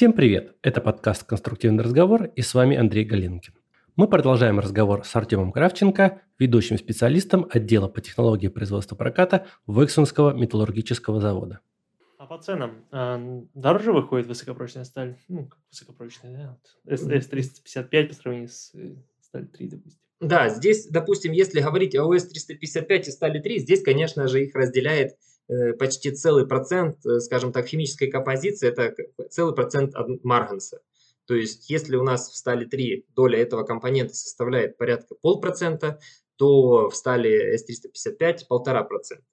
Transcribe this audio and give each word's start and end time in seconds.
Всем 0.00 0.14
привет! 0.14 0.56
Это 0.62 0.80
подкаст 0.80 1.24
«Конструктивный 1.24 1.84
разговор» 1.84 2.30
и 2.34 2.40
с 2.40 2.54
вами 2.54 2.74
Андрей 2.74 3.04
Галинкин. 3.04 3.52
Мы 3.96 4.08
продолжаем 4.08 4.58
разговор 4.58 5.04
с 5.04 5.14
Артемом 5.14 5.52
Кравченко, 5.52 6.22
ведущим 6.38 6.78
специалистом 6.78 7.46
отдела 7.50 7.86
по 7.86 8.00
технологии 8.00 8.48
производства 8.48 8.96
проката 8.96 9.44
Вексунского 9.66 10.32
металлургического 10.32 11.20
завода. 11.20 11.60
А 12.16 12.24
по 12.24 12.38
ценам 12.38 12.86
а, 12.90 13.20
дороже 13.52 13.92
выходит 13.92 14.26
высокопрочная 14.26 14.84
сталь? 14.84 15.18
Ну, 15.28 15.48
как 15.48 15.58
высокопрочная, 15.70 16.34
да? 16.34 16.58
Вот 16.84 16.98
S355 16.98 18.08
по 18.08 18.14
сравнению 18.14 18.48
с 18.48 18.74
э, 18.74 18.94
сталь 19.20 19.48
3, 19.48 19.68
допустим. 19.68 20.00
Да, 20.20 20.48
здесь, 20.48 20.86
допустим, 20.86 21.32
если 21.32 21.60
говорить 21.60 21.94
о 21.94 22.06
ОС-355 22.06 23.00
и 23.00 23.10
стали 23.10 23.38
3, 23.38 23.58
здесь, 23.58 23.82
конечно 23.82 24.28
же, 24.28 24.44
их 24.44 24.54
разделяет 24.54 25.10
э, 25.10 25.14
почти 25.78 26.12
целый 26.12 26.46
процент, 26.46 27.04
э, 27.04 27.20
скажем 27.20 27.52
так, 27.52 27.66
химической 27.66 28.08
композиции, 28.08 28.68
это 28.68 28.94
целый 29.30 29.54
процент 29.54 29.94
от 29.94 30.22
марганца. 30.24 30.80
То 31.26 31.34
есть, 31.34 31.70
если 31.70 31.96
у 31.96 32.02
нас 32.02 32.28
в 32.28 32.36
стали 32.36 32.64
3 32.64 33.06
доля 33.14 33.38
этого 33.38 33.62
компонента 33.64 34.14
составляет 34.14 34.76
порядка 34.76 35.14
полпроцента, 35.14 36.00
то 36.36 36.88
в 36.88 36.96
стали 36.96 37.54
S355 37.54 38.46
полтора 38.48 38.82
процента. 38.82 39.24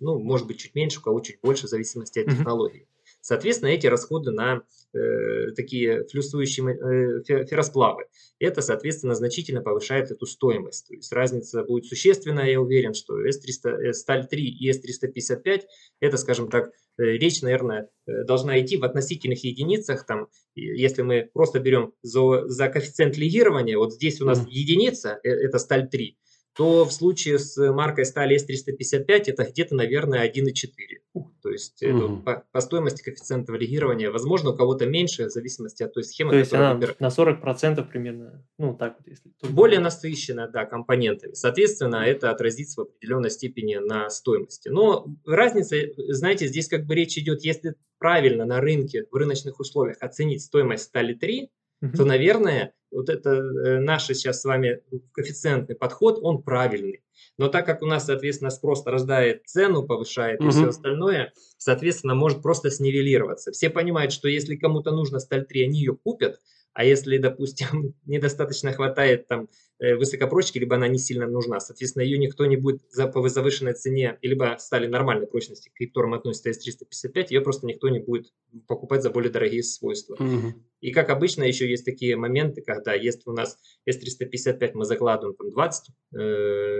Ну, 0.00 0.18
может 0.18 0.46
быть, 0.46 0.58
чуть 0.58 0.74
меньше, 0.74 0.98
у 0.98 1.02
кого 1.02 1.20
чуть 1.20 1.40
больше, 1.40 1.66
в 1.66 1.70
зависимости 1.70 2.18
от 2.18 2.26
технологии. 2.26 2.88
Соответственно, 3.20 3.70
эти 3.70 3.86
расходы 3.86 4.30
на 4.30 4.62
э, 4.94 5.52
такие 5.52 6.04
флюсующие 6.04 6.66
э, 6.66 7.44
ферросплавы, 7.44 8.04
это, 8.38 8.62
соответственно, 8.62 9.14
значительно 9.14 9.62
повышает 9.62 10.10
эту 10.10 10.26
стоимость. 10.26 10.88
То 10.88 10.94
есть 10.94 11.12
разница 11.12 11.64
будет 11.64 11.86
существенная, 11.86 12.50
я 12.50 12.60
уверен, 12.60 12.94
что 12.94 13.14
S300, 13.26 13.92
сталь 13.92 14.26
3 14.26 14.42
и 14.42 14.70
S355, 14.70 15.62
это, 16.00 16.16
скажем 16.16 16.48
так, 16.48 16.70
э, 16.98 17.02
речь, 17.02 17.42
наверное, 17.42 17.88
э, 18.06 18.24
должна 18.24 18.60
идти 18.60 18.76
в 18.76 18.84
относительных 18.84 19.44
единицах. 19.44 20.06
Там, 20.06 20.28
если 20.54 21.02
мы 21.02 21.30
просто 21.32 21.58
берем 21.60 21.92
за, 22.02 22.46
за 22.48 22.68
коэффициент 22.68 23.16
лигирования, 23.16 23.76
вот 23.76 23.94
здесь 23.94 24.20
у 24.20 24.24
нас 24.24 24.40
mm-hmm. 24.40 24.50
единица, 24.50 25.18
э, 25.22 25.28
это 25.28 25.58
сталь 25.58 25.88
3, 25.88 26.16
то 26.58 26.84
в 26.84 26.92
случае 26.92 27.38
с 27.38 27.56
маркой 27.72 28.04
стали 28.04 28.36
S355 28.36 29.04
это 29.06 29.44
где-то, 29.44 29.76
наверное, 29.76 30.28
1,4. 30.28 31.22
То 31.40 31.50
есть 31.50 31.80
угу. 31.84 32.16
по, 32.16 32.44
по 32.50 32.60
стоимости 32.60 33.00
коэффициента 33.00 33.52
валидирования, 33.52 34.10
возможно, 34.10 34.50
у 34.50 34.56
кого-то 34.56 34.84
меньше, 34.84 35.26
в 35.26 35.30
зависимости 35.30 35.84
от 35.84 35.94
той 35.94 36.02
схемы, 36.02 36.32
То 36.32 36.38
есть 36.38 36.52
она 36.52 36.74
выбирает. 36.74 36.98
на 36.98 37.10
40% 37.10 37.88
примерно, 37.88 38.44
ну 38.58 38.74
так 38.74 38.96
вот, 38.98 39.06
если... 39.06 39.30
Более 39.48 39.78
насыщена, 39.78 40.48
да, 40.48 40.64
компонентами. 40.64 41.34
Соответственно, 41.34 41.98
это 42.04 42.32
отразится 42.32 42.80
в 42.80 42.84
определенной 42.86 43.30
степени 43.30 43.76
на 43.76 44.10
стоимости. 44.10 44.68
Но 44.68 45.06
разница, 45.24 45.76
знаете, 46.08 46.48
здесь 46.48 46.66
как 46.66 46.86
бы 46.86 46.96
речь 46.96 47.16
идет, 47.18 47.44
если 47.44 47.76
правильно 48.00 48.44
на 48.44 48.60
рынке, 48.60 49.06
в 49.12 49.14
рыночных 49.14 49.60
условиях 49.60 49.98
оценить 50.00 50.42
стоимость 50.42 50.86
стали 50.86 51.14
3, 51.14 51.50
угу. 51.82 51.96
то, 51.96 52.04
наверное, 52.04 52.74
вот 52.90 53.08
это 53.08 53.30
э, 53.30 53.78
наш 53.80 54.06
сейчас 54.06 54.40
с 54.40 54.44
вами 54.44 54.80
коэффициентный 55.12 55.76
подход, 55.76 56.18
он 56.22 56.42
правильный. 56.42 57.02
Но 57.36 57.48
так 57.48 57.66
как 57.66 57.82
у 57.82 57.86
нас, 57.86 58.06
соответственно, 58.06 58.50
спрос 58.50 58.84
рождает 58.86 59.42
цену, 59.46 59.84
повышает 59.86 60.40
угу. 60.40 60.48
и 60.48 60.50
все 60.50 60.68
остальное, 60.68 61.32
соответственно, 61.56 62.14
может 62.14 62.42
просто 62.42 62.70
снивелироваться. 62.70 63.52
Все 63.52 63.70
понимают, 63.70 64.12
что 64.12 64.28
если 64.28 64.56
кому-то 64.56 64.90
нужно 64.90 65.18
сталь 65.18 65.44
3, 65.44 65.64
они 65.64 65.78
ее 65.78 65.96
купят, 65.96 66.40
а 66.78 66.84
если, 66.84 67.18
допустим, 67.18 67.92
недостаточно 68.06 68.72
хватает 68.72 69.26
там 69.26 69.48
э, 69.80 69.96
высокопрочки, 69.96 70.58
либо 70.58 70.76
она 70.76 70.86
не 70.86 70.98
сильно 70.98 71.26
нужна, 71.26 71.58
соответственно, 71.58 72.04
ее 72.04 72.18
никто 72.18 72.46
не 72.46 72.56
будет 72.56 72.82
за, 72.92 73.08
по 73.08 73.28
завышенной 73.28 73.74
цене, 73.74 74.16
либо 74.22 74.54
стали 74.60 74.86
нормальной 74.86 75.26
прочности, 75.26 75.70
к 75.74 75.76
которым 75.76 76.14
относится 76.14 76.50
S355, 76.50 77.26
ее 77.30 77.40
просто 77.40 77.66
никто 77.66 77.88
не 77.88 77.98
будет 77.98 78.32
покупать 78.68 79.02
за 79.02 79.10
более 79.10 79.32
дорогие 79.32 79.64
свойства. 79.64 80.14
Угу. 80.14 80.54
И 80.80 80.92
как 80.92 81.10
обычно 81.10 81.42
еще 81.42 81.68
есть 81.68 81.84
такие 81.84 82.14
моменты, 82.14 82.62
когда 82.62 82.94
если 82.94 83.22
у 83.26 83.32
нас 83.32 83.58
S355 83.90 84.70
мы 84.74 84.84
закладываем 84.84 85.34
там 85.36 85.50
20 85.50 85.88
э, 85.88 86.16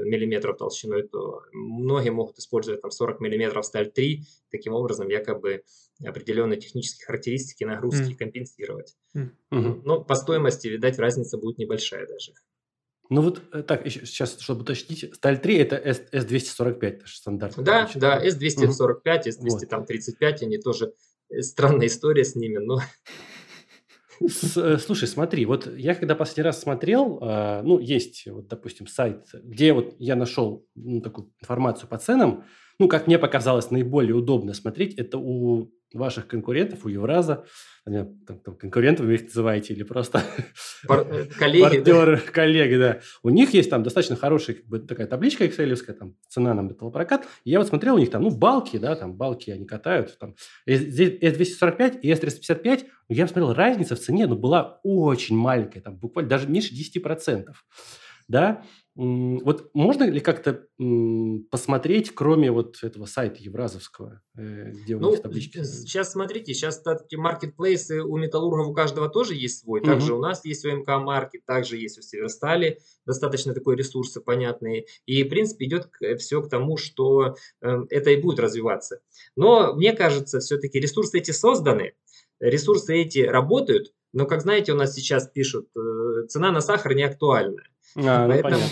миллиметров 0.05 0.59
толщиной, 0.59 1.09
то 1.09 1.43
многие 1.53 2.11
могут 2.11 2.39
использовать 2.39 2.83
там 2.83 2.93
40 2.93 3.19
миллиметров 3.19 3.67
сталь 3.67 3.91
3, 3.91 4.23
таким 4.53 4.75
образом 4.75 5.09
якобы 5.09 5.65
определенные 6.05 6.61
технические 6.61 7.07
характеристики 7.07 7.65
нагрузки 7.65 8.13
mm. 8.13 8.17
компенсировать. 8.17 8.95
Mm. 9.17 9.31
Mm-hmm. 9.53 9.81
Но 9.85 10.05
по 10.05 10.15
стоимости, 10.15 10.69
видать, 10.69 10.99
разница 10.99 11.39
будет 11.39 11.59
небольшая 11.59 12.07
даже. 12.07 12.33
Ну 13.11 13.23
вот 13.23 13.43
э, 13.53 13.63
так, 13.63 13.87
еще, 13.87 14.05
сейчас, 14.05 14.39
чтобы 14.39 14.63
уточнить, 14.63 15.15
сталь 15.15 15.41
3 15.41 15.57
это 15.57 15.77
S, 15.77 16.03
S245, 16.13 16.79
это 16.83 17.07
же 17.07 17.17
стандарт. 17.17 17.55
Да, 17.57 17.89
да, 17.95 18.23
S245, 18.25 19.03
S235, 19.05 20.17
вот. 20.21 20.43
они 20.43 20.59
тоже, 20.59 20.93
э, 21.31 21.41
странная 21.41 21.87
история 21.87 22.25
с 22.25 22.35
ними, 22.35 22.59
но... 22.59 22.81
Э, 24.57 24.79
слушай, 24.79 25.07
смотри, 25.07 25.47
вот 25.47 25.73
я 25.77 25.95
когда 25.95 26.17
последний 26.17 26.43
раз 26.43 26.61
смотрел, 26.61 27.21
ну, 27.21 27.79
есть, 27.79 28.27
вот, 28.27 28.49
допустим, 28.49 28.89
сайт, 28.89 29.29
где 29.33 29.73
вот 29.73 29.95
я 30.01 30.17
нашел 30.17 30.67
ну, 30.75 31.01
такую 31.01 31.33
информацию 31.41 31.89
по 31.89 31.99
ценам, 31.99 32.45
ну, 32.81 32.89
как 32.89 33.07
мне 33.07 33.19
показалось, 33.19 33.71
наиболее 33.71 34.17
удобно 34.17 34.55
смотреть, 34.55 34.95
это 34.95 35.19
у 35.19 35.73
ваших 35.95 36.27
конкурентов, 36.27 36.85
у 36.85 36.89
Евраза, 36.89 37.45
там, 37.85 38.41
там, 38.41 38.57
конкурентов 38.57 39.07
вы 39.07 39.15
их 39.15 39.23
называете 39.25 39.73
или 39.73 39.83
просто 39.83 40.23
Пар- 40.87 41.07
э, 41.11 41.27
коллеги, 41.39 41.63
партнеры, 41.63 42.17
да? 42.17 42.33
коллеги, 42.33 42.77
да. 42.77 43.01
У 43.23 43.31
них 43.31 43.55
есть 43.55 43.71
там 43.71 43.83
достаточно 43.83 44.17
хорошая 44.17 44.57
как 44.57 44.67
бы, 44.67 44.79
такая 44.81 45.07
табличка 45.07 45.45
excel 45.45 45.75
там 45.95 46.15
цена 46.29 46.55
на 46.55 46.61
металлопрокат. 46.61 47.27
И 47.45 47.51
я 47.51 47.59
вот 47.59 47.69
смотрел 47.69 47.95
у 47.95 47.99
них 47.99 48.11
там, 48.11 48.23
ну, 48.23 48.31
балки, 48.31 48.77
да, 48.77 48.95
там 48.97 49.15
балки 49.15 49.51
они 49.51 49.67
катают, 49.67 50.19
там 50.19 50.35
здесь 50.67 51.21
S245 51.23 52.01
и 52.01 52.13
S355, 52.13 52.87
я 53.09 53.27
смотрел, 53.27 53.55
разница 53.55 53.97
в 53.97 54.01
цене, 54.01 54.27
ну, 54.27 54.37
была 54.37 54.81
очень 54.83 55.37
маленькая, 55.37 55.81
там 55.81 55.97
буквально 55.97 56.29
даже 56.29 56.49
меньше 56.49 56.75
10%, 56.75 57.47
да, 58.29 58.63
вот 59.01 59.71
можно 59.75 60.11
ли 60.11 60.19
как-то 60.19 60.67
посмотреть, 61.53 62.13
кроме 62.17 62.51
вот 62.51 62.83
этого 62.83 63.05
сайта 63.05 63.37
Евразовского, 63.39 64.23
э, 64.37 64.73
где 64.73 64.97
у 64.97 64.99
ну, 64.99 65.11
них 65.13 65.23
таблички? 65.23 65.63
Сейчас 65.63 66.11
смотрите, 66.11 66.53
сейчас 66.53 66.83
эти 66.85 67.15
маркетплейсы 67.15 68.03
у 68.03 68.17
металлургов 68.17 68.67
у 68.67 68.75
каждого 68.75 69.09
тоже 69.09 69.37
есть 69.37 69.61
свой. 69.61 69.83
Также 69.83 70.15
угу. 70.15 70.19
у 70.19 70.23
нас 70.25 70.45
есть 70.45 70.65
у 70.65 70.71
МК 70.71 70.99
Маркет, 70.99 71.47
также 71.47 71.77
есть 71.77 71.97
у 72.01 72.03
Северстали 72.03 72.81
достаточно 73.07 73.55
такой 73.55 73.77
ресурсы 73.77 74.21
понятные. 74.21 74.87
И, 75.07 75.23
в 75.23 75.29
принципе, 75.29 75.67
идет 75.67 75.89
все 76.19 76.43
к 76.43 76.49
тому, 76.49 76.77
что 76.77 77.37
эм, 77.61 77.87
это 77.91 78.11
и 78.11 78.21
будет 78.21 78.41
развиваться. 78.41 78.99
Но 79.37 79.75
мне 79.75 79.93
кажется, 79.93 80.41
все-таки 80.41 80.81
ресурсы 80.81 81.19
эти 81.19 81.31
созданы, 81.31 81.93
ресурсы 82.41 82.97
эти 82.97 83.21
работают, 83.21 83.93
но, 84.13 84.27
как 84.27 84.41
знаете, 84.41 84.73
у 84.73 84.77
нас 84.77 84.95
сейчас 84.95 85.29
пишут, 85.29 85.69
э, 85.77 86.27
цена 86.27 86.51
на 86.51 86.61
сахар 86.61 86.95
не 86.95 87.05
актуальна. 87.05 87.63
А, 87.97 88.27
ну, 88.27 88.43
Поэтому... 88.43 88.65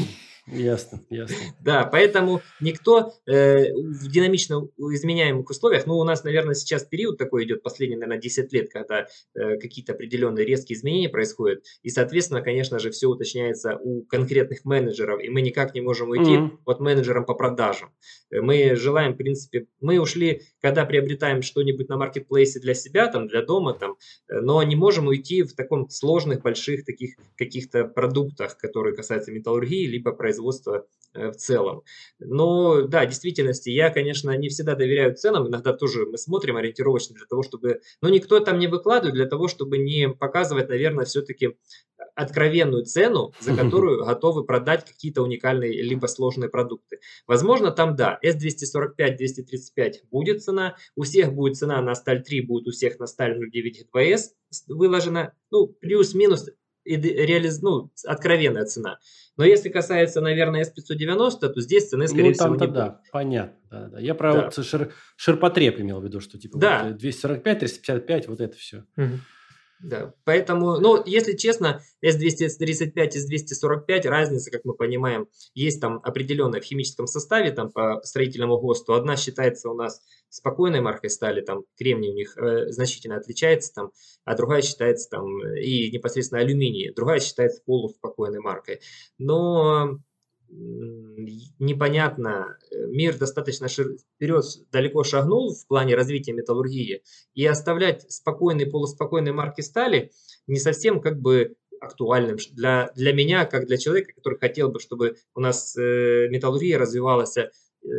Ясно, 0.47 1.01
ясно. 1.11 1.37
Да, 1.61 1.85
поэтому 1.85 2.41
никто 2.61 3.13
э, 3.27 3.73
в 3.73 4.09
динамично 4.09 4.69
изменяемых 4.79 5.51
условиях, 5.51 5.87
ну, 5.87 5.97
у 5.97 6.05
нас, 6.05 6.23
наверное, 6.23 6.55
сейчас 6.55 6.85
период 6.85 7.19
такой 7.19 7.45
идет, 7.45 7.65
последний, 7.65 7.97
наверное, 7.97 8.21
10 8.21 8.53
лет, 8.53 8.71
когда 8.73 9.09
э, 9.35 9.57
какие-то 9.59 9.93
определенные 9.93 10.47
резкие 10.47 10.79
изменения 10.79 11.09
происходят, 11.09 11.65
и, 11.83 11.89
соответственно, 11.89 12.43
конечно 12.43 12.79
же, 12.79 12.91
все 12.91 13.09
уточняется 13.09 13.77
у 13.83 14.03
конкретных 14.05 14.65
менеджеров, 14.65 15.21
и 15.21 15.29
мы 15.29 15.43
никак 15.43 15.75
не 15.75 15.81
можем 15.81 16.11
уйти 16.11 16.37
mm-hmm. 16.37 16.59
от 16.65 16.79
менеджерам 16.79 17.25
по 17.25 17.35
продажам. 17.35 17.91
Мы 18.31 18.77
желаем, 18.77 19.15
в 19.15 19.17
принципе, 19.17 19.67
мы 19.81 19.99
ушли, 19.99 20.43
когда 20.61 20.85
приобретаем 20.85 21.43
что-нибудь 21.43 21.89
на 21.89 21.97
маркетплейсе 21.97 22.61
для 22.61 22.75
себя, 22.75 23.09
там, 23.09 23.27
для 23.27 23.43
дома, 23.43 23.75
там, 23.75 23.97
э, 24.29 24.41
но 24.41 24.63
не 24.63 24.77
можем 24.77 25.09
уйти 25.09 25.43
в 25.43 25.55
таком 25.55 25.89
сложных, 25.89 26.43
больших 26.43 26.85
таких 26.85 27.17
каких-то 27.37 27.85
продуктах, 27.85 28.57
которые 28.59 28.95
касаются 28.95 29.33
металлургии, 29.33 29.89
либо 29.89 30.13
производства 30.13 30.36
производства 30.37 30.87
э, 31.15 31.31
в 31.31 31.37
целом. 31.37 31.83
Но 32.19 32.83
да, 32.83 33.05
в 33.05 33.09
действительности 33.09 33.71
я, 33.71 33.91
конечно, 33.91 34.37
не 34.37 34.49
всегда 34.49 34.75
доверяю 34.75 35.15
ценам, 35.15 35.49
иногда 35.49 35.73
тоже 35.73 36.07
мы 36.07 36.19
смотрим 36.19 36.57
ориентировочно 36.57 37.15
для 37.15 37.27
того, 37.27 37.43
чтобы... 37.43 37.81
Но 38.03 38.09
никто 38.09 38.41
там 38.41 38.59
не 38.59 38.67
выкладывает 38.67 39.15
для 39.15 39.27
того, 39.27 39.49
чтобы 39.49 39.79
не 39.79 40.09
показывать, 40.09 40.69
наверное, 40.69 41.05
все-таки 41.05 41.57
откровенную 42.15 42.85
цену, 42.85 43.33
за 43.41 43.55
которую 43.55 44.05
готовы 44.05 44.45
продать 44.45 44.85
какие-то 44.85 45.23
уникальные 45.23 45.83
либо 45.83 46.07
сложные 46.07 46.49
продукты. 46.49 47.01
Возможно, 47.27 47.71
там 47.71 47.95
да, 47.95 48.19
S245, 48.25 49.17
235 49.17 50.03
будет 50.11 50.43
цена, 50.43 50.77
у 50.95 51.03
всех 51.03 51.35
будет 51.35 51.57
цена 51.57 51.81
на 51.83 51.95
сталь 51.95 52.23
3, 52.23 52.41
будет 52.43 52.69
у 52.69 52.71
всех 52.71 52.99
на 52.99 53.07
сталь 53.07 53.39
09 53.39 53.87
2S 53.93 54.21
выложена, 54.69 55.35
ну, 55.51 55.67
плюс-минус 55.67 56.49
реализ... 56.87 57.61
ну, 57.63 57.91
откровенная 58.05 58.65
цена. 58.65 58.99
Но 59.37 59.45
если 59.45 59.69
касается, 59.69 60.21
наверное, 60.21 60.65
S590, 60.65 61.49
то 61.49 61.61
здесь 61.61 61.89
цены, 61.89 62.09
скорее 62.09 62.29
ну, 62.29 62.33
всего, 62.35 62.55
не 62.55 62.59
да, 62.59 62.67
будет. 62.67 63.11
понятно. 63.13 63.57
Да, 63.71 63.89
да. 63.89 64.01
Я 64.01 64.15
про 64.15 64.33
да. 64.33 64.45
вот 64.45 64.65
шир... 64.65 64.93
ширпотреб 65.17 65.79
имел 65.81 66.01
в 66.01 66.05
виду, 66.05 66.21
что 66.21 66.39
типа 66.39 66.59
да. 66.59 66.85
вот 66.85 66.97
245, 66.97 67.59
355, 67.59 68.29
вот 68.29 68.41
это 68.41 68.57
все. 68.57 68.85
Угу. 68.97 69.11
Да, 69.83 70.15
поэтому, 70.25 70.79
ну, 70.81 71.03
если 71.05 71.37
честно, 71.37 71.83
S235 72.03 73.11
и 73.13 73.45
S245, 73.45 74.09
разница, 74.09 74.51
как 74.51 74.65
мы 74.65 74.75
понимаем, 74.75 75.29
есть 75.55 75.81
там 75.81 76.01
определенная 76.03 76.61
в 76.61 76.65
химическом 76.65 77.07
составе, 77.07 77.51
там 77.51 77.71
по 77.71 78.01
строительному 78.03 78.59
ГОСТу. 78.59 78.95
Одна 78.95 79.17
считается 79.17 79.69
у 79.69 79.75
нас 79.75 80.01
спокойной 80.31 80.81
маркой 80.81 81.11
стали, 81.11 81.43
там 81.43 81.65
кремний 81.79 82.11
у 82.11 82.15
них 82.15 82.37
э, 82.39 82.71
значительно 82.71 83.17
отличается, 83.17 83.73
там, 83.75 83.91
а 84.25 84.35
другая 84.35 84.63
считается 84.63 85.11
там 85.11 85.27
и 85.57 85.91
непосредственно 85.91 86.41
алюминий, 86.41 86.93
другая 86.95 87.21
считается 87.21 87.63
полуспокойной 87.65 88.41
маркой. 88.41 88.81
Но 89.19 89.99
непонятно, 90.49 92.59
э, 92.71 92.87
мир 92.89 93.17
достаточно 93.17 93.69
шир... 93.69 93.97
вперед 94.15 94.45
далеко 94.71 95.05
шагнул 95.05 95.55
в 95.55 95.67
плане 95.67 95.95
развития 95.95 96.33
металлургии, 96.33 97.03
и 97.35 97.47
оставлять 97.47 98.11
спокойные, 98.11 98.67
полуспокойные 98.67 99.33
марки 99.33 99.61
стали 99.61 100.11
не 100.47 100.59
совсем 100.59 101.01
как 101.01 101.21
бы 101.21 101.57
актуальным 101.81 102.39
для, 102.53 102.91
для 102.95 103.13
меня, 103.13 103.45
как 103.45 103.67
для 103.67 103.77
человека, 103.77 104.13
который 104.15 104.39
хотел 104.39 104.71
бы, 104.71 104.81
чтобы 104.81 105.17
у 105.35 105.41
нас 105.41 105.77
э, 105.77 106.29
металлургия 106.29 106.79
развивалась 106.79 107.37
э, 107.37 107.51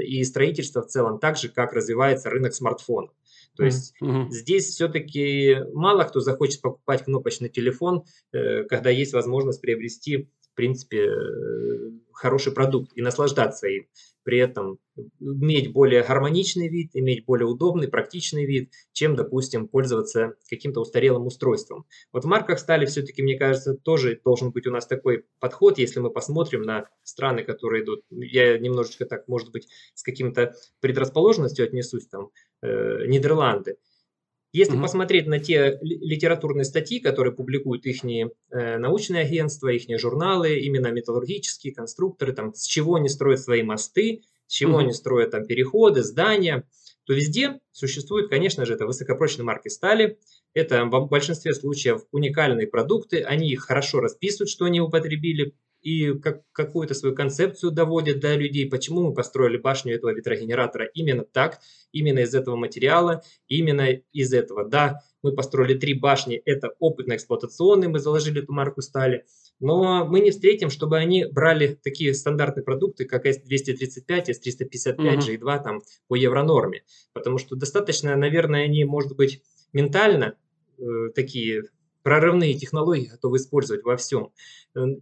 и 0.06 0.24
строительство 0.24 0.82
в 0.82 0.88
целом 0.88 1.20
так 1.20 1.38
же, 1.38 1.50
как 1.50 1.74
развивается 1.74 2.30
рынок 2.30 2.54
смартфонов. 2.54 3.12
То 3.56 3.66
есть 3.66 3.96
mm-hmm. 4.02 4.30
здесь 4.30 4.68
все-таки 4.68 5.58
мало 5.74 6.04
кто 6.04 6.20
захочет 6.20 6.62
покупать 6.62 7.04
кнопочный 7.04 7.50
телефон, 7.50 8.04
э, 8.32 8.64
когда 8.64 8.90
есть 8.90 9.14
возможность 9.14 9.62
приобрести 9.62 10.30
принципе, 10.58 11.06
э, 11.06 11.92
хороший 12.12 12.52
продукт 12.52 12.92
и 12.96 13.02
наслаждаться 13.02 13.68
им. 13.68 13.88
При 14.24 14.40
этом 14.40 14.80
иметь 15.20 15.72
более 15.72 16.04
гармоничный 16.04 16.68
вид, 16.68 16.90
иметь 16.94 17.24
более 17.26 17.48
удобный, 17.48 17.88
практичный 17.88 18.46
вид, 18.46 18.72
чем, 18.92 19.16
допустим, 19.16 19.70
пользоваться 19.70 20.34
каким-то 20.50 20.82
устарелым 20.82 21.28
устройством. 21.28 21.86
Вот 22.12 22.26
в 22.26 22.28
марках 22.28 22.60
стали 22.60 22.86
все-таки, 22.86 23.22
мне 23.22 23.38
кажется, 23.38 23.76
тоже 23.76 24.20
должен 24.26 24.52
быть 24.52 24.68
у 24.68 24.72
нас 24.72 24.86
такой 24.86 25.24
подход, 25.40 25.78
если 25.78 26.02
мы 26.02 26.10
посмотрим 26.10 26.64
на 26.64 26.90
страны, 27.04 27.44
которые 27.44 27.84
идут. 27.84 28.02
Я 28.10 28.58
немножечко 28.58 29.06
так, 29.06 29.28
может 29.28 29.52
быть, 29.52 29.68
с 29.94 30.04
каким-то 30.04 30.56
предрасположенностью 30.82 31.64
отнесусь, 31.66 32.08
там, 32.08 32.32
э, 32.64 33.06
Нидерланды. 33.08 33.78
Если 34.58 34.74
угу. 34.74 34.82
посмотреть 34.82 35.28
на 35.28 35.38
те 35.38 35.78
литературные 35.82 36.66
статьи, 36.66 37.00
которые 37.00 37.32
публикуют 37.32 37.86
их 37.86 38.04
э, 38.04 38.78
научные 38.80 39.22
агентства, 39.22 39.68
их 39.68 39.84
журналы, 40.00 40.58
именно 40.58 40.88
металлургические 40.88 41.76
конструкторы, 41.76 42.34
там, 42.34 42.56
с 42.56 42.66
чего 42.66 42.96
они 42.96 43.08
строят 43.08 43.40
свои 43.40 43.62
мосты, 43.62 44.24
с 44.48 44.54
чего 44.54 44.72
угу. 44.72 44.80
они 44.80 44.94
строят 44.94 45.30
там 45.30 45.46
переходы, 45.46 46.02
здания, 46.02 46.64
то 47.06 47.14
везде 47.14 47.60
существуют, 47.72 48.32
конечно 48.32 48.66
же, 48.66 48.74
это 48.74 48.88
высокопрочные 48.88 49.46
марки 49.46 49.68
стали, 49.68 50.18
это 50.56 50.86
в 50.86 51.08
большинстве 51.08 51.54
случаев 51.54 52.02
уникальные 52.12 52.66
продукты, 52.66 53.22
они 53.22 53.52
их 53.52 53.62
хорошо 53.62 54.00
расписывают, 54.00 54.50
что 54.50 54.66
они 54.66 54.82
употребили, 54.82 55.54
и 55.82 56.14
как, 56.14 56.42
какую-то 56.52 56.94
свою 56.94 57.16
концепцию 57.16 57.72
доводят 57.72 58.20
до 58.20 58.36
людей, 58.36 58.70
почему 58.70 59.04
мы 59.04 59.14
построили 59.14 59.58
башню 59.58 59.96
этого 59.96 60.12
ветрогенератора 60.12 60.86
именно 60.94 61.24
так, 61.24 61.60
именно 61.92 62.20
из 62.20 62.34
этого 62.34 62.56
материала, 62.56 63.22
именно 63.48 63.88
из 64.12 64.34
этого. 64.34 64.68
Да, 64.68 65.02
мы 65.24 65.34
построили 65.34 65.78
три 65.78 65.94
башни, 65.94 66.42
это 66.46 66.72
опытно-эксплуатационные, 66.80 67.90
мы 67.90 68.00
заложили 68.00 68.42
эту 68.42 68.54
марку 68.54 68.82
стали, 68.82 69.26
но 69.60 70.06
мы 70.06 70.20
не 70.20 70.32
встретим, 70.32 70.70
чтобы 70.70 70.98
они 70.98 71.26
брали 71.26 71.80
такие 71.82 72.14
стандартные 72.14 72.64
продукты, 72.64 73.06
как 73.06 73.26
S235, 73.26 74.30
S355, 74.30 74.96
mm-hmm. 74.98 75.18
G2 75.18 75.64
там, 75.64 75.82
по 76.08 76.16
евронорме, 76.16 76.84
потому 77.14 77.38
что 77.38 77.56
достаточно, 77.56 78.16
наверное, 78.16 78.66
они, 78.66 78.84
может 78.86 79.16
быть, 79.16 79.42
ментально 79.74 80.36
э, 80.78 80.84
такие 81.16 81.64
прорывные 82.08 82.54
технологии 82.54 83.08
готовы 83.08 83.36
использовать 83.36 83.84
во 83.84 83.98
всем. 83.98 84.32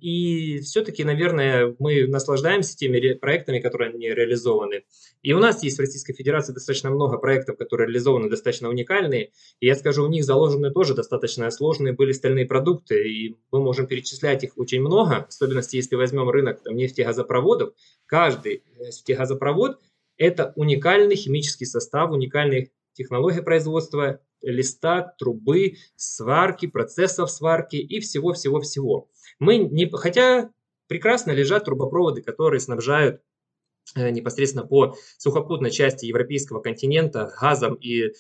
И 0.02 0.60
все-таки, 0.62 1.04
наверное, 1.04 1.75
мы 1.78 2.07
наслаждаемся 2.07 2.75
теми 2.75 3.13
проектами, 3.13 3.60
которые 3.60 3.92
они 3.92 4.10
реализованы. 4.10 4.86
И 5.22 5.31
у 5.31 5.38
нас 5.38 5.62
есть 5.62 5.78
в 5.78 5.81
Российской 5.81 6.13
Федерации 6.13 6.52
достаточно 6.52 6.90
много 6.90 7.19
проектов, 7.19 7.57
которые 7.57 7.86
реализованы 7.86 8.28
достаточно 8.28 8.69
уникальные. 8.69 9.30
И 9.60 9.68
я 9.68 9.75
скажу, 9.75 10.04
у 10.04 10.07
них 10.07 10.24
заложены 10.24 10.72
тоже 10.72 10.96
достаточно 10.96 11.52
сложные 11.52 11.94
были 11.94 12.12
стальные 12.12 12.48
продукты, 12.48 13.08
и 13.08 13.36
мы 13.51 13.62
можем 13.62 13.86
перечислять 13.86 14.44
их 14.44 14.58
очень 14.58 14.81
много, 14.81 15.25
в 15.25 15.30
особенности 15.30 15.75
если 15.75 15.96
возьмем 15.96 16.28
рынок 16.31 16.63
там, 16.63 16.75
нефтегазопроводов. 16.75 17.75
Каждый 18.08 18.63
нефтегазопровод– 18.80 19.80
это 20.18 20.54
уникальный 20.56 21.16
химический 21.16 21.68
состав, 21.68 22.10
уникальный 22.10 22.72
технология 22.95 23.42
производства 23.42 24.19
листа, 24.42 25.13
трубы, 25.18 25.75
сварки, 25.95 26.68
процессов 26.68 27.30
сварки 27.30 27.75
и 27.75 28.00
всего-всего-всего. 28.00 29.09
Мы 29.39 29.57
не, 29.57 29.89
хотя 29.89 30.51
прекрасно 30.88 31.31
лежат 31.31 31.65
трубопроводы, 31.65 32.21
которые 32.21 32.59
снабжают 32.59 33.21
э, 33.95 34.09
непосредственно 34.12 34.65
по 34.65 34.95
сухопутной 35.18 35.71
части 35.71 36.06
европейского 36.06 36.62
континента 36.62 37.31
газом 37.39 37.75
и 37.75 38.03
э, 38.03 38.12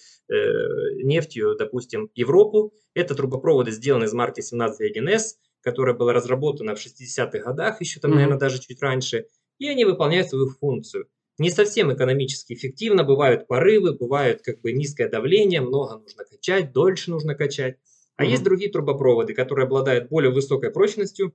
нефтью, 1.03 1.55
допустим, 1.57 2.09
Европу. 2.15 2.73
Это 2.93 3.15
трубопроводы 3.15 3.71
сделаны 3.71 4.05
из 4.05 4.13
марки 4.13 4.41
171S, 4.41 5.35
которая 5.61 5.95
была 5.95 6.13
разработана 6.13 6.75
в 6.75 6.79
60-х 6.79 7.39
годах, 7.39 7.81
еще 7.81 7.99
там, 7.99 8.11
mm-hmm. 8.11 8.15
наверное, 8.15 8.39
даже 8.39 8.59
чуть 8.59 8.81
раньше, 8.81 9.27
и 9.57 9.67
они 9.67 9.85
выполняют 9.85 10.29
свою 10.29 10.49
функцию 10.49 11.07
не 11.37 11.49
совсем 11.49 11.93
экономически 11.93 12.53
эффективно, 12.53 13.03
бывают 13.03 13.47
порывы, 13.47 13.93
бывает 13.93 14.41
как 14.41 14.61
бы 14.61 14.71
низкое 14.71 15.09
давление, 15.09 15.61
много 15.61 15.97
нужно 15.97 16.23
качать, 16.23 16.71
дольше 16.71 17.11
нужно 17.11 17.35
качать. 17.35 17.77
А 18.15 18.23
mm-hmm. 18.23 18.27
есть 18.27 18.43
другие 18.43 18.71
трубопроводы, 18.71 19.33
которые 19.33 19.65
обладают 19.65 20.09
более 20.09 20.31
высокой 20.31 20.71
прочностью, 20.71 21.33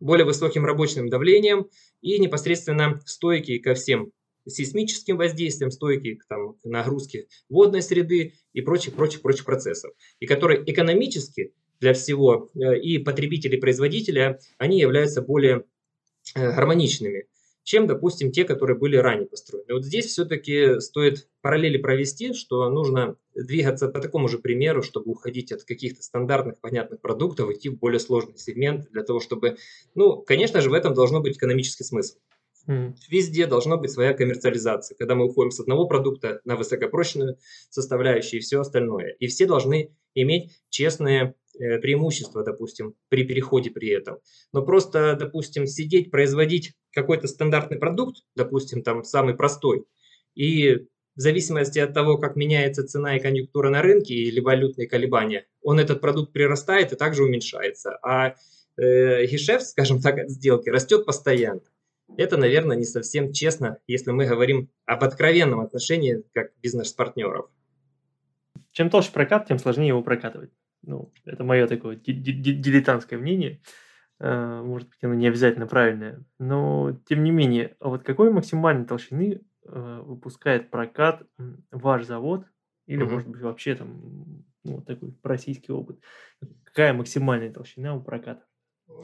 более 0.00 0.24
высоким 0.24 0.64
рабочим 0.64 1.08
давлением 1.08 1.68
и 2.00 2.18
непосредственно 2.18 3.00
стойкие 3.04 3.60
ко 3.60 3.74
всем 3.74 4.12
сейсмическим 4.46 5.16
воздействиям, 5.16 5.70
стойкие 5.70 6.16
к, 6.16 6.26
там, 6.26 6.56
нагрузке 6.64 7.28
водной 7.48 7.82
среды 7.82 8.34
и 8.52 8.62
прочих, 8.62 8.94
прочих, 8.94 9.22
прочих 9.22 9.44
процессов. 9.44 9.92
И 10.18 10.26
которые 10.26 10.62
экономически 10.70 11.52
для 11.78 11.92
всего 11.94 12.50
э, 12.54 12.78
и 12.80 12.98
потребителей, 12.98 13.58
и 13.58 13.60
производителя, 13.60 14.40
они 14.58 14.80
являются 14.80 15.22
более 15.22 15.64
э, 16.34 16.54
гармоничными 16.54 17.26
чем, 17.70 17.86
допустим, 17.86 18.32
те, 18.32 18.42
которые 18.42 18.76
были 18.76 18.96
ранее 18.96 19.28
построены. 19.28 19.74
Вот 19.74 19.84
здесь 19.84 20.06
все-таки 20.06 20.80
стоит 20.80 21.28
параллели 21.40 21.78
провести, 21.78 22.34
что 22.34 22.68
нужно 22.68 23.14
двигаться 23.32 23.86
по 23.86 24.00
такому 24.00 24.26
же 24.26 24.40
примеру, 24.40 24.82
чтобы 24.82 25.12
уходить 25.12 25.52
от 25.52 25.62
каких-то 25.62 26.02
стандартных, 26.02 26.58
понятных 26.58 27.00
продуктов, 27.00 27.48
идти 27.50 27.68
в 27.68 27.78
более 27.78 28.00
сложный 28.00 28.36
сегмент, 28.36 28.90
для 28.90 29.04
того, 29.04 29.20
чтобы, 29.20 29.56
ну, 29.94 30.20
конечно 30.20 30.60
же, 30.60 30.68
в 30.68 30.72
этом 30.72 30.94
должно 30.94 31.20
быть 31.20 31.36
экономический 31.36 31.84
смысл. 31.84 32.18
Mm. 32.66 32.94
Везде 33.08 33.46
должна 33.46 33.76
быть 33.76 33.92
своя 33.92 34.14
коммерциализация, 34.14 34.96
когда 34.96 35.14
мы 35.14 35.26
уходим 35.26 35.52
с 35.52 35.60
одного 35.60 35.86
продукта 35.86 36.40
на 36.44 36.56
высокопрочную 36.56 37.38
составляющую 37.68 38.40
и 38.40 38.42
все 38.42 38.60
остальное. 38.60 39.14
И 39.20 39.28
все 39.28 39.46
должны 39.46 39.94
иметь 40.16 40.50
честные 40.70 41.36
Э, 41.60 41.78
преимущество, 41.78 42.42
допустим, 42.42 42.94
при 43.08 43.24
переходе 43.24 43.70
при 43.70 43.88
этом. 43.88 44.18
Но 44.52 44.62
просто, 44.62 45.14
допустим, 45.18 45.66
сидеть, 45.66 46.10
производить 46.10 46.72
какой-то 46.92 47.28
стандартный 47.28 47.78
продукт, 47.78 48.24
допустим, 48.36 48.82
там 48.82 49.04
самый 49.04 49.34
простой, 49.34 49.86
и 50.34 50.86
в 51.16 51.20
зависимости 51.20 51.78
от 51.78 51.92
того, 51.92 52.18
как 52.18 52.36
меняется 52.36 52.86
цена 52.86 53.16
и 53.16 53.20
конъюнктура 53.20 53.68
на 53.68 53.82
рынке 53.82 54.14
или 54.14 54.40
валютные 54.40 54.88
колебания, 54.88 55.46
он 55.62 55.78
этот 55.78 56.00
продукт 56.00 56.32
прирастает 56.32 56.92
и 56.92 56.96
также 56.96 57.24
уменьшается. 57.24 57.98
А 58.02 58.36
э, 58.76 59.26
скажем 59.60 60.00
так, 60.00 60.18
от 60.18 60.30
сделки 60.30 60.70
растет 60.70 61.04
постоянно. 61.04 61.62
Это, 62.16 62.36
наверное, 62.36 62.76
не 62.76 62.84
совсем 62.84 63.32
честно, 63.32 63.78
если 63.86 64.10
мы 64.10 64.26
говорим 64.26 64.70
об 64.86 65.04
откровенном 65.04 65.60
отношении 65.60 66.24
как 66.32 66.52
бизнес-партнеров. 66.62 67.50
Чем 68.72 68.90
толще 68.90 69.12
прокат, 69.12 69.46
тем 69.46 69.58
сложнее 69.58 69.88
его 69.88 70.02
прокатывать. 70.02 70.50
Ну, 70.82 71.12
это 71.24 71.44
мое 71.44 71.66
такое 71.66 71.96
дилетантское 71.96 73.18
мнение. 73.18 73.60
Э, 74.20 74.60
может 74.62 74.88
быть, 74.88 74.98
оно 75.02 75.14
не 75.14 75.26
обязательно 75.26 75.66
правильное. 75.66 76.22
Но, 76.38 76.96
тем 77.08 77.24
не 77.24 77.30
менее, 77.30 77.76
а 77.80 77.88
вот 77.88 78.02
какой 78.02 78.30
максимальной 78.30 78.84
толщины 78.84 79.40
э, 79.64 80.02
выпускает 80.04 80.70
прокат 80.70 81.22
ваш 81.70 82.04
завод? 82.04 82.44
Или, 82.86 83.02
угу. 83.02 83.12
может 83.12 83.28
быть, 83.28 83.40
вообще 83.40 83.74
там 83.74 84.44
ну, 84.64 84.82
такой 84.82 85.14
российский 85.22 85.72
опыт. 85.72 86.00
Какая 86.64 86.92
максимальная 86.92 87.52
толщина 87.52 87.96
у 87.96 88.02
проката? 88.02 88.44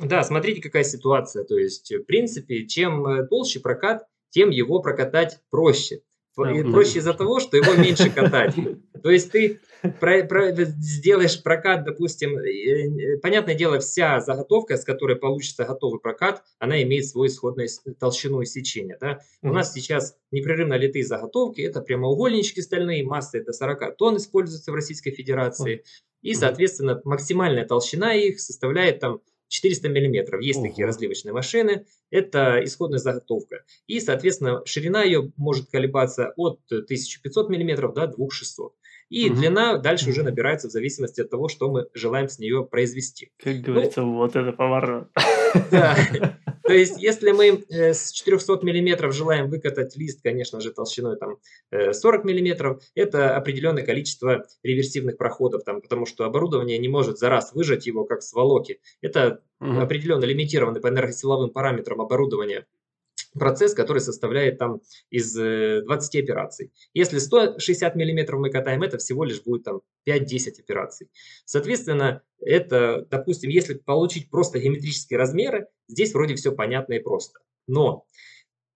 Да, 0.00 0.22
смотрите, 0.22 0.60
какая 0.60 0.84
ситуация. 0.84 1.44
То 1.44 1.56
есть, 1.56 1.90
в 1.94 2.04
принципе, 2.04 2.66
чем 2.66 3.06
э, 3.06 3.26
толще 3.26 3.60
прокат, 3.60 4.06
тем 4.28 4.50
его 4.50 4.82
прокатать 4.82 5.40
проще. 5.48 6.02
Проще 6.36 6.98
из-за 6.98 7.14
того, 7.14 7.40
что 7.40 7.56
его 7.56 7.72
меньше 7.74 8.10
катать. 8.10 8.54
То 9.02 9.10
есть 9.10 9.32
ты 9.32 9.60
про, 10.00 10.24
про, 10.24 10.52
сделаешь 10.52 11.42
прокат, 11.42 11.84
допустим, 11.84 12.36
э, 12.38 13.18
понятное 13.22 13.54
дело, 13.54 13.78
вся 13.78 14.20
заготовка, 14.20 14.76
с 14.76 14.84
которой 14.84 15.16
получится 15.16 15.64
готовый 15.64 16.00
прокат, 16.00 16.42
она 16.58 16.82
имеет 16.82 17.06
свою 17.06 17.28
исходную 17.28 17.68
толщину 17.98 18.44
сечения. 18.44 18.98
Да? 19.00 19.12
Mm-hmm. 19.12 19.48
У 19.48 19.52
нас 19.52 19.72
сейчас 19.72 20.16
непрерывно 20.30 20.74
литые 20.74 21.04
заготовки, 21.04 21.62
это 21.62 21.80
прямоугольнички 21.80 22.60
стальные, 22.60 23.04
масса 23.04 23.38
это 23.38 23.52
40 23.52 23.96
тонн 23.96 24.16
используется 24.16 24.72
в 24.72 24.74
Российской 24.74 25.12
Федерации. 25.12 25.76
Mm-hmm. 25.76 26.06
И, 26.22 26.34
соответственно, 26.34 27.00
максимальная 27.04 27.64
толщина 27.64 28.14
их 28.14 28.40
составляет 28.40 29.00
там 29.00 29.20
400 29.48 29.88
миллиметров. 29.88 30.40
Есть 30.42 30.58
Ого. 30.58 30.68
такие 30.68 30.86
разливочные 30.86 31.32
машины. 31.32 31.86
Это 32.10 32.60
исходная 32.64 32.98
заготовка. 32.98 33.64
И, 33.86 34.00
соответственно, 34.00 34.62
ширина 34.64 35.02
ее 35.02 35.32
может 35.36 35.70
колебаться 35.70 36.32
от 36.36 36.60
1500 36.70 37.48
миллиметров 37.48 37.94
до 37.94 38.06
2600. 38.06 38.74
И 39.08 39.30
Мгм. 39.30 39.38
длина 39.38 39.78
дальше 39.78 40.10
уже 40.10 40.24
набирается 40.24 40.68
в 40.68 40.72
зависимости 40.72 41.20
от 41.20 41.30
того, 41.30 41.48
что 41.48 41.70
мы 41.70 41.86
желаем 41.94 42.28
с 42.28 42.38
нее 42.40 42.64
произвести. 42.64 43.30
Как 43.38 43.60
говорится, 43.60 44.02
вот 44.02 44.34
это 44.34 44.52
поворот. 44.52 45.08
Да. 45.70 45.96
То 46.66 46.72
есть, 46.72 47.00
если 47.00 47.30
мы 47.30 47.64
э, 47.68 47.94
с 47.94 48.10
400 48.12 48.60
миллиметров 48.62 49.14
желаем 49.14 49.48
выкатать 49.48 49.96
лист, 49.96 50.20
конечно 50.22 50.60
же, 50.60 50.72
толщиной 50.72 51.16
там 51.16 51.38
э, 51.70 51.92
40 51.92 52.24
миллиметров, 52.24 52.82
это 52.94 53.36
определенное 53.36 53.84
количество 53.84 54.46
реверсивных 54.62 55.16
проходов, 55.16 55.62
там, 55.64 55.80
потому 55.80 56.06
что 56.06 56.24
оборудование 56.24 56.78
не 56.78 56.88
может 56.88 57.18
за 57.18 57.28
раз 57.28 57.52
выжать 57.52 57.86
его, 57.86 58.04
как 58.04 58.22
сволоки. 58.22 58.80
Это 59.00 59.42
определенно 59.58 60.24
лимитированный 60.24 60.80
по 60.80 60.88
энергосиловым 60.88 61.50
параметрам 61.50 62.00
оборудования 62.00 62.66
процесс, 63.38 63.74
который 63.74 64.00
составляет 64.00 64.58
там 64.58 64.80
из 65.10 65.36
э, 65.38 65.82
20 65.84 66.22
операций. 66.22 66.72
Если 66.94 67.18
160 67.18 67.94
миллиметров 67.96 68.40
мы 68.40 68.50
катаем, 68.50 68.82
это 68.82 68.98
всего 68.98 69.24
лишь 69.24 69.42
будет 69.42 69.64
там 69.64 69.80
5-10 70.08 70.60
операций. 70.60 71.08
Соответственно, 71.44 72.22
это, 72.40 73.06
допустим, 73.10 73.50
если 73.50 73.74
получить 73.74 74.30
просто 74.30 74.58
геометрические 74.58 75.18
размеры, 75.18 75.68
здесь 75.88 76.12
вроде 76.12 76.34
все 76.34 76.52
понятно 76.52 76.94
и 76.94 77.00
просто. 77.00 77.40
Но 77.66 78.04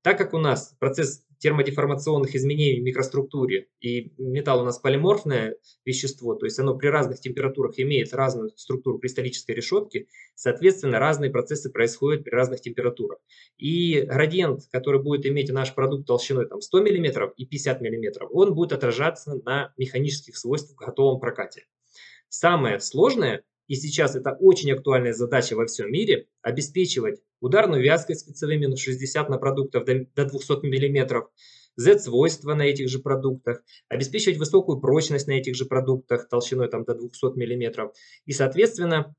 так 0.03 0.19
как 0.19 0.35
у 0.35 0.39
нас 0.39 0.75
процесс 0.79 1.25
термодеформационных 1.41 2.35
изменений 2.37 2.81
в 2.81 2.85
микроструктуре 2.85 3.69
и 3.81 4.13
металл 4.19 4.61
у 4.61 4.65
нас 4.65 4.79
полиморфное 4.79 5.57
вещество, 5.85 6.35
то 6.35 6.45
есть 6.45 6.59
оно 6.59 6.77
при 6.77 6.89
разных 6.89 7.21
температурах 7.21 7.79
имеет 7.79 8.13
разную 8.13 8.51
структуру 8.57 8.99
кристаллической 8.99 9.55
решетки, 9.55 10.07
соответственно, 10.35 10.99
разные 10.99 11.31
процессы 11.31 11.71
происходят 11.71 12.25
при 12.25 12.31
разных 12.31 12.61
температурах. 12.61 13.19
И 13.57 14.03
градиент, 14.03 14.69
который 14.71 15.03
будет 15.03 15.25
иметь 15.27 15.51
наш 15.51 15.75
продукт 15.75 16.07
толщиной 16.07 16.47
там, 16.47 16.61
100 16.61 16.81
мм 16.83 17.33
и 17.37 17.47
50 17.47 17.81
мм, 17.81 18.27
он 18.31 18.55
будет 18.55 18.73
отражаться 18.73 19.41
на 19.45 19.73
механических 19.79 20.37
свойствах 20.37 20.77
в 20.77 20.87
готовом 20.87 21.21
прокате. 21.21 21.67
Самое 22.29 22.81
сложное, 22.81 23.45
и 23.71 23.77
сейчас 23.77 24.17
это 24.17 24.33
очень 24.33 24.73
актуальная 24.73 25.13
задача 25.13 25.55
во 25.55 25.65
всем 25.65 25.93
мире, 25.93 26.27
обеспечивать 26.43 27.21
ударную 27.41 27.81
вязкость 27.81 28.27
минус 28.43 28.81
60 28.81 29.29
на 29.29 29.39
продуктах 29.39 29.85
до, 29.85 30.07
до 30.17 30.25
200 30.25 30.67
мм, 30.67 31.29
Z-свойства 31.77 32.55
на 32.55 32.63
этих 32.63 32.89
же 32.89 32.99
продуктах, 32.99 33.63
обеспечивать 33.89 34.39
высокую 34.39 34.81
прочность 34.81 35.29
на 35.29 35.33
этих 35.39 35.55
же 35.55 35.67
продуктах 35.67 36.29
толщиной 36.29 36.69
там, 36.69 36.83
до 36.83 36.97
200 36.97 37.27
мм. 37.37 37.93
И, 38.27 38.33
соответственно, 38.33 39.15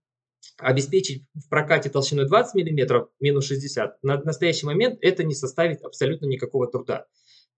обеспечить 0.57 1.23
в 1.33 1.47
прокате 1.47 1.89
толщиной 1.89 2.27
20 2.27 2.55
мм 2.55 3.07
минус 3.21 3.45
60 3.45 4.03
на 4.03 4.21
настоящий 4.21 4.65
момент 4.65 4.99
это 5.01 5.23
не 5.23 5.33
составит 5.33 5.81
абсолютно 5.81 6.25
никакого 6.25 6.67
труда. 6.69 7.05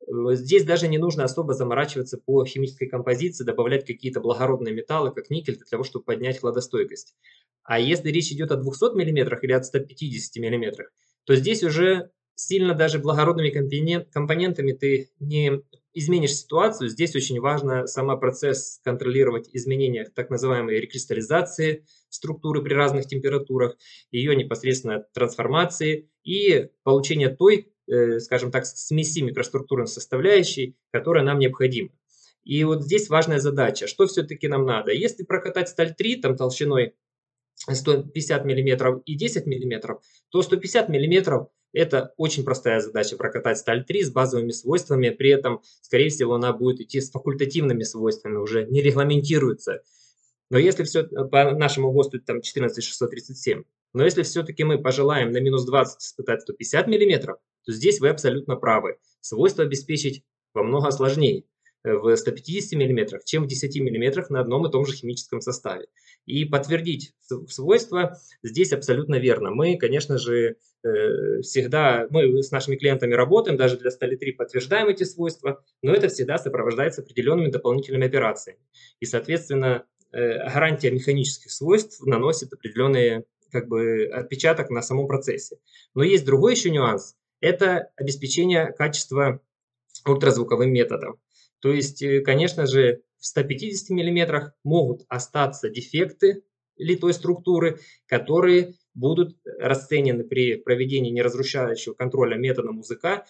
Здесь 0.08 0.66
даже 0.66 0.88
не 0.88 0.98
нужно 0.98 1.24
особо 1.24 1.54
заморачиваться 1.54 2.18
по 2.18 2.46
химической 2.46 2.88
композиции, 2.88 3.44
добавлять 3.44 3.86
какие-то 3.86 4.20
благородные 4.22 4.74
металлы, 4.74 5.12
как 5.12 5.30
никель, 5.30 5.56
для 5.56 5.66
того, 5.66 5.84
чтобы 5.84 6.06
поднять 6.06 6.40
хладостойкость. 6.40 7.16
А 7.64 7.80
если 7.80 8.10
речь 8.10 8.32
идет 8.32 8.52
о 8.52 8.58
200 8.58 8.96
мм 8.96 9.40
или 9.44 9.54
от 9.54 9.66
150 9.66 10.40
мм, 10.40 10.90
то 11.26 11.36
здесь 11.36 11.64
уже 11.64 12.12
сильно 12.36 12.74
даже 12.74 13.00
благородными 13.00 13.50
компонент- 13.50 14.10
компонентами 14.12 14.74
ты 14.74 15.10
не 15.20 15.62
изменишь 15.94 16.34
ситуацию. 16.36 16.90
Здесь 16.90 17.16
очень 17.16 17.40
важно 17.40 17.86
сам 17.88 18.20
процесс 18.20 18.82
контролировать 18.84 19.50
изменения 19.54 20.10
так 20.14 20.30
называемой 20.30 20.80
рекристаллизации 20.80 21.86
структуры 22.10 22.62
при 22.64 22.74
разных 22.74 23.06
температурах, 23.08 23.78
ее 24.12 24.36
непосредственно 24.36 25.06
трансформации 25.14 26.10
и 26.24 26.70
получение 26.84 27.30
той, 27.30 27.73
скажем 28.20 28.52
так, 28.52 28.66
смеси 28.66 29.20
микроструктурной 29.20 29.88
составляющей, 29.88 30.76
которая 30.92 31.24
нам 31.24 31.40
необходима. 31.40 31.90
И 32.44 32.64
вот 32.64 32.84
здесь 32.84 33.10
важная 33.10 33.40
задача, 33.40 33.88
что 33.88 34.06
все-таки 34.08 34.48
нам 34.48 34.66
надо. 34.66 34.92
Если 34.92 35.24
прокатать 35.24 35.70
сталь 35.70 35.94
3 35.96 36.18
там 36.18 36.36
толщиной 36.36 36.94
150 37.56 38.46
мм 38.46 39.02
и 39.06 39.16
10 39.16 39.46
мм, 39.46 40.00
то 40.30 40.42
150 40.42 40.90
мм 40.90 41.48
это 41.72 42.14
очень 42.18 42.44
простая 42.44 42.80
задача 42.80 43.18
прокатать 43.18 43.58
сталь 43.58 43.84
3 43.84 44.04
с 44.04 44.12
базовыми 44.12 44.52
свойствами, 44.52 45.10
при 45.10 45.32
этом, 45.32 45.62
скорее 45.82 46.10
всего, 46.10 46.36
она 46.36 46.54
будет 46.54 46.82
идти 46.82 47.02
с 47.02 47.10
факультативными 47.12 47.84
свойствами, 47.84 48.38
уже 48.38 48.66
не 48.66 48.82
регламентируется. 48.82 49.82
Но 50.52 50.60
если 50.60 50.84
все 50.84 51.04
по 51.04 51.52
нашему 51.52 51.92
ГОСТу 51.92 52.20
там 52.22 52.42
14637, 52.42 53.64
но 53.94 54.04
если 54.04 54.22
все-таки 54.22 54.64
мы 54.64 54.78
пожелаем 54.78 55.32
на 55.32 55.40
минус 55.40 55.66
20 55.66 56.00
испытать 56.00 56.42
150 56.42 56.88
мм, 56.88 57.38
то 57.66 57.72
здесь 57.72 58.00
вы 58.00 58.10
абсолютно 58.10 58.56
правы. 58.56 58.98
Свойства 59.22 59.64
обеспечить 59.64 60.24
во 60.54 60.64
много 60.64 60.92
сложнее 60.92 61.44
в 61.84 62.16
150 62.16 62.80
мм, 62.80 63.20
чем 63.26 63.44
в 63.44 63.48
10 63.48 63.76
мм 63.78 64.26
на 64.30 64.40
одном 64.40 64.66
и 64.66 64.72
том 64.72 64.86
же 64.86 64.94
химическом 64.94 65.42
составе. 65.42 65.88
И 66.26 66.46
подтвердить 66.46 67.14
свойства 67.50 68.18
здесь 68.42 68.72
абсолютно 68.72 69.16
верно. 69.16 69.52
Мы, 69.52 69.78
конечно 69.78 70.18
же, 70.18 70.56
э, 70.84 71.42
всегда, 71.42 72.08
мы 72.10 72.42
с 72.42 72.52
нашими 72.52 72.78
клиентами 72.78 73.14
работаем, 73.14 73.58
даже 73.58 73.78
для 73.78 73.92
стали 73.92 74.16
3 74.16 74.32
подтверждаем 74.32 74.88
эти 74.88 75.04
свойства, 75.04 75.64
но 75.82 75.94
это 75.94 76.08
всегда 76.08 76.38
сопровождается 76.38 77.02
определенными 77.02 77.52
дополнительными 77.52 78.08
операциями. 78.08 78.60
И, 79.02 79.06
соответственно, 79.06 79.86
э, 80.14 80.38
гарантия 80.38 80.92
механических 80.92 81.52
свойств 81.52 82.02
наносит 82.06 82.54
определенный 82.54 83.26
как 83.52 83.68
бы, 83.68 84.06
отпечаток 84.06 84.70
на 84.70 84.82
самом 84.82 85.08
процессе. 85.08 85.58
Но 85.94 86.04
есть 86.04 86.26
другой 86.26 86.54
еще 86.56 86.72
нюанс. 86.72 87.16
Это 87.44 87.90
обеспечение 87.98 88.72
качества 88.72 89.42
ультразвуковым 90.08 90.72
методом. 90.72 91.20
То 91.60 91.74
есть, 91.74 92.02
э, 92.02 92.22
конечно 92.22 92.66
же, 92.66 93.02
в 93.18 93.26
150 93.26 93.90
мм 93.90 94.54
могут 94.64 95.04
остаться 95.10 95.70
дефекты 95.70 96.44
литой 96.78 97.14
структуры, 97.14 97.82
которые 98.08 98.76
будут 98.94 99.38
расценены 99.60 100.24
при 100.24 100.56
проведении 100.56 101.12
неразрушающего 101.12 101.96
контроля 101.96 102.38
методом 102.38 102.80
УЗК 102.80 103.26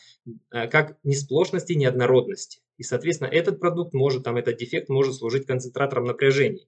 как 0.49 0.97
несплошности, 1.03 1.73
неоднородности. 1.73 2.59
И, 2.77 2.83
соответственно, 2.83 3.29
этот 3.29 3.59
продукт 3.59 3.93
может, 3.93 4.23
там, 4.23 4.37
этот 4.37 4.57
дефект 4.57 4.89
может 4.89 5.15
служить 5.15 5.47
концентратором 5.47 6.05
напряжений. 6.05 6.67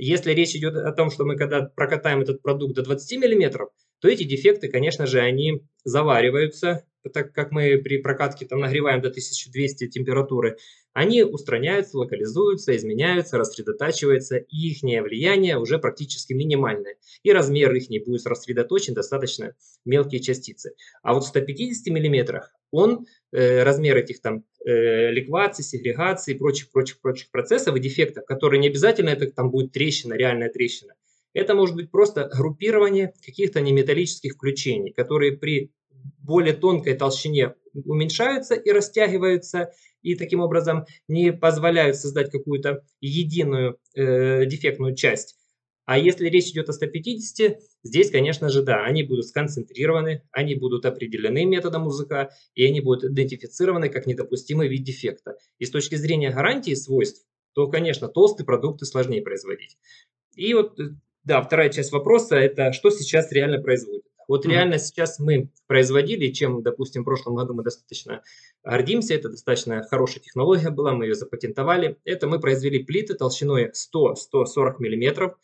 Если 0.00 0.32
речь 0.32 0.54
идет 0.54 0.76
о 0.76 0.92
том, 0.92 1.10
что 1.10 1.24
мы 1.24 1.36
когда 1.36 1.62
прокатаем 1.62 2.20
этот 2.20 2.40
продукт 2.40 2.74
до 2.74 2.82
20 2.82 3.18
мм, 3.18 3.68
то 4.00 4.08
эти 4.08 4.22
дефекты, 4.22 4.68
конечно 4.68 5.06
же, 5.06 5.18
они 5.20 5.64
завариваются, 5.84 6.84
так 7.12 7.32
как 7.32 7.50
мы 7.50 7.78
при 7.78 7.98
прокатке 7.98 8.46
там 8.46 8.60
нагреваем 8.60 9.00
до 9.00 9.08
1200 9.08 9.88
температуры, 9.88 10.56
они 10.92 11.22
устраняются, 11.22 11.98
локализуются, 11.98 12.76
изменяются, 12.76 13.38
рассредотачиваются, 13.38 14.36
и 14.36 14.68
их 14.68 14.82
влияние 14.82 15.58
уже 15.58 15.78
практически 15.78 16.32
минимальное. 16.32 16.96
И 17.22 17.32
размер 17.32 17.74
их 17.74 17.88
не 17.88 17.98
будет 17.98 18.26
рассредоточен 18.26 18.94
достаточно 18.94 19.54
мелкие 19.84 20.20
частицы. 20.20 20.74
А 21.02 21.14
вот 21.14 21.24
в 21.24 21.28
150 21.28 21.86
мм 21.92 22.42
он, 22.70 23.06
э, 23.32 23.62
размер 23.62 23.96
этих 23.96 24.20
там 24.20 24.44
э, 24.64 25.10
ликваций, 25.10 25.64
сегрегаций 25.64 26.34
и 26.34 26.38
прочих-прочих-прочих 26.38 27.30
процессов 27.30 27.76
и 27.76 27.80
дефектов, 27.80 28.24
которые 28.26 28.60
не 28.60 28.68
обязательно 28.68 29.10
это 29.10 29.30
там 29.30 29.50
будет 29.50 29.72
трещина, 29.72 30.14
реальная 30.14 30.50
трещина, 30.50 30.94
это 31.32 31.54
может 31.54 31.76
быть 31.76 31.90
просто 31.90 32.30
группирование 32.34 33.12
каких-то 33.24 33.60
неметаллических 33.60 34.34
включений, 34.34 34.92
которые 34.92 35.32
при 35.36 35.72
более 36.18 36.54
тонкой 36.54 36.94
толщине 36.94 37.54
уменьшаются 37.72 38.54
и 38.54 38.70
растягиваются, 38.70 39.72
и 40.02 40.14
таким 40.14 40.40
образом 40.40 40.86
не 41.08 41.32
позволяют 41.32 41.96
создать 41.96 42.30
какую-то 42.30 42.84
единую 43.00 43.78
э, 43.94 44.46
дефектную 44.46 44.94
часть. 44.94 45.37
А 45.88 45.96
если 45.96 46.28
речь 46.28 46.50
идет 46.50 46.68
о 46.68 46.74
150, 46.74 47.60
здесь, 47.82 48.10
конечно 48.10 48.50
же, 48.50 48.62
да, 48.62 48.84
они 48.84 49.04
будут 49.04 49.24
сконцентрированы, 49.24 50.22
они 50.32 50.54
будут 50.54 50.84
определены 50.84 51.46
методом 51.46 51.86
УЗК, 51.86 52.28
и 52.54 52.66
они 52.66 52.82
будут 52.82 53.04
идентифицированы 53.04 53.88
как 53.88 54.06
недопустимый 54.06 54.68
вид 54.68 54.82
дефекта. 54.82 55.38
И 55.58 55.64
с 55.64 55.70
точки 55.70 55.94
зрения 55.94 56.30
гарантии 56.30 56.74
свойств, 56.74 57.24
то, 57.54 57.68
конечно, 57.68 58.06
толстые 58.06 58.44
продукты 58.44 58.84
сложнее 58.84 59.22
производить. 59.22 59.78
И 60.34 60.52
вот, 60.52 60.78
да, 61.24 61.40
вторая 61.40 61.70
часть 61.70 61.90
вопроса– 61.90 62.36
это 62.36 62.74
что 62.74 62.90
сейчас 62.90 63.32
реально 63.32 63.62
производит. 63.62 64.02
Вот 64.28 64.44
mm-hmm. 64.44 64.50
реально 64.50 64.78
сейчас 64.78 65.18
мы 65.18 65.48
производили, 65.66 66.30
чем, 66.30 66.62
допустим, 66.62 67.00
в 67.00 67.06
прошлом 67.06 67.36
году 67.36 67.54
мы 67.54 67.62
достаточно 67.62 68.22
гордимся, 68.62 69.14
это 69.14 69.30
достаточно 69.30 69.82
хорошая 69.84 70.22
технология 70.22 70.68
была, 70.68 70.92
мы 70.92 71.06
ее 71.06 71.14
запатентовали. 71.14 71.96
Это 72.04 72.26
мы 72.26 72.38
произвели 72.38 72.84
плиты 72.84 73.14
толщиной 73.14 73.72
100-140 73.72 74.74
мм, 74.80 75.34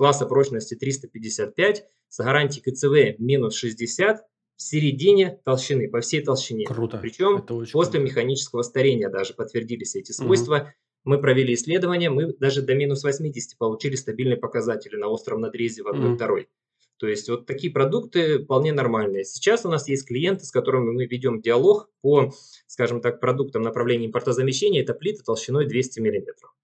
класса 0.00 0.24
прочности 0.24 0.76
355, 0.76 1.84
с 2.08 2.24
гарантией 2.24 2.62
КЦВ 2.62 3.20
минус 3.20 3.54
60, 3.54 4.22
в 4.56 4.62
середине 4.62 5.38
толщины, 5.44 5.90
по 5.90 6.00
всей 6.00 6.22
толщине. 6.22 6.64
Круто. 6.64 6.96
Причем 6.96 7.42
после 7.42 7.70
круто. 7.70 7.98
механического 7.98 8.62
старения 8.62 9.10
даже 9.10 9.34
подтвердились 9.34 9.96
эти 9.96 10.12
свойства. 10.12 10.54
Mm-hmm. 10.54 11.02
Мы 11.04 11.20
провели 11.20 11.52
исследование, 11.52 12.08
мы 12.08 12.32
даже 12.32 12.62
до 12.62 12.74
минус 12.74 13.04
80 13.04 13.58
получили 13.58 13.94
стабильные 13.94 14.38
показатели 14.38 14.96
на 14.96 15.08
остром 15.08 15.42
надрезе 15.42 15.82
в 15.82 15.88
одной 15.88 16.08
Мгм. 16.08 16.16
второй. 16.16 16.48
То 16.96 17.06
есть 17.06 17.28
вот 17.28 17.44
такие 17.44 17.70
продукты 17.70 18.38
вполне 18.44 18.72
нормальные. 18.72 19.24
Сейчас 19.24 19.66
у 19.66 19.68
нас 19.68 19.86
есть 19.86 20.06
клиенты, 20.06 20.46
с 20.46 20.50
которыми 20.50 20.92
мы 20.92 21.04
ведем 21.04 21.42
диалог 21.42 21.90
по, 22.00 22.32
скажем 22.66 23.02
так, 23.02 23.20
продуктам 23.20 23.60
направления 23.60 24.06
импортозамещения. 24.06 24.82
Это 24.82 24.94
плиты 24.94 25.22
толщиной 25.22 25.66
200 25.66 26.00
миллиметров. 26.00 26.54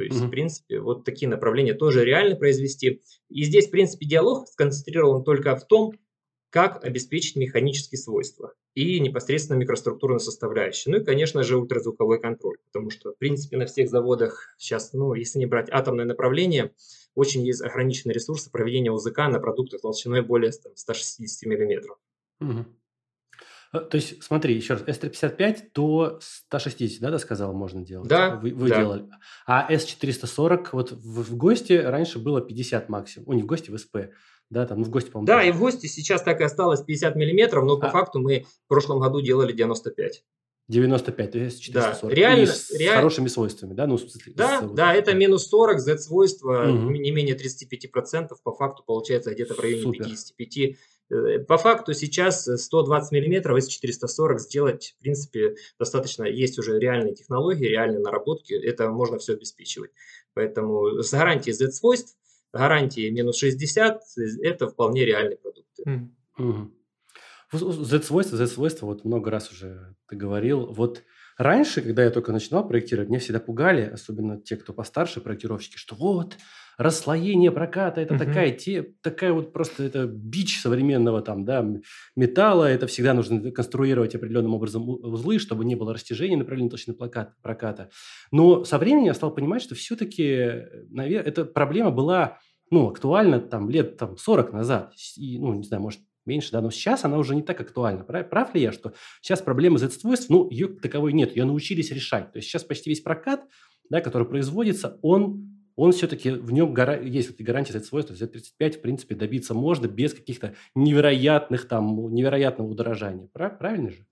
То 0.00 0.04
есть, 0.04 0.18
Мгм. 0.18 0.28
в 0.28 0.30
принципе, 0.30 0.80
вот 0.80 1.04
такие 1.04 1.28
направления 1.28 1.74
тоже 1.74 2.06
реально 2.06 2.34
произвести. 2.34 3.02
И 3.28 3.44
здесь, 3.44 3.66
в 3.66 3.70
принципе, 3.70 4.06
диалог 4.06 4.48
сконцентрирован 4.48 5.24
только 5.24 5.54
в 5.56 5.66
том, 5.66 5.92
как 6.48 6.82
обеспечить 6.82 7.36
механические 7.36 7.98
свойства 7.98 8.54
и 8.74 8.98
непосредственно 8.98 9.58
микроструктурную 9.58 10.18
составляющую. 10.18 10.94
Ну 10.94 11.02
и, 11.02 11.04
конечно 11.04 11.42
же, 11.42 11.58
ультразвуковой 11.58 12.18
контроль, 12.18 12.56
потому 12.72 12.88
что, 12.88 13.12
в 13.12 13.18
принципе, 13.18 13.58
на 13.58 13.66
всех 13.66 13.90
заводах 13.90 14.54
сейчас, 14.56 14.94
ну, 14.94 15.12
если 15.12 15.38
не 15.38 15.44
брать 15.44 15.68
атомное 15.70 16.06
направление, 16.06 16.72
очень 17.14 17.44
есть 17.44 17.60
ограниченные 17.60 18.14
ресурсы 18.14 18.50
проведения 18.50 18.90
УЗК 18.90 19.18
на 19.28 19.38
продуктах 19.38 19.82
толщиной 19.82 20.22
более 20.22 20.50
там, 20.52 20.74
160 20.76 21.46
миллиметров. 21.46 21.98
Мгм. 22.38 22.74
Э, 23.72 23.80
То 23.80 23.96
есть, 23.96 24.22
смотри, 24.22 24.54
еще 24.54 24.74
раз, 24.74 24.82
S355 24.82 25.58
до 25.74 26.18
160, 26.22 27.00
да, 27.00 27.10
ты 27.12 27.18
сказал, 27.18 27.52
можно 27.52 27.82
делать? 27.82 28.08
Да, 28.08 28.36
Вы, 28.36 28.52
вы 28.52 28.68
да. 28.68 28.80
делали. 28.80 29.04
А 29.46 29.72
S440, 29.72 30.68
вот 30.72 30.92
в, 30.92 31.22
в 31.22 31.36
ГОСТе 31.36 31.80
раньше 31.88 32.18
было 32.18 32.40
50 32.40 32.88
максимум. 32.88 33.28
О, 33.28 33.34
не 33.34 33.42
в 33.42 33.46
ГОСТе, 33.46 33.72
в 33.72 33.78
СП. 33.78 33.96
Да, 34.50 34.66
там, 34.66 34.78
ну, 34.80 34.84
в 34.84 34.90
ГОСТе, 34.90 35.12
по-моему, 35.12 35.26
Да, 35.28 35.36
тоже. 35.38 35.48
и 35.48 35.52
в 35.52 35.60
гости 35.60 35.86
сейчас 35.86 36.22
так 36.22 36.40
и 36.40 36.44
осталось 36.44 36.80
50 36.82 37.14
миллиметров, 37.14 37.64
но 37.64 37.76
по 37.78 37.86
А. 37.86 37.90
факту 37.90 38.18
мы 38.18 38.46
в 38.64 38.68
прошлом 38.68 38.98
году 38.98 39.20
делали 39.20 39.52
95. 39.52 40.24
95, 40.66 41.30
то 41.32 41.38
есть 41.38 41.62
440. 41.62 42.12
реально- 42.16 42.42
И 42.42 42.46
с 42.46 42.70
реаль- 42.76 42.96
хорошими 42.96 43.28
свойствами, 43.28 43.74
да? 43.74 43.86
Ну, 43.86 43.96
смысле, 43.98 44.32
Да, 44.34 44.58
с, 44.58 44.62
вот 44.62 44.74
да, 44.74 44.92
это 44.94 45.14
минус 45.14 45.46
40, 45.48 45.78
Z-свойства 45.80 46.64
Мгм. 46.66 46.92
не 46.92 47.10
менее 47.12 47.36
35%, 47.36 48.40
по 48.42 48.52
факту 48.52 48.82
получается 48.84 49.32
где-то 49.32 49.54
в 49.54 49.60
районе 49.60 49.82
Супер. 49.82 50.04
55. 50.04 50.76
Э, 51.10 51.38
По 51.40 51.58
факту 51.58 51.92
сейчас 51.92 52.44
120 52.44 53.12
миллиметров 53.12 53.58
из 53.58 53.68
440 53.68 54.40
сделать, 54.40 54.94
в 54.98 55.02
принципе, 55.02 55.56
достаточно. 55.78 56.24
Есть 56.24 56.58
уже 56.58 56.78
реальные 56.78 57.14
технологии, 57.14 57.66
реальные 57.66 58.00
наработки, 58.00 58.52
это 58.52 58.88
можно 58.90 59.18
все 59.18 59.34
обеспечивать. 59.34 59.90
Поэтому 60.34 61.02
с 61.02 61.12
гарантией 61.12 61.54
Z-свойств, 61.54 62.16
гарантией 62.52 63.10
минус 63.10 63.36
60, 63.38 64.02
это 64.42 64.68
вполне 64.68 65.04
реальные 65.04 65.36
продукты. 65.38 66.10
Z-свойства, 67.52 68.36
Z-свойства, 68.36 68.86
вот 68.86 69.04
много 69.04 69.30
раз 69.30 69.50
уже 69.50 69.96
ты 70.08 70.14
говорил. 70.14 70.66
Вот 70.66 71.02
раньше, 71.40 71.82
когда 71.82 72.04
я 72.04 72.10
только 72.10 72.32
начинал 72.32 72.66
проектировать, 72.68 73.08
меня 73.08 73.18
всегда 73.20 73.40
пугали, 73.40 73.82
особенно 73.82 74.40
те, 74.40 74.56
кто 74.56 74.72
постарше, 74.72 75.20
проектировщики, 75.20 75.76
что 75.76 75.94
вот 75.96 76.36
расслоение 76.78 77.50
проката, 77.50 78.00
это 78.00 78.14
Мгм. 78.14 78.24
такая, 78.26 78.52
те, 78.52 78.82
такая 79.02 79.32
вот 79.32 79.52
просто 79.52 79.82
это 79.82 80.06
бич 80.06 80.60
современного 80.60 81.20
там, 81.20 81.44
да, 81.44 81.66
металла, 82.16 82.64
это 82.70 82.86
всегда 82.86 83.12
нужно 83.12 83.50
конструировать 83.50 84.14
определенным 84.14 84.54
образом 84.54 84.88
узлы, 84.88 85.38
чтобы 85.38 85.64
не 85.64 85.74
было 85.74 85.92
растяжения 85.92 86.36
направления 86.38 86.70
толщины 86.70 86.94
плакат- 86.94 87.34
проката. 87.42 87.90
Но 88.32 88.64
со 88.64 88.78
временем 88.78 89.04
я 89.06 89.14
стал 89.14 89.34
понимать, 89.34 89.62
что 89.62 89.74
все-таки, 89.74 90.62
наверное, 90.90 91.28
эта 91.28 91.44
проблема 91.44 91.90
была 91.90 92.38
ну, 92.70 92.88
актуальна 92.88 93.40
там 93.40 93.68
лет 93.68 93.96
там, 93.96 94.16
40 94.16 94.52
назад. 94.52 94.94
И, 95.16 95.38
ну, 95.40 95.54
не 95.54 95.64
знаю, 95.64 95.82
может, 95.82 96.00
меньше, 96.26 96.52
да, 96.52 96.60
но 96.60 96.70
сейчас 96.70 97.04
она 97.04 97.18
уже 97.18 97.34
не 97.34 97.42
так 97.42 97.60
актуальна. 97.60 98.04
Прав, 98.04 98.28
прав 98.28 98.54
ли 98.54 98.62
я, 98.62 98.72
что 98.72 98.92
сейчас 99.20 99.42
проблема 99.42 99.78
Z-свойств, 99.78 100.30
ну, 100.30 100.48
ее 100.50 100.68
таковой 100.68 101.12
нет, 101.12 101.36
ее 101.36 101.44
научились 101.44 101.90
решать. 101.90 102.32
То 102.32 102.38
есть 102.38 102.48
сейчас 102.48 102.64
почти 102.64 102.90
весь 102.90 103.00
прокат, 103.00 103.44
да, 103.88 104.00
который 104.00 104.26
производится, 104.26 104.98
он, 105.02 105.64
он 105.76 105.92
все-таки, 105.92 106.30
в 106.30 106.52
нем 106.52 106.72
гора- 106.72 106.98
есть 106.98 107.30
вот 107.30 107.68
Z-свойств, 107.68 108.16
то 108.16 108.24
есть 108.24 108.54
Z35, 108.60 108.78
в 108.78 108.82
принципе, 108.82 109.14
добиться 109.14 109.54
можно 109.54 109.86
без 109.86 110.14
каких-то 110.14 110.54
невероятных 110.74 111.66
там, 111.66 112.12
невероятного 112.12 112.68
удорожания. 112.68 113.28
Прав, 113.32 113.58
правильно 113.58 113.90
же? 113.90 114.06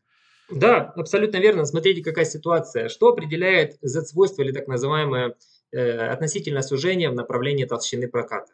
Да, 0.51 0.93
абсолютно 0.97 1.37
верно. 1.39 1.65
Смотрите, 1.67 2.03
какая 2.03 2.25
ситуация. 2.25 2.89
Что 2.89 3.09
определяет 3.09 3.77
Z-свойство 3.83 4.43
или 4.43 4.53
так 4.53 4.67
называемое 4.67 5.37
э, 5.73 6.09
относительное 6.09 6.63
сужение 6.63 7.11
в 7.11 7.15
направлении 7.15 7.67
толщины 7.67 8.09
проката? 8.09 8.53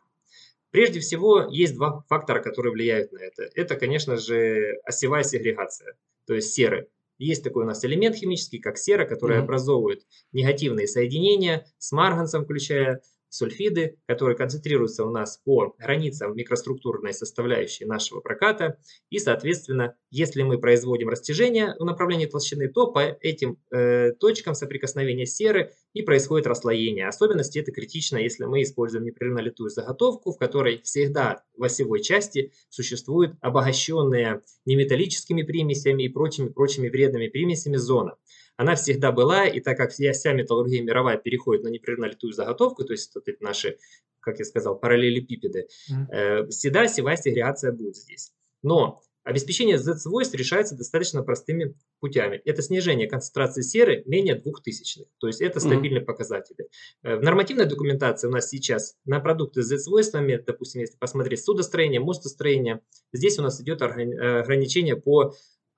Прежде 0.74 0.98
всего, 0.98 1.46
есть 1.52 1.76
два 1.76 2.04
фактора, 2.08 2.42
которые 2.42 2.72
влияют 2.72 3.12
на 3.12 3.18
это. 3.18 3.48
Это, 3.54 3.76
конечно 3.76 4.16
же, 4.16 4.80
осевая 4.84 5.22
сегрегация, 5.22 5.94
то 6.26 6.34
есть 6.34 6.52
серы. 6.52 6.88
Есть 7.16 7.44
такой 7.44 7.62
у 7.62 7.66
нас 7.68 7.84
элемент 7.84 8.16
химический, 8.16 8.58
как 8.58 8.76
сера, 8.76 9.04
который 9.06 9.37
Мгм. 9.37 9.44
образовывает 9.44 10.02
негативные 10.32 10.88
соединения 10.88 11.64
с 11.78 11.92
марганцем, 11.92 12.42
включая 12.42 13.02
сульфиды, 13.34 13.98
которые 14.06 14.36
концентрируются 14.36 15.04
у 15.04 15.10
нас 15.10 15.40
по 15.44 15.74
границам 15.78 16.36
микроструктурной 16.36 17.12
составляющей 17.12 17.84
нашего 17.84 18.20
проката. 18.20 18.78
И, 19.10 19.18
соответственно, 19.18 19.96
если 20.10 20.42
мы 20.42 20.58
производим 20.58 21.08
растяжение 21.08 21.74
в 21.78 21.84
направлении 21.84 22.26
толщины, 22.26 22.68
то 22.68 22.86
по 22.92 23.00
этим 23.00 23.58
э, 23.70 24.12
точкам 24.12 24.54
соприкосновения 24.54 25.26
серы 25.26 25.72
и 25.92 26.02
происходит 26.02 26.46
расслоение. 26.46 27.08
Особенности 27.08 27.58
это 27.58 27.72
критично, 27.72 28.18
если 28.18 28.44
мы 28.44 28.62
используем 28.62 29.04
непрерывно 29.04 29.40
литую 29.40 29.70
заготовку, 29.70 30.32
в 30.32 30.38
которой 30.38 30.80
всегда 30.82 31.42
в 31.56 31.64
осевой 31.64 32.00
части 32.00 32.52
существует 32.68 33.32
обогащенная 33.40 34.42
неметаллическими 34.64 35.42
примесями 35.42 36.04
и 36.04 36.08
прочими-прочими 36.08 36.88
вредными 36.88 37.28
примесями 37.28 37.76
зона. 37.76 38.16
Она 38.56 38.74
всегда 38.76 39.10
была, 39.12 39.46
и 39.46 39.60
так 39.60 39.76
как 39.76 39.90
вся, 39.90 40.32
металлургия 40.32 40.82
мировая 40.82 41.16
переходит 41.18 41.64
на 41.64 41.68
непрерывно 41.68 42.06
литую 42.06 42.32
заготовку, 42.32 42.84
то 42.84 42.92
есть 42.92 43.14
вот 43.14 43.26
эти 43.28 43.42
наши, 43.42 43.78
как 44.20 44.38
я 44.38 44.44
сказал, 44.44 44.78
параллелепипеды, 44.78 45.66
Мгм. 45.90 46.08
э, 46.10 46.46
всегда 46.48 46.82
осевая 46.82 47.16
сегрегация 47.16 47.72
будет 47.72 47.96
здесь. 47.96 48.32
Но 48.62 49.00
обеспечение 49.24 49.78
Z-свойств 49.78 50.34
решается 50.34 50.76
достаточно 50.76 51.22
простыми 51.22 51.74
путями. 51.98 52.40
Это 52.44 52.60
снижение 52.62 53.08
концентрации 53.08 53.62
серы 53.62 54.02
менее 54.06 54.34
2000, 54.34 55.06
то 55.18 55.26
есть 55.26 55.40
это 55.40 55.60
стабильные 55.60 56.02
показатели. 56.02 56.68
Э, 57.02 57.16
В 57.16 57.22
нормативной 57.22 57.64
документации 57.66 58.28
у 58.28 58.30
нас 58.30 58.48
сейчас 58.50 58.96
на 59.04 59.20
продукты 59.20 59.62
с 59.62 59.66
Z-свойствами, 59.66 60.36
допустим, 60.36 60.80
если 60.82 60.96
посмотреть 60.98 61.42
судостроение, 61.42 62.00
мостостроение, 62.00 62.80
здесь 63.12 63.38
у 63.38 63.42
нас 63.42 63.60
идет 63.60 63.80
э, 63.82 63.84
ограничение 63.84 64.96
по 64.96 65.34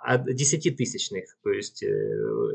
от 0.06 0.32
10 0.32 0.76
тысячных, 0.76 1.36
то 1.42 1.50
есть 1.50 1.82
э, 1.82 1.88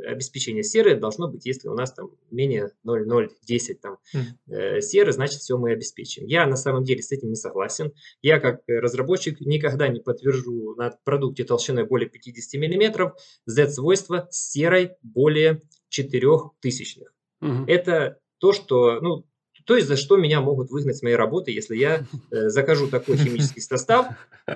обеспечение 0.07 0.63
серы 0.63 0.95
должно 0.97 1.27
быть, 1.27 1.45
если 1.45 1.67
у 1.67 1.73
нас 1.73 1.91
там 1.91 2.11
менее 2.29 2.71
0,010 2.85 3.81
там 3.81 3.97
Мгм. 4.13 4.55
э, 4.55 4.81
серы, 4.81 5.11
значит 5.11 5.41
все 5.41 5.57
мы 5.57 5.71
обеспечим. 5.71 6.25
Я 6.25 6.47
на 6.47 6.55
самом 6.55 6.85
деле 6.85 7.01
с 7.01 7.11
этим 7.11 7.27
не 7.27 7.35
согласен. 7.35 7.91
Я 8.21 8.39
как 8.39 8.61
э, 8.67 8.79
разработчик 8.79 9.41
никогда 9.41 9.89
не 9.89 9.99
подтвержу 9.99 10.75
на 10.75 10.97
продукте 11.03 11.43
толщиной 11.43 11.85
более 11.85 12.09
50 12.09 12.53
мм 12.53 13.13
Z-свойства 13.45 14.29
с 14.31 14.51
серой 14.51 14.91
более 15.01 15.61
4 15.89 16.27
тысячных. 16.61 17.13
Мгм. 17.41 17.65
Это 17.67 18.17
то, 18.37 18.53
что, 18.53 19.01
ну, 19.01 19.25
то 19.65 19.75
есть 19.75 19.87
за 19.87 19.95
что 19.95 20.17
меня 20.17 20.41
могут 20.41 20.69
выгнать 20.71 20.97
с 20.97 21.01
моей 21.01 21.15
работы, 21.15 21.51
если 21.51 21.75
я 21.75 22.05
э, 22.31 22.49
закажу 22.49 22.87
такой 22.87 23.17
химический 23.17 23.61
состав, 23.61 24.07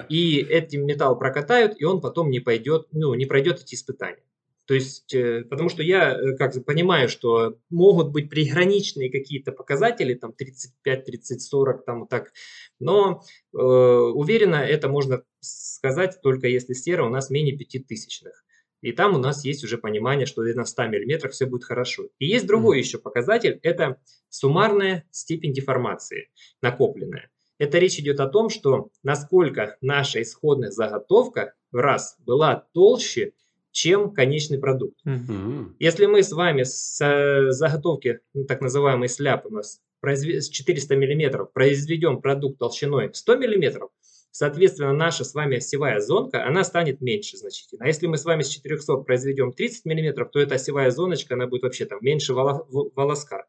и 0.09 0.37
этим 0.37 0.85
металл 0.85 1.17
прокатают, 1.17 1.73
и 1.79 1.85
он 1.85 2.01
потом 2.01 2.29
не 2.29 2.39
пойдет, 2.39 2.87
ну, 2.91 3.13
не 3.13 3.25
пройдет 3.25 3.61
эти 3.61 3.75
испытания. 3.75 4.23
То 4.65 4.73
есть, 4.73 5.13
э, 5.13 5.43
потому 5.43 5.69
что 5.69 5.83
я 5.83 6.11
э, 6.11 6.35
как 6.37 6.53
понимаю, 6.65 7.07
что 7.07 7.57
могут 7.69 8.11
быть 8.11 8.29
приграничные 8.29 9.11
какие-то 9.11 9.51
показатели, 9.51 10.15
там 10.15 10.33
35, 10.33 11.05
30, 11.05 11.41
40, 11.41 11.85
там 11.85 12.07
так, 12.07 12.33
но 12.79 13.21
э, 13.53 13.57
уверенно 13.57 14.55
это 14.55 14.89
можно 14.89 15.23
сказать 15.39 16.19
только 16.23 16.47
если 16.47 16.73
сера 16.73 17.05
у 17.05 17.09
нас 17.09 17.29
менее 17.29 17.55
5000-х. 17.55 18.44
И 18.85 18.91
там 18.91 19.15
у 19.15 19.17
нас 19.17 19.43
есть 19.43 19.63
уже 19.63 19.79
понимание, 19.79 20.27
что 20.27 20.43
на 20.43 20.63
100 20.63 20.83
мм 20.83 21.29
все 21.29 21.47
будет 21.47 21.63
хорошо. 21.63 22.09
И 22.19 22.27
есть 22.27 22.45
другой 22.45 22.77
еще 22.77 22.99
показатель, 22.99 23.59
это 23.63 23.97
суммарная 24.29 25.05
степень 25.09 25.53
деформации, 25.53 26.29
накопленная. 26.61 27.31
Это 27.57 27.79
речь 27.79 27.97
идет 27.97 28.19
о 28.19 28.27
том, 28.27 28.51
что 28.51 28.89
насколько 29.01 29.75
наша 29.81 30.21
исходная 30.21 30.69
заготовка 30.69 31.55
в 31.71 31.77
раз 31.77 32.15
была 32.19 32.67
толще, 32.73 33.31
чем 33.71 34.11
конечный 34.11 34.59
продукт. 34.59 34.99
Мгм. 35.03 35.75
Если 35.79 36.05
мы 36.05 36.21
с 36.21 36.31
вами 36.31 36.61
с 36.61 37.01
э, 37.01 37.49
заготовки, 37.53 38.19
ну, 38.35 38.45
так 38.45 38.61
называемый 38.61 39.09
сляп 39.09 39.47
у 39.47 39.49
нас, 39.49 39.81
произве- 39.99 40.41
с 40.41 40.49
400 40.49 40.95
мм 40.95 41.47
произведем 41.51 42.21
продукт 42.21 42.59
толщиной 42.59 43.09
100 43.11 43.35
мм, 43.37 43.89
соответственно, 44.35 44.91
наша 44.91 45.23
с 45.23 45.33
вами 45.33 45.57
осевая 45.57 46.01
зонка, 46.01 46.45
она 46.45 46.65
станет 46.65 46.99
меньше 46.99 47.37
значительно. 47.37 47.85
А 47.85 47.87
если 47.87 48.07
мы 48.07 48.17
с 48.17 48.25
вами 48.25 48.41
с 48.41 48.49
400 48.49 48.97
произведем 48.97 49.53
30 49.53 49.85
мм, 49.85 50.25
то 50.25 50.41
эта 50.41 50.55
осевая 50.55 50.91
зоночка, 50.91 51.35
она 51.35 51.47
будет 51.47 51.63
вообще 51.63 51.85
там 51.85 51.99
меньше 52.01 52.33
воло- 52.33 52.65
во- 52.69 52.89
волоска. 52.93 53.45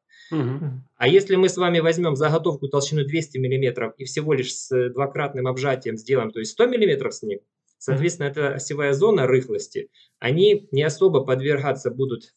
А 0.96 1.08
если 1.08 1.34
мы 1.34 1.48
с 1.48 1.56
вами 1.56 1.80
возьмем 1.80 2.14
заготовку 2.14 2.68
толщиной 2.68 3.04
200 3.04 3.38
мм 3.38 3.94
и 3.98 4.04
всего 4.04 4.32
лишь 4.32 4.54
с 4.54 4.70
э, 4.70 4.90
двукратным 4.90 5.48
обжатием 5.48 5.96
сделаем, 5.96 6.30
то 6.30 6.38
есть 6.38 6.52
100 6.52 6.66
мм 6.66 7.10
с 7.10 7.22
ним, 7.22 7.40
Соответственно, 7.78 8.28
эта 8.28 8.54
осевая 8.54 8.94
зона 8.94 9.26
рыхлости, 9.26 9.90
они 10.18 10.66
не 10.72 10.82
особо 10.82 11.24
подвергаться 11.24 11.90
будут 11.90 12.34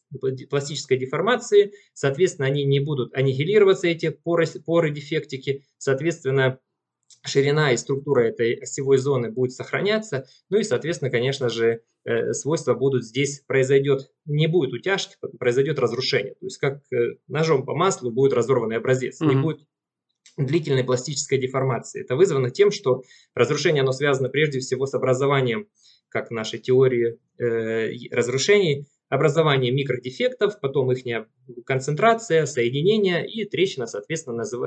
пластической 0.50 0.98
деформации, 0.98 1.72
соответственно, 1.94 2.46
они 2.46 2.64
не 2.64 2.78
будут 2.78 3.16
аннигилироваться, 3.16 3.88
эти 3.88 4.10
поры, 4.10 4.44
поры 4.66 4.90
дефектики, 4.90 5.64
соответственно, 5.78 6.60
ширина 7.22 7.72
и 7.72 7.76
структура 7.76 8.22
этой 8.22 8.54
осевой 8.54 8.98
зоны 8.98 9.30
будет 9.30 9.52
сохраняться, 9.52 10.26
ну 10.48 10.58
и, 10.58 10.62
соответственно, 10.62 11.10
конечно 11.10 11.48
же, 11.48 11.82
э, 12.04 12.32
свойства 12.32 12.74
будут 12.74 13.04
здесь, 13.04 13.42
произойдет, 13.46 14.10
не 14.24 14.46
будет 14.46 14.72
утяжки, 14.72 15.16
произойдет 15.38 15.78
разрушение. 15.78 16.34
То 16.34 16.46
есть 16.46 16.58
как 16.58 16.80
э, 16.92 17.16
ножом 17.28 17.64
по 17.64 17.74
маслу 17.74 18.10
будет 18.10 18.32
разорванный 18.32 18.76
образец, 18.76 19.20
mm-hmm. 19.20 19.28
не 19.28 19.36
будет 19.36 19.66
длительной 20.36 20.84
пластической 20.84 21.38
деформации. 21.38 22.00
Это 22.02 22.16
вызвано 22.16 22.50
тем, 22.50 22.70
что 22.70 23.02
разрушение 23.34 23.82
оно 23.82 23.92
связано 23.92 24.28
прежде 24.28 24.60
всего 24.60 24.86
с 24.86 24.94
образованием, 24.94 25.68
как 26.08 26.28
в 26.28 26.32
нашей 26.32 26.58
теории 26.58 27.18
э, 27.38 27.90
разрушений, 28.10 28.86
образование 29.10 29.72
микродефектов, 29.72 30.60
потом 30.60 30.90
их 30.92 31.26
концентрация, 31.66 32.46
соединение, 32.46 33.28
и 33.28 33.44
трещина, 33.44 33.86
соответственно, 33.86 34.38
назыв... 34.38 34.60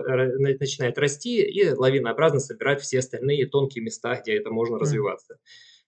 начинает 0.59 0.99
расти 0.99 1.41
и 1.41 1.69
лавинообразно 1.69 2.39
собирать 2.39 2.81
все 2.81 2.99
остальные 2.99 3.47
тонкие 3.47 3.83
места, 3.83 4.21
где 4.21 4.35
это 4.35 4.51
можно 4.51 4.77
развиваться. 4.77 5.37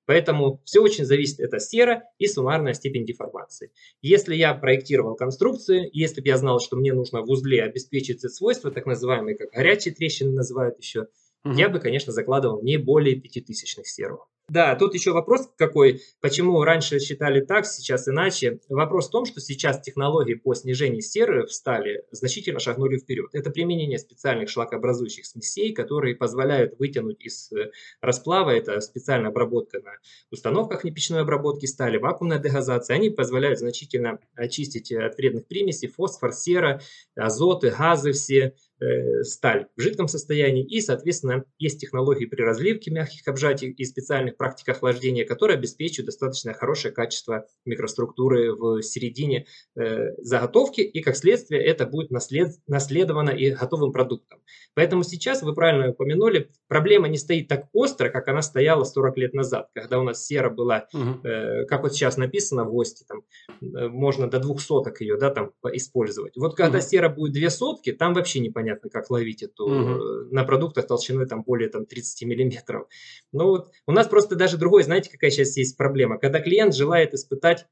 Поэтому 0.05 0.61
все 0.65 0.81
очень 0.81 1.03
зависит, 1.03 1.39
это 1.39 1.59
сера 1.59 2.03
и 2.17 2.27
суммарная 2.27 2.73
степень 2.73 3.05
деформации. 3.05 3.71
Если 4.01 4.35
я 4.35 4.53
проектировал 4.53 5.15
конструкцию, 5.15 5.89
если 5.91 6.21
бы 6.21 6.27
я 6.27 6.37
знал, 6.37 6.59
что 6.59 6.77
мне 6.77 6.93
нужно 6.93 7.21
в 7.21 7.29
узле 7.29 7.63
обеспечить 7.63 8.21
свойства, 8.33 8.71
так 8.71 8.85
называемые, 8.85 9.35
как 9.35 9.49
горячие 9.49 9.93
трещины 9.93 10.31
называют 10.31 10.77
еще, 10.79 11.07
угу. 11.43 11.55
я 11.55 11.69
бы, 11.69 11.79
конечно, 11.79 12.13
закладывал 12.13 12.61
не 12.61 12.77
более 12.77 13.19
пятитысячных 13.19 13.87
серов. 13.87 14.27
Да, 14.47 14.75
тут 14.75 14.93
еще 14.93 15.11
вопрос 15.11 15.49
какой, 15.57 16.03
почему 16.21 16.63
раньше 16.63 16.99
считали 16.99 17.41
так, 17.41 17.65
сейчас 17.65 18.07
иначе. 18.07 18.59
Вопрос 18.69 19.07
в 19.07 19.11
том, 19.11 19.25
что 19.25 19.41
сейчас 19.41 19.81
технологии 19.81 20.35
по 20.35 20.53
снижению 20.53 21.01
серы 21.01 21.47
в 21.47 21.51
стали 21.51 22.03
значительно 22.11 22.59
шагнули 22.59 22.97
вперед. 22.97 23.31
Это 23.33 23.49
применение 23.49 23.97
специальных 23.97 24.49
шлакообразующих 24.49 25.25
смесей, 25.25 25.73
которые 25.73 26.15
позволяют 26.15 26.77
вытянуть 26.77 27.25
из 27.25 27.51
э, 27.53 27.71
расплава, 28.01 28.51
это 28.51 28.81
специальная 28.81 29.29
обработка 29.29 29.79
на 29.79 29.93
установках 30.29 30.83
непечной 30.83 31.21
обработки 31.21 31.65
стали, 31.65 31.97
вакуумная 31.97 32.37
дегазация, 32.37 32.97
они 32.97 33.09
позволяют 33.09 33.57
значительно 33.57 34.19
очистить 34.35 34.91
от 34.91 35.17
вредных 35.17 35.47
примесей 35.47 35.87
фосфор, 35.87 36.33
сера, 36.33 36.81
азоты, 37.15 37.71
газы 37.71 38.11
все, 38.11 38.53
Э, 38.77 39.23
сталь 39.23 39.67
в 39.77 39.81
жидком 39.81 40.09
состоянии. 40.09 40.65
И, 40.65 40.81
соответственно, 40.81 41.45
есть 41.57 41.79
технологии 41.79 42.25
при 42.25 42.41
разливке 42.41 42.91
мягких 42.91 43.25
обжатий 43.25 43.69
и 43.69 43.85
специальных 43.85 44.34
практик 44.37 44.69
охлаждения, 44.69 45.25
которые 45.25 45.57
обеспечивают 45.57 46.07
достаточно 46.07 46.53
хорошее 46.53 46.93
качество 46.93 47.45
микроструктуры 47.65 48.53
в 48.53 48.81
середине 48.81 49.45
э, 49.75 50.13
заготовки. 50.17 50.81
И, 50.81 51.01
как 51.01 51.15
следствие, 51.15 51.63
это 51.63 51.85
будет 51.85 52.11
наслед, 52.11 52.51
наследовано 52.67 53.29
и 53.29 53.51
готовым 53.51 53.91
продуктом. 53.91 54.41
Поэтому 54.73 55.03
сейчас, 55.03 55.41
вы 55.41 55.53
правильно 55.53 55.89
упомянули, 55.89 56.49
проблема 56.67 57.07
не 57.07 57.17
стоит 57.17 57.47
так 57.47 57.67
остро, 57.73 58.09
как 58.09 58.27
она 58.27 58.41
стояла 58.41 58.83
40 58.83 59.17
лет 59.17 59.33
назад, 59.33 59.69
когда 59.73 59.99
у 59.99 60.03
нас 60.03 60.25
сера 60.25 60.49
была, 60.49 60.87
угу. 60.93 61.27
э, 61.27 61.65
как 61.65 61.83
вот 61.83 61.93
сейчас 61.93 62.17
написано 62.17 62.65
в 62.65 62.75
ОСТе, 62.75 63.05
там, 63.07 63.23
э, 63.61 63.87
можно 63.87 64.29
до 64.29 64.39
двух 64.39 64.61
соток 64.61 65.01
ее 65.01 65.17
да, 65.17 65.29
там, 65.29 65.51
использовать. 65.73 66.37
Вот 66.37 66.55
когда 66.55 66.79
угу. 66.79 66.85
сера 66.85 67.09
будет 67.09 67.33
две 67.33 67.49
сотки, 67.49 67.91
там 67.91 68.13
вообще 68.13 68.39
непонятно 68.39 68.89
как 68.89 69.09
ловить 69.09 69.43
эту 69.43 69.65
угу. 69.65 70.03
на 70.31 70.43
продуктах 70.43 70.87
толщиной 70.87 71.27
там 71.27 71.43
более 71.43 71.69
там 71.69 71.85
30 71.85 72.27
миллиметров. 72.27 72.87
Ну 73.31 73.47
вот 73.47 73.71
у 73.87 73.91
нас 73.91 74.07
просто 74.07 74.24
даже 74.33 74.57
другой, 74.57 74.81
знаете, 74.81 75.11
какая 75.11 75.29
сейчас 75.29 75.55
есть 75.57 75.77
проблема, 75.77 76.17
когда 76.17 76.39
клиент 76.39 76.73
желает 76.73 77.13
испытать 77.13 77.67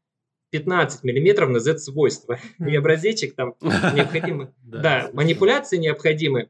15 0.53 1.03
миллиметров 1.03 1.49
на 1.49 1.59
Z-свойства. 1.59 2.39
И 2.59 2.75
образечек 2.75 3.35
там 3.35 3.55
необходимы. 3.61 4.53
Да, 4.63 5.09
манипуляции 5.13 5.77
необходимы 5.77 6.49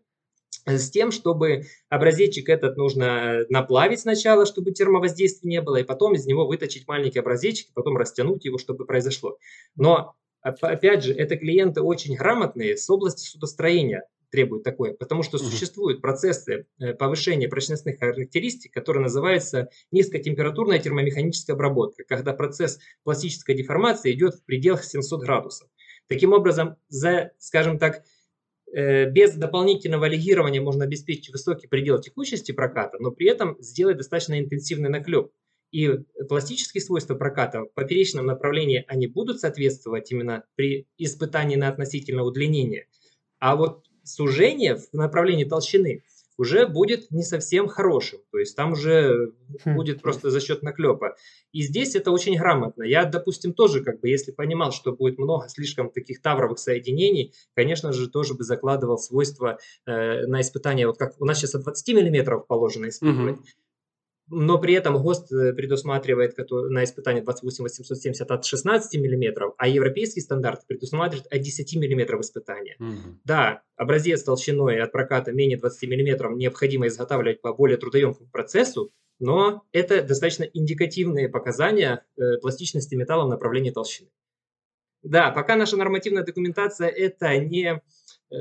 с 0.66 0.90
тем, 0.90 1.12
чтобы 1.12 1.64
образечек 1.90 2.50
этот 2.50 2.78
нужно 2.78 3.46
наплавить 3.50 4.02
сначала, 4.02 4.46
чтобы 4.46 4.72
термовоздействия 4.72 5.50
не 5.50 5.62
было, 5.62 5.78
и 5.78 5.84
потом 5.84 6.16
из 6.16 6.26
него 6.26 6.46
выточить 6.46 6.88
маленький 6.88 7.20
образечек, 7.20 7.68
потом 7.74 7.98
растянуть 7.98 8.46
его, 8.46 8.58
чтобы 8.58 8.86
произошло. 8.86 9.38
Но, 9.76 10.16
опять 10.42 11.04
же, 11.04 11.14
это 11.14 11.38
клиенты 11.38 11.82
очень 11.82 12.16
грамотные 12.16 12.78
с 12.78 12.90
области 12.90 13.26
судостроения 13.26 14.04
требует 14.34 14.64
такое, 14.64 14.96
потому 14.96 15.22
что 15.22 15.38
угу. 15.38 15.46
существуют 15.46 16.02
процессы 16.02 16.66
э, 16.80 16.96
повышения 16.96 17.48
прочностных 17.48 18.00
характеристик, 18.00 18.74
которые 18.74 19.04
называются 19.04 19.70
низкотемпературная 19.92 20.80
термомеханическая 20.80 21.56
обработка, 21.56 22.04
когда 22.04 22.34
процесс 22.34 22.80
пластической 23.04 23.54
деформации 23.54 24.12
идет 24.12 24.34
в 24.34 24.44
пределах 24.44 24.86
700 24.86 25.22
градусов. 25.22 25.70
Таким 26.08 26.34
образом, 26.34 26.78
за, 26.90 27.30
скажем 27.38 27.78
так, 27.78 28.02
э, 28.76 29.08
без 29.08 29.36
дополнительного 29.36 30.06
легирования 30.06 30.62
можно 30.62 30.86
обеспечить 30.86 31.30
высокий 31.30 31.68
предел 31.68 32.02
текучести 32.02 32.54
проката, 32.54 32.98
но 33.00 33.12
при 33.12 33.28
этом 33.28 33.56
сделать 33.60 33.98
достаточно 33.98 34.40
интенсивный 34.40 34.90
наклеп. 34.90 35.30
И 35.70 35.92
пластические 36.28 36.82
свойства 36.82 37.14
проката 37.14 37.66
в 37.66 37.74
поперечном 37.76 38.26
направлении 38.26 38.84
они 38.88 39.06
будут 39.06 39.42
соответствовать 39.42 40.12
именно 40.12 40.44
при 40.56 40.88
испытании 40.98 41.56
на 41.56 41.68
относительное 41.68 42.24
удлинение. 42.24 42.88
А 43.38 43.56
вот 43.56 43.86
сужение 44.04 44.76
в 44.76 44.94
направлении 44.94 45.46
толщины 45.46 46.04
уже 46.38 46.68
будет 46.68 47.12
не 47.12 47.24
совсем 47.24 47.68
хорошим. 47.68 48.20
То 48.32 48.40
есть 48.40 48.56
там 48.56 48.74
уже 48.74 49.34
хм. 49.64 49.76
будет 49.76 50.02
просто 50.02 50.32
за 50.32 50.40
счет 50.40 50.64
наклепа. 50.64 51.16
И 51.52 51.62
здесь 51.62 51.96
это 51.96 52.12
очень 52.12 52.38
грамотно. 52.38 52.84
Я, 52.84 53.06
допустим, 53.06 53.54
тоже, 53.54 53.84
как 53.84 54.00
бы, 54.02 54.10
если 54.10 54.32
понимал, 54.32 54.72
что 54.72 54.94
будет 54.94 55.20
много 55.20 55.48
слишком 55.48 55.90
таких 55.90 56.22
тавровых 56.22 56.58
соединений, 56.58 57.34
конечно 57.56 57.94
же, 57.94 58.10
тоже 58.10 58.34
бы 58.34 58.44
закладывал 58.44 58.98
свойства 58.98 59.60
э, 59.86 60.26
на 60.26 60.42
испытание. 60.42 60.88
Вот 60.88 60.98
как 60.98 61.14
у 61.20 61.26
нас 61.26 61.38
сейчас 61.38 61.56
от 61.56 61.64
20 61.64 61.96
миллиметров 61.96 62.48
положено 62.48 62.90
испытывать. 62.90 63.38
Угу 63.38 63.46
но 64.30 64.58
при 64.58 64.74
этом 64.74 65.02
ГОСТ 65.02 65.32
э, 65.32 65.54
предусматривает 65.54 66.38
на 66.50 66.84
испытание 66.84 67.24
28870 67.24 68.32
от 68.32 68.46
16 68.46 68.96
мм, 68.96 69.54
а 69.58 69.68
европейский 69.68 70.22
стандарт 70.22 70.66
предусматривает 70.68 71.28
от 71.32 71.42
10 71.42 71.76
мм 71.76 72.20
испытания. 72.20 72.76
Угу. 72.80 73.20
Да, 73.26 73.62
образец 73.76 74.24
толщиной 74.24 74.82
от 74.82 74.92
проката 74.92 75.32
менее 75.32 75.58
20 75.58 75.90
мм 75.90 76.36
необходимо 76.36 76.88
изготавливать 76.88 77.42
по 77.42 77.54
более 77.54 77.78
трудоемкому 77.78 78.30
процессу, 78.30 78.92
но 79.20 79.64
это 79.72 80.02
достаточно 80.02 80.44
индикативные 80.44 81.30
показания 81.30 82.06
э, 82.18 82.38
пластичности 82.42 82.96
металла 82.96 83.26
в 83.26 83.30
направлении 83.30 83.72
толщины. 83.72 84.10
Да, 85.04 85.32
пока 85.32 85.58
наша 85.58 85.76
нормативная 85.76 86.24
документация 86.24 86.88
это 86.88 87.38
не, 87.38 87.82
э, 88.32 88.36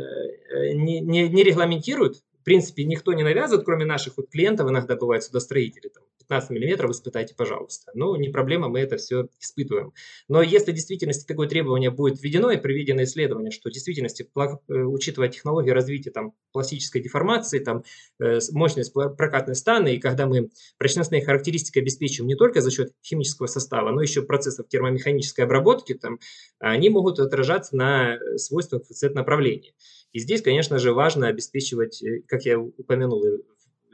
не, 0.75 1.01
не, 1.01 1.29
не 1.29 1.43
регламентирует, 1.43 2.23
в 2.43 2.45
принципе, 2.45 2.83
никто 2.83 3.13
не 3.13 3.23
навязывает, 3.23 3.65
кроме 3.65 3.85
наших 3.85 4.17
вот 4.17 4.29
клиентов, 4.29 4.69
иногда 4.69 4.97
бывают 4.97 5.23
судостроители, 5.23 5.89
там, 5.89 6.03
15 6.19 6.51
миллиметров 6.51 6.91
испытайте, 6.91 7.35
пожалуйста. 7.37 7.93
Ну, 7.95 8.17
не 8.17 8.31
проблема, 8.31 8.69
мы 8.69 8.81
это 8.81 8.97
все 8.97 9.29
испытываем. 9.41 9.93
Но 10.29 10.43
если 10.43 10.73
в 10.73 10.75
действительности 10.75 11.27
такое 11.27 11.49
требование 11.49 11.91
будет 11.91 12.21
введено 12.21 12.51
и 12.51 12.57
проведено 12.57 13.05
исследование, 13.05 13.53
что 13.53 13.69
в 13.69 13.73
действительности, 13.73 14.27
э, 14.35 14.75
учитывая 14.75 15.29
технологии 15.29 15.71
развития 15.71 16.11
там, 16.11 16.35
пластической 16.53 17.01
деформации, 17.01 17.61
там, 17.61 17.85
э, 18.19 18.39
мощность 18.51 18.93
прокатной 18.93 19.55
станы, 19.55 19.95
и 19.95 20.01
когда 20.01 20.27
мы 20.27 20.51
прочностные 20.79 21.25
характеристики 21.25 21.79
обеспечиваем 21.79 22.29
не 22.29 22.37
только 22.37 22.61
за 22.61 22.73
счет 22.73 22.93
химического 23.05 23.47
состава, 23.47 23.93
но 23.93 24.03
еще 24.03 24.23
процессов 24.23 24.69
термомеханической 24.69 25.45
обработки, 25.45 25.95
там, 25.95 26.19
они 26.59 26.89
могут 26.91 27.21
отражаться 27.21 27.77
на 27.77 28.17
э, 28.17 28.39
свойствах 28.39 28.83
цвет-направления. 28.85 29.75
И 30.13 30.19
здесь, 30.19 30.43
конечно 30.43 30.79
же, 30.79 30.93
важно 30.93 31.29
обеспечивать, 31.29 32.03
э, 32.03 32.23
как 32.27 32.45
я 32.45 32.59
упомянул, 32.59 33.25
э, 33.25 33.39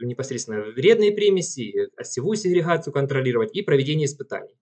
непосредственно 0.01 0.61
вредные 0.61 1.11
примеси, 1.11 1.89
осевую 1.97 2.37
сегрегацию 2.37 2.93
контролировать 2.93 3.55
и 3.55 3.61
проведение 3.61 4.05
испытаний. 4.05 4.55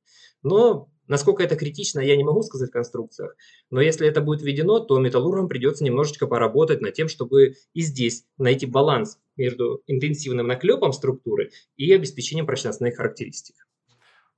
Но 0.43 0.89
насколько 1.07 1.43
это 1.43 1.55
критично, 1.55 1.99
я 1.99 2.15
не 2.15 2.23
могу 2.23 2.41
сказать 2.43 2.69
в 2.69 2.73
конструкциях. 2.73 3.35
Но 3.69 3.81
если 3.81 4.07
это 4.07 4.21
будет 4.21 4.41
введено, 4.41 4.79
то 4.79 4.99
металлургам 4.99 5.47
придется 5.47 5.83
немножечко 5.83 6.27
поработать 6.27 6.81
над 6.81 6.93
тем, 6.93 7.07
чтобы 7.07 7.55
и 7.73 7.81
здесь 7.81 8.25
найти 8.37 8.65
баланс 8.65 9.19
между 9.35 9.83
интенсивным 9.87 10.47
наклепом 10.47 10.93
структуры 10.93 11.51
и 11.75 11.91
обеспечением 11.91 12.45
прочностных 12.45 12.95
характеристик. 12.95 13.66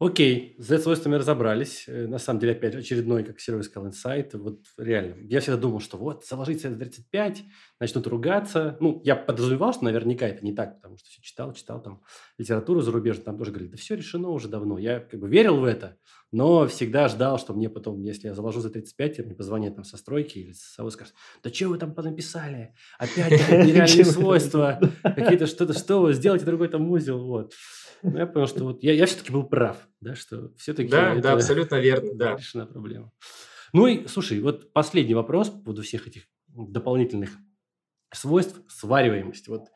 Окей, 0.02 0.56
с 0.58 0.66
Z-свойствами 0.68 1.16
разобрались. 1.16 1.84
Э, 1.88 2.08
на 2.08 2.20
самом 2.20 2.40
деле, 2.40 2.54
опять 2.54 2.74
очередной, 2.74 3.26
как 3.26 3.42
Серега 3.42 3.64
сказал, 3.64 3.90
инсайт. 3.90 4.34
Вот 4.34 4.62
реально, 4.78 5.16
я 5.28 5.42
всегда 5.42 5.58
думал, 5.58 5.82
что 5.82 5.98
вот, 5.98 6.26
заложить 6.26 6.64
Z35, 6.64 7.40
начнут 7.82 8.08
ругаться. 8.08 8.78
Ну, 8.80 9.02
я 9.04 9.18
подразумевал, 9.18 9.74
что 9.74 9.84
наверняка 9.84 10.26
это 10.26 10.46
не 10.46 10.56
так, 10.56 10.78
потому 10.78 10.98
что 10.98 11.10
все 11.10 11.22
читал, 11.22 11.52
читал 11.52 11.82
там 11.84 12.02
литературу 12.38 12.80
зарубежную, 12.80 13.26
там 13.26 13.38
тоже 13.38 13.52
говорили, 13.52 13.72
да 13.72 13.78
все 13.78 13.96
решено 13.96 14.30
уже 14.30 14.48
давно. 14.48 14.78
Я 14.78 15.02
как 15.02 15.20
бы 15.20 15.28
верил 15.28 15.58
в 15.58 15.66
это, 15.66 15.98
но 16.32 16.68
всегда 16.68 17.08
ждал, 17.08 17.40
что 17.40 17.54
мне 17.54 17.70
потом, 17.70 18.02
если 18.04 18.28
я 18.28 18.34
заложу 18.34 18.62
за 18.62 18.70
35, 18.70 19.20
мне 19.26 19.36
позвонят 19.36 19.76
там 19.76 19.84
со 19.84 19.98
стройки 19.98 20.40
или 20.40 20.52
со 20.52 20.74
САУ 20.76 20.92
скажут, 20.92 21.14
да 21.44 21.52
что 21.52 21.70
вы 21.70 21.78
там 21.78 21.94
написали? 21.96 22.76
Опять 22.98 23.32
нереальные 23.50 24.06
свойства, 24.06 24.80
какие-то 25.04 25.48
что-то, 25.48 25.74
что 25.74 26.02
вы, 26.02 26.14
сделайте 26.14 26.46
другой 26.46 26.68
там 26.68 26.90
узел, 26.90 27.26
вот. 27.26 27.54
Ну, 28.04 28.18
я 28.18 28.28
понял, 28.28 28.48
что 28.48 28.64
вот 28.64 28.84
я, 28.84 28.94
я 28.94 29.06
все-таки 29.06 29.32
был 29.32 29.44
прав, 29.44 29.78
да, 30.02 30.16
что 30.16 30.54
все-таки 30.58 30.90
Да, 30.90 31.16
да, 31.16 31.34
абсолютно 31.34 31.76
верно, 31.76 32.14
да. 32.14 32.36
решена 32.36 32.66
проблема. 32.66 33.12
Ну 33.74 33.88
и, 33.88 34.08
слушай, 34.08 34.40
вот 34.40 34.72
последний 34.74 35.16
вопрос 35.16 35.50
по 35.50 35.60
поводу 35.60 35.82
всех 35.82 36.08
этих 36.08 36.24
дополнительных 36.48 37.32
свойств, 38.14 38.60
свариваемость. 38.68 39.48
Вот 39.48 39.68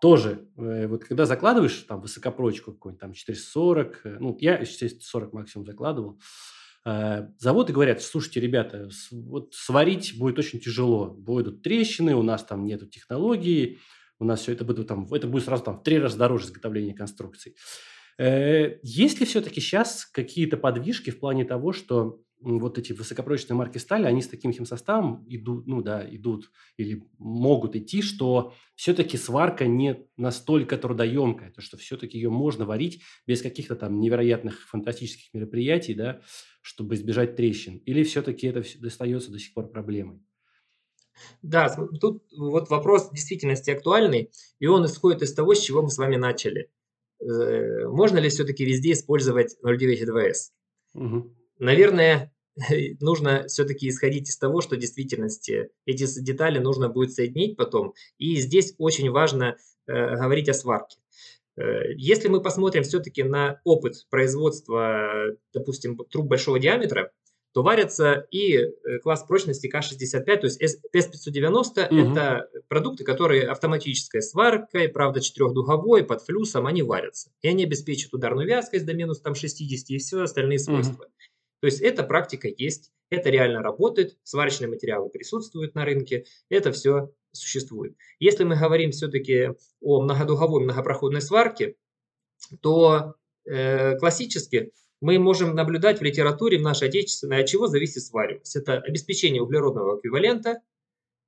тоже, 0.00 0.48
э, 0.56 0.86
вот 0.86 1.04
когда 1.04 1.26
закладываешь 1.26 1.84
там 1.88 2.00
высокопрочку 2.00 2.72
какой-нибудь, 2.72 3.00
там 3.00 3.12
440, 3.12 4.00
э, 4.04 4.16
ну, 4.20 4.36
я 4.40 4.64
440 4.64 5.32
максимум 5.32 5.66
закладывал, 5.66 6.20
э, 6.84 7.28
заводы 7.38 7.72
говорят, 7.72 8.00
слушайте, 8.02 8.40
ребята, 8.40 8.88
вот 9.10 9.54
сварить 9.54 10.16
будет 10.16 10.38
очень 10.38 10.60
тяжело, 10.60 11.10
будут 11.10 11.62
трещины, 11.62 12.14
у 12.14 12.22
нас 12.22 12.44
там 12.44 12.64
нету 12.64 12.86
технологии, 12.86 13.78
у 14.20 14.24
нас 14.24 14.40
все 14.40 14.52
это 14.52 14.64
будет 14.64 14.86
там, 14.86 15.12
это 15.12 15.26
будет 15.26 15.44
сразу 15.44 15.64
там 15.64 15.78
в 15.78 15.82
три 15.82 15.98
раза 15.98 16.16
дороже 16.16 16.46
изготовления 16.46 16.94
конструкций. 16.94 17.56
Есть 18.18 19.20
ли 19.20 19.26
все-таки 19.26 19.60
сейчас 19.60 20.04
какие-то 20.04 20.56
подвижки 20.56 21.10
в 21.10 21.20
плане 21.20 21.44
того, 21.44 21.72
что 21.72 22.20
вот 22.40 22.78
эти 22.78 22.92
высокопрочные 22.92 23.56
марки 23.56 23.78
стали, 23.78 24.04
они 24.04 24.22
с 24.22 24.28
таким 24.28 24.52
химсоставом 24.52 25.24
идут, 25.28 25.66
ну 25.66 25.82
да, 25.82 26.06
идут 26.08 26.50
или 26.76 27.02
могут 27.18 27.76
идти, 27.76 28.02
что 28.02 28.54
все-таки 28.74 29.16
сварка 29.16 29.66
не 29.66 30.06
настолько 30.16 30.78
трудоемкая, 30.78 31.50
то 31.50 31.60
что 31.60 31.76
все-таки 31.76 32.18
ее 32.18 32.30
можно 32.30 32.64
варить 32.64 33.02
без 33.26 33.42
каких-то 33.42 33.76
там 33.76 34.00
невероятных 34.00 34.68
фантастических 34.68 35.34
мероприятий, 35.34 35.94
да, 35.94 36.20
чтобы 36.60 36.94
избежать 36.94 37.36
трещин. 37.36 37.78
Или 37.78 38.04
все-таки 38.04 38.46
это 38.46 38.62
достается 38.78 39.30
до 39.30 39.38
сих 39.38 39.52
пор 39.54 39.70
проблемой? 39.70 40.22
Да, 41.42 41.68
тут 42.00 42.22
вот 42.36 42.70
вопрос 42.70 43.08
в 43.08 43.14
действительности 43.14 43.70
актуальный, 43.70 44.30
и 44.60 44.66
он 44.66 44.84
исходит 44.86 45.22
из 45.22 45.34
того, 45.34 45.54
с 45.54 45.60
чего 45.60 45.82
мы 45.82 45.90
с 45.90 45.98
вами 45.98 46.16
начали. 46.16 46.70
Э, 47.20 47.88
можно 47.88 48.18
ли 48.18 48.28
все-таки 48.28 48.64
везде 48.64 48.92
использовать 48.92 49.56
0.9 49.64 50.04
2С? 50.04 50.52
Угу. 50.94 51.37
Наверное, 51.58 52.32
нужно 53.00 53.46
все-таки 53.48 53.88
исходить 53.88 54.28
из 54.28 54.36
того, 54.38 54.60
что 54.60 54.76
в 54.76 54.78
действительности 54.78 55.70
эти 55.86 56.06
детали 56.20 56.58
нужно 56.58 56.88
будет 56.88 57.12
соединить 57.12 57.56
потом. 57.56 57.94
И 58.18 58.36
здесь 58.36 58.74
очень 58.78 59.10
важно 59.10 59.56
э, 59.86 60.16
говорить 60.16 60.48
о 60.48 60.54
сварке. 60.54 60.98
Э, 61.56 61.92
если 61.96 62.28
мы 62.28 62.40
посмотрим 62.40 62.82
все-таки 62.82 63.22
на 63.22 63.60
опыт 63.64 64.06
производства, 64.10 65.36
допустим, 65.52 65.96
труб 65.96 66.26
большого 66.26 66.58
диаметра, 66.58 67.12
то 67.54 67.62
варятся 67.62 68.26
и 68.30 68.56
э, 68.56 68.68
класс 69.02 69.24
прочности 69.26 69.70
К65, 69.74 70.24
то 70.24 70.46
есть 70.46 70.62
S590 70.62 71.52
угу. 71.54 72.12
это 72.12 72.48
продукты, 72.68 73.04
которые 73.04 73.48
автоматической 73.48 74.22
сваркой, 74.22 74.88
правда 74.88 75.20
четырехдуговой, 75.20 76.04
под 76.04 76.22
флюсом, 76.22 76.66
они 76.66 76.82
варятся. 76.82 77.30
И 77.40 77.48
они 77.48 77.64
обеспечивают 77.64 78.14
ударную 78.14 78.46
вязкость 78.46 78.84
до 78.84 78.94
минус 78.94 79.20
там, 79.20 79.34
60 79.34 79.90
и 79.90 79.98
все 79.98 80.22
остальные 80.22 80.58
свойства. 80.58 81.04
Угу. 81.04 81.12
То 81.60 81.66
есть 81.66 81.80
эта 81.80 82.02
практика 82.02 82.48
есть, 82.48 82.92
это 83.10 83.30
реально 83.30 83.62
работает, 83.62 84.18
сварочные 84.22 84.68
материалы 84.68 85.08
присутствуют 85.08 85.74
на 85.74 85.84
рынке, 85.84 86.24
это 86.48 86.72
все 86.72 87.12
существует. 87.32 87.96
Если 88.18 88.44
мы 88.44 88.56
говорим 88.56 88.90
все-таки 88.90 89.50
о 89.80 90.02
многодуговой 90.02 90.62
многопроходной 90.62 91.20
сварке, 91.20 91.76
то 92.60 93.14
э, 93.44 93.96
классически 93.98 94.72
мы 95.00 95.18
можем 95.18 95.54
наблюдать 95.54 96.00
в 96.00 96.02
литературе 96.02 96.58
в 96.58 96.62
нашей 96.62 96.88
отечественной, 96.88 97.42
от 97.42 97.46
чего 97.46 97.66
зависит 97.66 98.02
свариваемость. 98.02 98.56
Это 98.56 98.74
обеспечение 98.78 99.42
углеродного 99.42 99.98
эквивалента, 99.98 100.60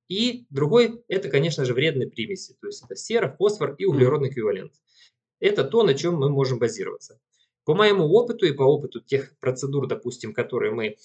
и 0.07 0.45
другой– 0.49 1.03
это, 1.07 1.29
конечно 1.29 1.63
же, 1.63 1.73
вредные 1.73 2.09
примеси, 2.09 2.57
то 2.59 2.67
есть 2.67 2.83
это 2.83 2.95
сера, 2.97 3.33
фосфор 3.37 3.75
и 3.77 3.85
углеродный 3.85 4.29
эквивалент. 4.29 4.73
Это 5.39 5.63
то, 5.63 5.83
на 5.83 5.93
чем 5.93 6.15
мы 6.15 6.29
можем 6.29 6.59
базироваться. 6.59 7.19
По 7.65 7.73
моему 7.73 8.05
опыту 8.05 8.45
и 8.45 8.51
по 8.51 8.63
опыту 8.63 9.01
тех 9.01 9.37
процедур, 9.39 9.87
допустим, 9.87 10.33
которые 10.33 10.71
мы 10.71 10.97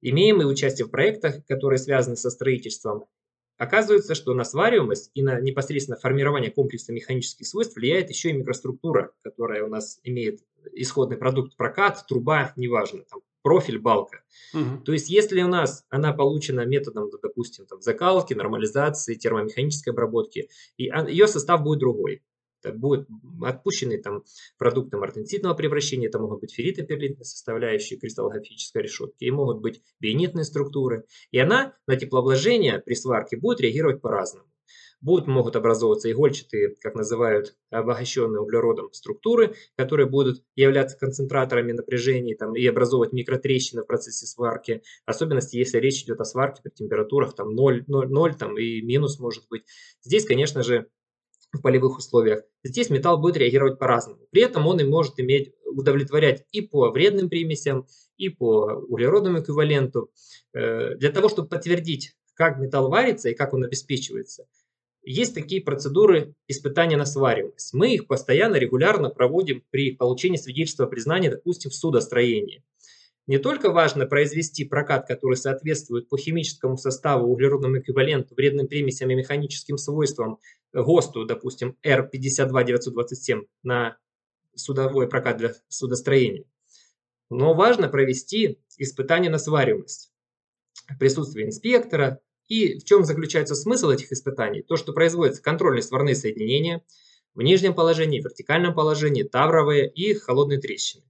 имеем 0.00 0.40
и 0.40 0.44
участие 0.44 0.86
в 0.86 0.90
проектах, 0.90 1.44
которые 1.46 1.78
связаны 1.78 2.16
со 2.16 2.30
строительством, 2.30 3.06
оказывается, 3.56 4.14
что 4.14 4.32
на 4.34 4.44
свариваемость 4.44 5.10
и 5.14 5.22
на 5.22 5.40
непосредственно 5.40 5.98
формирование 5.98 6.50
комплекса 6.50 6.92
механических 6.92 7.46
свойств 7.46 7.76
влияет 7.76 8.08
еще 8.08 8.30
и 8.30 8.32
микроструктура, 8.32 9.12
которая 9.22 9.64
у 9.64 9.68
нас 9.68 9.98
имеет 10.04 10.40
исходный 10.72 11.16
продукт 11.16 11.56
прокат, 11.56 12.04
труба, 12.06 12.52
неважно, 12.56 13.02
там, 13.10 13.20
профиль, 13.42 13.78
балка. 13.78 14.22
Угу. 14.54 14.84
То 14.84 14.92
есть, 14.92 15.08
если 15.08 15.42
у 15.42 15.48
нас 15.48 15.84
она 15.90 16.12
получена 16.12 16.64
методом, 16.64 17.10
допустим, 17.22 17.66
там, 17.66 17.82
закалки, 17.82 18.34
нормализации, 18.34 19.14
термомеханической 19.14 19.92
обработки, 19.92 20.48
и 20.76 20.84
ее 20.84 21.26
состав 21.26 21.62
будет 21.62 21.80
другой. 21.80 22.22
Это 22.62 22.76
будет 22.76 23.06
отпущенный 23.42 23.98
там 23.98 24.24
продукты 24.58 24.96
мартенситного 24.96 25.54
превращения, 25.54 26.08
это 26.08 26.18
могут 26.18 26.40
быть 26.40 26.52
ферритоперлитные 26.54 27.24
составляющие 27.24 27.98
кристаллографической 27.98 28.82
решетки, 28.82 29.24
и 29.24 29.30
могут 29.30 29.60
быть 29.60 29.82
бионитные 30.00 30.44
структуры. 30.44 31.04
И 31.30 31.38
она 31.38 31.74
на 31.86 31.96
тепловложение 31.96 32.80
при 32.80 32.94
сварке 32.94 33.36
будет 33.36 33.60
реагировать 33.60 34.00
по-разному. 34.00 34.46
Будут, 35.00 35.28
могут 35.28 35.54
образовываться 35.54 36.10
игольчатые, 36.10 36.74
как 36.80 36.96
называют, 36.96 37.54
обогащенные 37.70 38.40
углеродом 38.40 38.92
структуры, 38.92 39.54
которые 39.76 40.08
будут 40.08 40.42
являться 40.56 40.98
концентраторами 40.98 41.70
напряжений 41.70 42.34
там, 42.34 42.56
и 42.56 42.66
образовывать 42.66 43.12
микротрещины 43.12 43.82
в 43.82 43.86
процессе 43.86 44.26
сварки, 44.26 44.82
особенности, 45.06 45.56
если 45.56 45.78
речь 45.78 46.02
идет 46.02 46.20
о 46.20 46.24
сварке 46.24 46.62
при 46.64 46.70
температурах 46.70 47.36
там, 47.36 47.54
0, 47.54 47.84
0, 47.86 48.08
0 48.08 48.34
там, 48.34 48.58
и 48.58 48.82
минус 48.82 49.20
может 49.20 49.46
быть. 49.48 49.62
Здесь, 50.02 50.24
конечно 50.24 50.64
же, 50.64 50.88
в 51.52 51.60
полевых 51.60 51.98
условиях, 51.98 52.42
здесь 52.62 52.90
металл 52.90 53.18
будет 53.18 53.36
реагировать 53.36 53.78
по-разному. 53.78 54.20
При 54.30 54.42
этом 54.42 54.66
он 54.66 54.80
и 54.80 54.84
может 54.84 55.18
иметь, 55.18 55.52
удовлетворять 55.64 56.44
и 56.52 56.60
по 56.60 56.90
вредным 56.90 57.28
примесям, 57.28 57.86
и 58.16 58.28
по 58.28 58.84
углеродному 58.88 59.40
эквиваленту. 59.40 60.10
Э, 60.52 60.94
для 60.96 61.10
того, 61.10 61.28
чтобы 61.28 61.48
подтвердить, 61.48 62.14
как 62.34 62.58
металл 62.58 62.90
варится 62.90 63.28
и 63.28 63.34
как 63.34 63.54
он 63.54 63.64
обеспечивается, 63.64 64.46
есть 65.02 65.34
такие 65.34 65.62
процедуры 65.62 66.34
испытания 66.48 66.96
на 66.96 67.06
свариваемость. 67.06 67.72
Мы 67.72 67.94
их 67.94 68.06
постоянно, 68.06 68.56
регулярно 68.56 69.08
проводим 69.08 69.64
при 69.70 69.92
получении 69.92 70.36
свидетельства 70.36 70.84
о 70.84 70.88
признании, 70.88 71.30
допустим, 71.30 71.70
в 71.70 71.74
судостроении. 71.74 72.62
Не 73.26 73.38
только 73.38 73.70
важно 73.70 74.06
произвести 74.06 74.64
прокат, 74.64 75.06
который 75.06 75.36
соответствует 75.36 76.08
по 76.08 76.16
химическому 76.16 76.78
составу, 76.78 77.30
углеродному 77.30 77.78
эквиваленту, 77.78 78.34
вредным 78.34 78.68
примесям 78.68 79.10
и 79.10 79.14
механическим 79.14 79.76
свойствам 79.76 80.38
ГОСТу, 80.72 81.24
допустим, 81.24 81.76
R52927 81.84 83.46
на 83.62 83.96
судовой 84.54 85.08
прокат 85.08 85.38
для 85.38 85.54
судостроения. 85.68 86.44
Но 87.30 87.54
важно 87.54 87.88
провести 87.88 88.58
испытание 88.78 89.30
на 89.30 89.38
свариваемость 89.38 90.12
в 90.88 90.98
присутствии 90.98 91.44
инспектора. 91.44 92.20
И 92.48 92.78
в 92.78 92.84
чем 92.84 93.04
заключается 93.04 93.54
смысл 93.54 93.90
этих 93.90 94.10
испытаний? 94.10 94.62
То, 94.62 94.76
что 94.76 94.94
производятся 94.94 95.42
контрольные 95.42 95.82
сварные 95.82 96.14
соединения 96.14 96.82
в 97.34 97.42
нижнем 97.42 97.74
положении, 97.74 98.20
вертикальном 98.20 98.74
положении, 98.74 99.22
тавровые 99.22 99.90
и 99.90 100.14
холодные 100.14 100.58
трещины. 100.58 101.04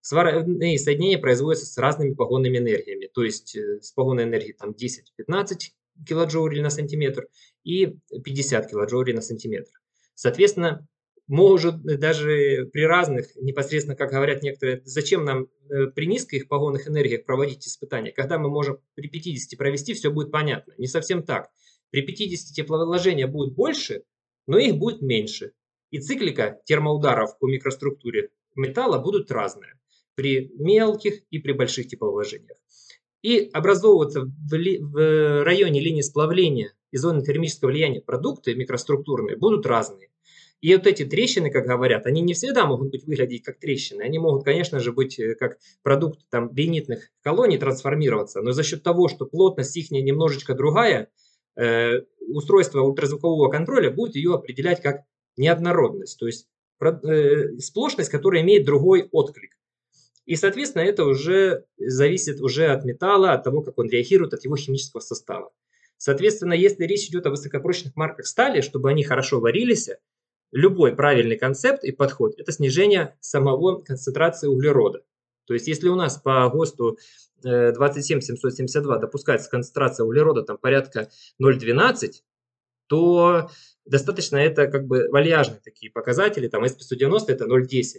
Сварные 0.00 0.78
соединения 0.78 1.18
производятся 1.18 1.66
с 1.66 1.76
разными 1.76 2.14
погонными 2.14 2.58
энергиями, 2.58 3.10
то 3.12 3.22
есть 3.22 3.54
э, 3.54 3.80
с 3.82 3.92
погонной 3.92 4.24
энергией 4.24 4.54
там 4.54 4.70
10-15 4.70 5.58
килоджоулей 6.06 6.62
на 6.62 6.70
сантиметр 6.70 7.26
и 7.64 7.96
50 8.24 8.70
килоджоулей 8.70 9.14
на 9.14 9.20
сантиметр. 9.20 9.70
Соответственно, 10.14 10.86
может 11.30 11.80
даже 11.82 12.68
при 12.72 12.82
разных, 12.82 13.34
непосредственно, 13.36 13.96
как 13.96 14.10
говорят 14.10 14.42
некоторые, 14.42 14.82
зачем 14.84 15.24
нам 15.24 15.46
э, 15.68 15.86
при 15.94 16.06
низких 16.06 16.48
погонных 16.48 16.88
энергиях 16.88 17.24
проводить 17.24 17.66
испытания, 17.68 18.10
когда 18.10 18.36
мы 18.36 18.50
можем 18.50 18.78
при 18.94 19.08
50 19.08 19.56
провести, 19.56 19.94
все 19.94 20.10
будет 20.10 20.32
понятно. 20.32 20.74
Не 20.76 20.88
совсем 20.88 21.22
так. 21.22 21.50
При 21.90 22.02
50 22.02 22.54
тепловложения 22.54 23.28
будет 23.28 23.54
больше, 23.54 24.02
но 24.48 24.58
их 24.58 24.76
будет 24.76 25.02
меньше. 25.02 25.52
И 25.92 26.00
циклика 26.00 26.60
термоударов 26.64 27.38
по 27.38 27.46
микроструктуре 27.46 28.30
металла 28.56 28.98
будут 28.98 29.30
разные 29.30 29.74
при 30.16 30.50
мелких 30.58 31.22
и 31.30 31.38
при 31.38 31.52
больших 31.52 31.86
тепловложениях. 31.86 32.58
И 33.22 33.48
образовываться 33.52 34.22
в, 34.22 34.54
ли, 34.54 34.78
в 34.78 35.44
районе 35.44 35.80
линии 35.80 36.02
сплавления 36.02 36.72
и 36.90 36.96
зоны 36.96 37.22
термического 37.22 37.70
влияния 37.70 38.00
продукты 38.00 38.54
микроструктурные 38.54 39.36
будут 39.36 39.66
разные. 39.66 40.10
И 40.60 40.74
вот 40.74 40.86
эти 40.86 41.04
трещины, 41.04 41.50
как 41.50 41.66
говорят, 41.66 42.06
они 42.06 42.20
не 42.20 42.34
всегда 42.34 42.66
могут 42.66 42.90
быть 42.90 43.06
выглядеть 43.06 43.42
как 43.42 43.58
трещины. 43.58 44.02
Они 44.02 44.18
могут, 44.18 44.44
конечно 44.44 44.78
же, 44.78 44.92
быть 44.92 45.18
э, 45.18 45.34
как 45.34 45.58
продукт 45.82 46.20
там, 46.28 46.50
бенитных 46.50 47.10
колоний 47.22 47.56
трансформироваться, 47.56 48.42
но 48.42 48.52
за 48.52 48.62
счет 48.62 48.82
того, 48.82 49.08
что 49.08 49.24
плотность 49.24 49.76
их 49.76 49.90
немножечко 49.90 50.54
другая, 50.54 51.08
э, 51.56 52.02
устройство 52.28 52.82
ультразвукового 52.82 53.48
контроля 53.48 53.90
будет 53.90 54.16
ее 54.16 54.34
определять 54.34 54.82
как 54.82 55.04
неоднородность, 55.38 56.18
то 56.18 56.26
есть 56.26 56.46
э, 56.80 57.58
сплошность, 57.58 58.10
которая 58.10 58.42
имеет 58.42 58.66
другой 58.66 59.08
отклик. 59.10 59.56
И, 60.26 60.36
соответственно, 60.36 60.82
это 60.82 61.04
уже 61.04 61.64
зависит 61.78 62.40
уже 62.40 62.66
от 62.66 62.84
металла, 62.84 63.32
от 63.32 63.44
того, 63.44 63.62
как 63.62 63.78
он 63.78 63.88
реагирует, 63.88 64.34
от 64.34 64.44
его 64.44 64.56
химического 64.56 65.00
состава. 65.00 65.50
Соответственно, 66.00 66.54
если 66.54 66.84
речь 66.84 67.08
идет 67.10 67.26
о 67.26 67.30
высокопрочных 67.30 67.94
марках 67.94 68.26
стали, 68.26 68.62
чтобы 68.62 68.88
они 68.88 69.04
хорошо 69.04 69.38
варились, 69.38 69.90
любой 70.50 70.96
правильный 70.96 71.36
концепт 71.36 71.84
и 71.84 71.92
подход– 71.92 72.32
это 72.38 72.52
снижение 72.52 73.18
самого 73.20 73.82
концентрации 73.82 74.46
углерода. 74.46 75.02
То 75.44 75.52
есть, 75.52 75.68
если 75.68 75.88
у 75.88 75.96
нас 75.96 76.16
по 76.16 76.48
ГОСТу 76.48 76.96
27772 77.42 78.96
э, 78.96 78.98
допускается 78.98 79.50
концентрация 79.50 80.04
углерода 80.06 80.42
там 80.42 80.56
порядка 80.56 81.10
0,12, 81.38 82.22
то 82.86 83.50
достаточно 83.84 84.38
это 84.38 84.68
как 84.68 84.86
бы 84.86 85.06
вальяжные 85.10 85.60
такие 85.60 85.92
показатели, 85.92 86.48
там 86.48 86.64
SP190 86.64 87.24
это 87.28 87.44
0,10. 87.44 87.98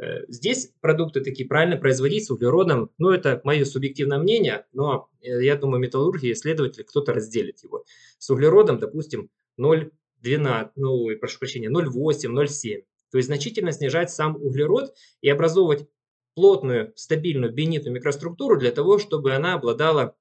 Э, 0.00 0.24
здесь 0.28 0.72
продукты 0.80 1.20
такие 1.20 1.46
правильно 1.46 1.76
производить 1.76 2.24
с 2.24 2.30
углеродом, 2.30 2.90
ну 2.96 3.10
это 3.10 3.40
мое 3.44 3.64
субъективное 3.66 4.18
мнение, 4.18 4.64
но 4.72 5.10
э, 5.20 5.44
я 5.44 5.56
думаю 5.56 5.80
металлурги, 5.80 6.32
исследователи, 6.32 6.84
кто-то 6.84 7.12
разделит 7.12 7.62
его. 7.62 7.84
С 8.18 8.30
углеродом, 8.30 8.78
допустим, 8.78 9.28
0,12, 9.60 10.70
ну 10.76 11.08
прошу 11.18 11.38
прощения, 11.38 11.68
0,8, 11.68 12.32
0,7. 12.32 12.84
То 13.10 13.18
есть 13.18 13.26
значительно 13.26 13.72
снижать 13.72 14.10
сам 14.10 14.36
углерод 14.36 14.94
и 15.20 15.28
образовывать 15.28 15.86
плотную, 16.34 16.92
стабильную 16.96 17.52
бенитную 17.52 17.94
микроструктуру 17.94 18.56
для 18.58 18.70
того, 18.70 18.98
чтобы 18.98 19.34
она 19.34 19.54
обладала 19.54 20.16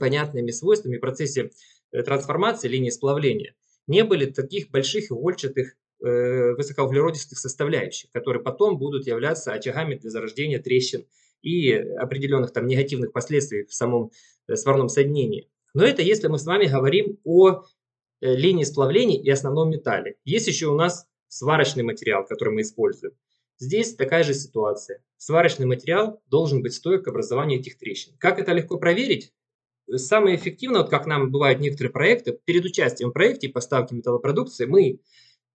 понятными 0.00 0.50
свойствами 0.50 0.96
в 0.96 1.00
процессе 1.00 1.50
э, 1.92 2.02
трансформации 2.02 2.66
линии 2.66 2.90
сплавления. 2.90 3.54
Не 3.86 4.02
были 4.02 4.26
таких 4.26 4.70
больших 4.70 5.12
игольчатых 5.12 5.76
высокоуглеродистых 6.00 7.38
составляющих, 7.38 8.10
которые 8.10 8.42
потом 8.42 8.78
будут 8.78 9.06
являться 9.06 9.52
очагами 9.52 9.94
для 9.94 10.10
зарождения 10.10 10.58
трещин 10.58 11.06
и 11.42 11.72
определенных 11.72 12.52
там 12.52 12.66
негативных 12.66 13.12
последствий 13.12 13.64
в 13.64 13.74
самом 13.74 14.10
э, 14.48 14.56
сварном 14.56 14.88
соединении. 14.88 15.48
Но 15.74 15.84
это 15.84 16.02
если 16.02 16.28
мы 16.28 16.38
с 16.38 16.46
вами 16.46 16.66
говорим 16.66 17.18
о 17.24 17.64
линии 18.20 18.64
сплавления 18.64 19.20
и 19.20 19.28
основном 19.30 19.70
металле. 19.70 20.16
Есть 20.24 20.46
еще 20.46 20.68
у 20.68 20.74
нас 20.74 21.06
сварочный 21.28 21.82
материал, 21.82 22.24
который 22.24 22.54
мы 22.54 22.62
используем. 22.62 23.14
Здесь 23.58 23.94
такая 23.94 24.24
же 24.24 24.34
ситуация. 24.34 25.02
Сварочный 25.16 25.66
материал 25.66 26.20
должен 26.28 26.62
быть 26.62 26.74
стойк 26.74 27.04
к 27.04 27.08
образованию 27.08 27.60
этих 27.60 27.78
трещин. 27.78 28.14
Как 28.18 28.38
это 28.38 28.52
легко 28.52 28.78
проверить? 28.78 29.32
Самое 29.90 30.36
эффективное, 30.36 30.80
вот 30.80 30.90
как 30.90 31.06
нам 31.06 31.30
бывают 31.30 31.60
некоторые 31.60 31.92
проекты, 31.92 32.38
перед 32.44 32.64
участием 32.64 33.10
в 33.10 33.12
проекте 33.12 33.48
и 33.48 33.52
поставки 33.52 33.94
металлопродукции 33.94 34.64
мы 34.64 35.00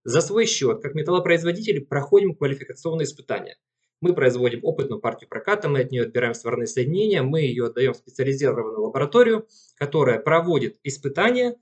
за 0.03 0.21
свой 0.21 0.45
счет, 0.45 0.81
как 0.81 0.95
металлопроизводители, 0.95 1.79
проходим 1.79 2.35
квалификационные 2.35 3.05
испытания. 3.05 3.57
Мы 4.01 4.13
производим 4.13 4.61
опытную 4.63 5.01
партию 5.01 5.29
проката, 5.29 5.67
мы 5.67 5.81
от 5.81 5.91
нее 5.91 6.03
отбираем 6.03 6.33
сварные 6.33 6.67
соединения, 6.67 7.21
мы 7.21 7.41
ее 7.41 7.65
отдаем 7.65 7.93
в 7.93 7.97
специализированную 7.97 8.81
лабораторию, 8.81 9.47
которая 9.77 10.19
проводит 10.19 10.77
испытания 10.83 11.55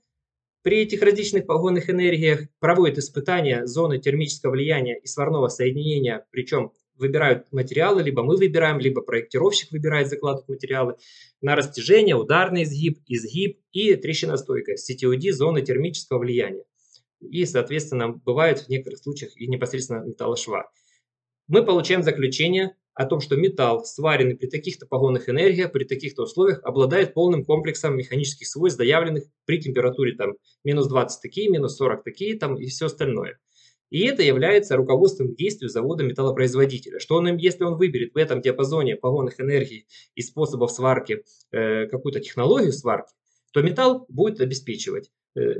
при 0.62 0.80
этих 0.80 1.02
различных 1.02 1.46
погонных 1.46 1.88
энергиях 1.88 2.42
проводят 2.58 2.98
испытания 2.98 3.66
зоны 3.66 3.98
термического 3.98 4.50
влияния 4.50 4.98
и 4.98 5.06
сварного 5.06 5.48
соединения, 5.48 6.26
причем 6.30 6.72
выбирают 6.96 7.50
материалы, 7.52 8.02
либо 8.02 8.22
мы 8.22 8.36
выбираем, 8.36 8.80
либо 8.80 9.00
проектировщик 9.00 9.70
выбирает 9.70 10.08
закладывать 10.08 10.48
материалы 10.48 10.96
на 11.40 11.54
растяжение, 11.54 12.16
ударный 12.16 12.64
изгиб, 12.64 12.98
изгиб 13.06 13.60
и 13.72 13.94
трещиностойкость, 13.94 14.90
CTOD, 14.90 15.32
зоны 15.32 15.62
термического 15.62 16.18
влияния. 16.18 16.64
И, 17.20 17.44
соответственно, 17.44 18.08
бывает 18.08 18.60
в 18.60 18.68
некоторых 18.68 19.00
случаях 19.00 19.36
и 19.36 19.46
непосредственно 19.46 20.04
металлошва. 20.04 20.70
Мы 21.48 21.64
получаем 21.64 22.02
заключение 22.02 22.76
о 22.94 23.06
том, 23.06 23.20
что 23.20 23.36
металл, 23.36 23.84
сваренный 23.84 24.36
при 24.36 24.48
таких-то 24.48 24.86
погонных 24.86 25.28
энергиях, 25.28 25.72
при 25.72 25.84
таких-то 25.84 26.24
условиях, 26.24 26.60
обладает 26.64 27.14
полным 27.14 27.44
комплексом 27.44 27.96
механических 27.96 28.46
свойств, 28.48 28.78
заявленных 28.78 29.24
при 29.44 29.60
температуре 29.60 30.16
там 30.16 30.32
минус 30.64 30.88
20 30.88 31.22
такие, 31.22 31.48
минус 31.48 31.76
40 31.76 32.02
такие 32.02 32.36
там 32.36 32.56
и 32.56 32.66
все 32.66 32.86
остальное. 32.86 33.38
И 33.90 34.04
это 34.04 34.22
является 34.22 34.76
руководством 34.76 35.34
действию 35.34 35.70
завода 35.70 36.04
металлопроизводителя, 36.04 36.98
что 36.98 37.14
он, 37.16 37.36
если 37.36 37.64
он 37.64 37.76
выберет 37.76 38.14
в 38.14 38.18
этом 38.18 38.42
диапазоне 38.42 38.96
погонных 38.96 39.40
энергий 39.40 39.86
и 40.14 40.20
способов 40.20 40.72
сварки 40.72 41.24
э, 41.50 41.86
какую-то 41.86 42.20
технологию 42.20 42.72
сварки, 42.72 43.14
то 43.52 43.62
металл 43.62 44.04
будет 44.08 44.40
обеспечивать 44.40 45.10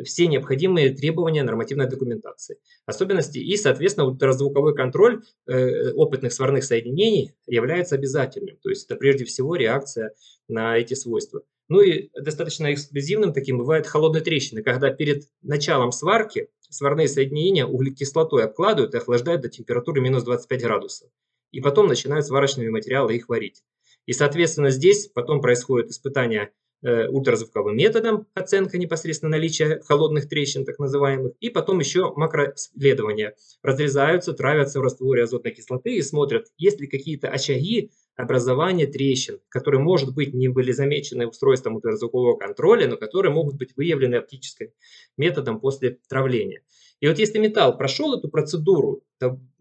все 0.05 0.27
необходимые 0.27 0.91
требования 0.91 1.43
нормативной 1.43 1.88
документации. 1.88 2.59
Особенности 2.87 3.38
и, 3.38 3.57
соответственно, 3.57 4.07
ультразвуковой 4.07 4.75
контроль 4.75 5.23
э, 5.47 5.93
опытных 5.93 6.33
сварных 6.33 6.64
соединений 6.64 7.35
является 7.47 7.95
обязательным. 7.95 8.57
То 8.62 8.71
есть 8.71 8.87
это 8.87 8.97
прежде 8.97 9.25
всего 9.25 9.57
реакция 9.57 10.12
на 10.49 10.77
эти 10.77 10.95
свойства. 10.95 11.43
Ну 11.69 11.81
и 11.81 12.11
достаточно 12.19 12.73
эксклюзивным 12.73 13.33
таким 13.33 13.59
бывает 13.59 13.87
холодные 13.87 14.23
трещины, 14.23 14.62
когда 14.62 14.91
перед 14.91 15.25
началом 15.43 15.93
сварки 15.93 16.49
сварные 16.71 17.09
соединения 17.09 17.67
углекислотой 17.67 18.45
обкладывают 18.45 18.95
и 18.95 18.99
охлаждают 18.99 19.43
до 19.43 19.49
температуры 19.49 20.01
минус 20.01 20.25
25 20.25 20.62
градусов. 20.62 21.11
И 21.51 21.61
потом 21.61 21.87
начинают 21.87 22.27
сварочными 22.27 22.69
материалами 22.69 23.17
их 23.17 23.29
варить. 23.29 23.62
И, 24.07 24.12
соответственно, 24.12 24.71
здесь 24.71 25.09
потом 25.09 25.41
происходит 25.41 25.91
испытание 25.91 26.51
Э, 26.51 26.68
ультразвуковым 26.83 27.77
методом, 27.77 28.27
оценка 28.35 28.79
непосредственно 28.79 29.31
наличия 29.31 29.81
холодных 29.87 30.29
трещин, 30.29 30.64
так 30.64 30.79
называемых, 30.79 31.33
и 31.41 31.51
потом 31.51 31.81
еще 31.81 32.12
макроисследования. 32.14 33.35
Разрезаются, 33.62 34.33
травятся 34.33 34.79
в 34.79 34.83
растворе 34.83 35.25
азотной 35.25 35.53
кислоты 35.53 35.97
и 35.97 36.03
смотрят, 36.03 36.47
есть 36.57 36.81
ли 36.81 36.87
какие-то 36.87 37.29
очаги 37.29 37.91
образования 38.17 38.87
трещин, 38.87 39.41
которые, 39.49 39.81
может 39.81 40.14
быть, 40.14 40.35
не 40.35 40.49
были 40.49 40.73
замечены 40.73 41.27
устройством 41.27 41.77
ультразвукового 41.77 42.37
контроля, 42.37 42.88
но 42.88 42.97
которые 42.97 43.33
могут 43.33 43.57
быть 43.57 43.77
выявлены 43.77 44.17
оптическим 44.17 44.69
методом 45.17 45.61
после 45.61 45.99
травления. 46.09 46.62
И 47.01 47.07
вот 47.07 47.19
если 47.21 47.38
металл 47.38 47.77
прошел 47.77 48.19
эту 48.19 48.29
процедуру, 48.29 49.05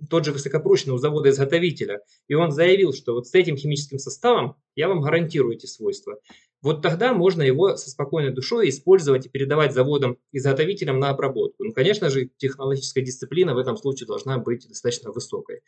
тот 0.09 0.25
же 0.25 0.31
высокопрочный 0.31 0.95
у 0.95 0.97
завода-изготовителя, 0.97 2.01
и 2.27 2.33
он 2.33 2.51
заявил, 2.51 2.93
что 2.93 3.13
вот 3.13 3.27
с 3.27 3.35
этим 3.35 3.57
химическим 3.57 3.99
составом 3.99 4.55
я 4.75 4.87
вам 4.87 5.01
гарантирую 5.01 5.55
эти 5.55 5.67
свойства, 5.67 6.19
вот 6.67 6.81
тогда 6.81 7.13
можно 7.13 7.41
его 7.41 7.77
со 7.77 7.89
спокойной 7.89 8.33
душой 8.33 8.67
использовать 8.67 9.25
и 9.25 9.29
передавать 9.29 9.73
заводам-изготовителям 9.73 10.99
на 10.99 11.09
обработку. 11.09 11.63
Ну, 11.63 11.71
конечно 11.71 12.09
же, 12.09 12.29
технологическая 12.37 13.01
дисциплина 13.01 13.53
в 13.53 13.57
этом 13.57 13.77
случае 13.77 14.05
должна 14.05 14.37
быть 14.37 14.67
достаточно 14.67 15.11
высокой. 15.11 15.61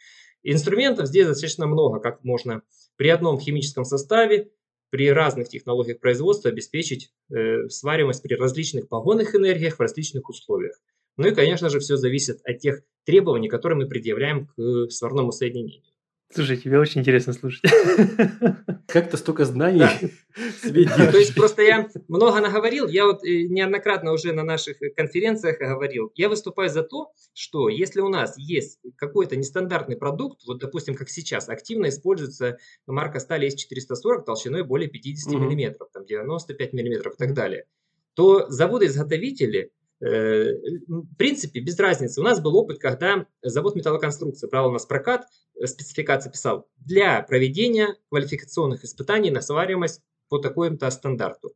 Инструментов 0.43 1.07
здесь 1.07 1.25
достаточно 1.25 1.67
много, 1.67 1.99
как 1.99 2.23
можно 2.25 2.63
при 2.97 3.07
одном 3.07 3.39
химическом 3.39 3.85
составе 3.85 4.51
при 4.89 5.09
разных 5.09 5.47
технологиях 5.47 5.99
производства 5.99 6.49
обеспечить 6.49 7.13
э, 7.31 7.69
свариваемость 7.69 8.21
при 8.21 8.35
различных 8.35 8.89
погонных 8.89 9.35
энергиях 9.35 9.77
в 9.77 9.79
различных 9.79 10.27
условиях. 10.29 10.75
Ну 11.15 11.27
и, 11.27 11.35
конечно 11.35 11.69
же, 11.69 11.79
все 11.79 11.95
зависит 11.95 12.41
от 12.43 12.59
тех 12.59 12.81
требований, 13.05 13.47
которые 13.47 13.77
мы 13.77 13.87
предъявляем 13.87 14.47
к 14.47 14.89
сварному 14.89 15.31
соединению. 15.31 15.88
Слушай, 16.31 16.57
тебе 16.57 16.77
очень 16.77 17.01
интересно 17.01 17.33
слушать. 17.33 17.63
Как 18.87 19.09
то 19.09 19.17
столько 19.17 19.45
знаний 19.45 19.81
себе 20.61 20.85
То 20.85 21.17
есть 21.17 21.33
просто 21.33 21.63
я 21.63 21.89
много 22.07 22.39
наговорил, 22.39 22.87
я 22.87 23.05
вот 23.05 23.23
э, 23.23 23.43
неоднократно 23.43 24.11
уже 24.11 24.31
на 24.31 24.43
наших 24.43 24.77
конференциях 24.95 25.57
говорил, 25.57 26.11
я 26.15 26.29
выступаю 26.29 26.69
за 26.69 26.83
то, 26.83 27.11
что 27.33 27.67
если 27.67 28.01
у 28.01 28.09
нас 28.09 28.37
есть 28.37 28.79
какой-то 28.95 29.37
нестандартный 29.37 29.97
продукт, 29.97 30.41
вот 30.45 30.59
допустим, 30.59 30.93
как 30.93 31.09
сейчас, 31.09 31.49
активно 31.49 31.89
используется 31.89 32.57
марка 32.85 33.19
стали 33.19 33.49
S440 33.49 34.23
толщиной 34.23 34.63
более 34.63 34.89
50 34.89 35.33
мм, 35.33 35.75
там 35.91 36.05
95 36.05 36.73
мм 36.73 37.09
и 37.09 37.17
так 37.17 37.33
далее, 37.33 37.65
то 38.13 38.47
заводы-изготовители 38.49 39.71
Э, 39.71 39.78
в 39.99 41.15
принципе, 41.17 41.59
без 41.59 41.77
разницы. 41.77 42.21
У 42.21 42.23
нас 42.23 42.39
был 42.39 42.55
опыт, 42.55 42.79
когда 42.79 43.25
завод 43.41 43.75
металлоконструкции 43.75 44.47
брал 44.47 44.69
у 44.69 44.71
нас 44.71 44.85
прокат, 44.85 45.25
э, 45.55 45.67
спецификации 45.67 46.29
писал 46.29 46.69
для 46.77 47.21
проведения 47.21 47.95
квалификационных 48.09 48.83
испытаний 48.85 49.29
на 49.29 49.41
свариваемость 49.41 50.01
по 50.29 50.37
такому-то 50.37 50.89
стандарту. 50.89 51.53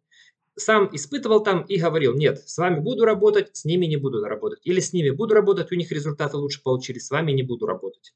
Сам 0.56 0.90
испытывал 0.94 1.42
там 1.42 1.62
и 1.62 1.78
говорил, 1.78 2.14
нет, 2.16 2.44
с 2.46 2.58
вами 2.58 2.80
буду 2.80 3.06
работать, 3.06 3.56
с 3.56 3.66
ними 3.66 3.86
не 3.86 3.98
буду 3.98 4.24
работать. 4.24 4.60
Или 4.64 4.82
с 4.82 4.94
ними 4.94 5.10
буду 5.10 5.34
работать, 5.34 5.72
у 5.72 5.76
них 5.76 5.92
результаты 5.92 6.38
лучше 6.38 6.62
получились, 6.62 7.08
с 7.08 7.12
вами 7.12 7.32
не 7.32 7.44
буду 7.44 7.66
работать. 7.66 8.14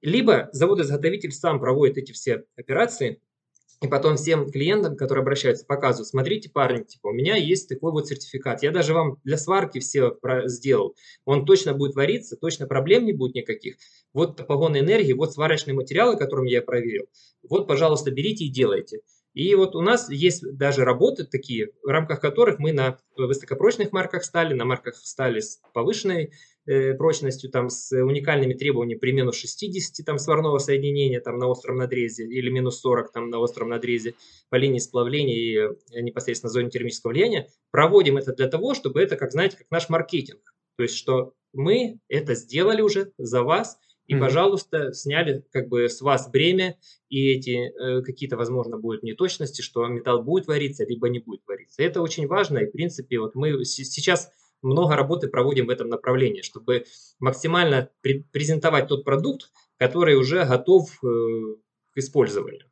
Либо 0.00 0.48
завод-изготовитель 0.52 1.32
сам 1.32 1.60
проводит 1.60 1.98
эти 1.98 2.12
все 2.12 2.44
операции, 2.56 3.20
и 3.82 3.88
потом 3.88 4.16
всем 4.16 4.50
клиентам, 4.50 4.96
которые 4.96 5.22
обращаются, 5.22 5.66
показывают, 5.66 6.08
смотрите, 6.08 6.48
парни, 6.50 6.82
типа, 6.82 7.08
у 7.08 7.12
меня 7.12 7.36
есть 7.36 7.68
такой 7.68 7.92
вот 7.92 8.06
сертификат. 8.08 8.62
Я 8.62 8.70
даже 8.70 8.94
вам 8.94 9.18
для 9.24 9.36
сварки 9.36 9.80
все 9.80 10.16
сделал. 10.44 10.96
Он 11.24 11.44
точно 11.44 11.74
будет 11.74 11.94
вариться, 11.94 12.36
точно 12.36 12.66
проблем 12.66 13.04
не 13.04 13.12
будет 13.12 13.34
никаких. 13.34 13.76
Вот 14.14 14.46
погонной 14.46 14.80
энергии, 14.80 15.12
вот 15.12 15.34
сварочные 15.34 15.74
материалы, 15.74 16.16
которыми 16.16 16.48
я 16.48 16.62
проверил. 16.62 17.06
Вот, 17.48 17.66
пожалуйста, 17.66 18.10
берите 18.10 18.44
и 18.44 18.50
делайте. 18.50 19.00
И 19.34 19.54
вот 19.54 19.76
у 19.76 19.82
нас 19.82 20.08
есть 20.08 20.42
даже 20.56 20.84
работы 20.84 21.24
такие, 21.24 21.68
в 21.82 21.88
рамках 21.88 22.20
которых 22.20 22.58
мы 22.58 22.72
на 22.72 22.98
высокопрочных 23.18 23.92
марках 23.92 24.24
стали, 24.24 24.54
на 24.54 24.64
марках 24.64 24.96
стали 24.96 25.40
с 25.40 25.60
повышенной 25.74 26.32
прочностью, 26.66 27.50
там, 27.50 27.70
с 27.70 27.92
уникальными 27.92 28.54
требованиями 28.54 28.98
при 28.98 29.12
минус 29.12 29.36
60 29.36 30.04
там, 30.04 30.18
сварного 30.18 30.58
соединения 30.58 31.20
там, 31.20 31.38
на 31.38 31.46
остром 31.46 31.76
надрезе 31.76 32.24
или 32.24 32.50
минус 32.50 32.80
40 32.80 33.12
там, 33.12 33.30
на 33.30 33.38
остром 33.38 33.68
надрезе 33.68 34.14
по 34.48 34.56
линии 34.56 34.78
сплавления 34.78 35.36
и 35.36 35.56
э, 35.56 36.00
непосредственно 36.02 36.50
зоне 36.50 36.70
термического 36.70 37.12
влияния, 37.12 37.48
проводим 37.70 38.16
это 38.16 38.32
для 38.32 38.48
того, 38.48 38.74
чтобы 38.74 39.00
это, 39.00 39.16
как 39.16 39.32
знаете, 39.32 39.56
как 39.56 39.70
наш 39.70 39.88
маркетинг. 39.88 40.54
То 40.76 40.82
есть, 40.82 40.96
что 40.96 41.34
мы 41.52 42.00
это 42.08 42.34
сделали 42.34 42.82
уже 42.82 43.12
за 43.16 43.42
вас, 43.42 43.78
и, 44.06 44.14
mm-hmm. 44.14 44.20
пожалуйста, 44.20 44.92
сняли 44.92 45.44
как 45.50 45.68
бы 45.68 45.88
с 45.88 46.00
вас 46.00 46.30
бремя 46.30 46.76
и 47.08 47.32
эти 47.32 47.72
э, 47.72 48.02
какие-то, 48.02 48.36
возможно, 48.36 48.78
будут 48.78 49.02
неточности, 49.02 49.62
что 49.62 49.86
металл 49.86 50.22
будет 50.22 50.46
вариться, 50.46 50.84
либо 50.84 51.08
не 51.08 51.18
будет 51.18 51.40
вариться. 51.46 51.82
Это 51.82 52.00
очень 52.02 52.26
важно, 52.26 52.58
и, 52.58 52.66
в 52.66 52.72
принципе, 52.72 53.18
вот 53.18 53.34
мы 53.34 53.64
сейчас 53.64 54.30
много 54.62 54.96
работы 54.96 55.28
проводим 55.28 55.66
в 55.66 55.70
этом 55.70 55.88
направлении, 55.88 56.42
чтобы 56.42 56.84
максимально 57.18 57.90
презентовать 58.02 58.88
тот 58.88 59.04
продукт, 59.04 59.50
который 59.76 60.16
уже 60.16 60.44
готов 60.44 60.90
э, 61.02 61.06
к 61.92 61.98
использованию. 61.98 62.66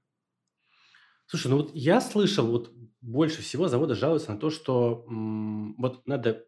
Слушай, 1.27 1.49
ну 1.49 1.57
вот 1.59 1.71
я 1.75 2.01
слышал, 2.01 2.47
вот 2.47 2.73
больше 3.01 3.43
всего 3.43 3.69
заводы 3.69 3.95
жалуются 3.95 4.33
на 4.33 4.39
то, 4.39 4.51
что 4.51 5.05
м- 5.09 5.75
вот 5.79 6.07
надо 6.07 6.47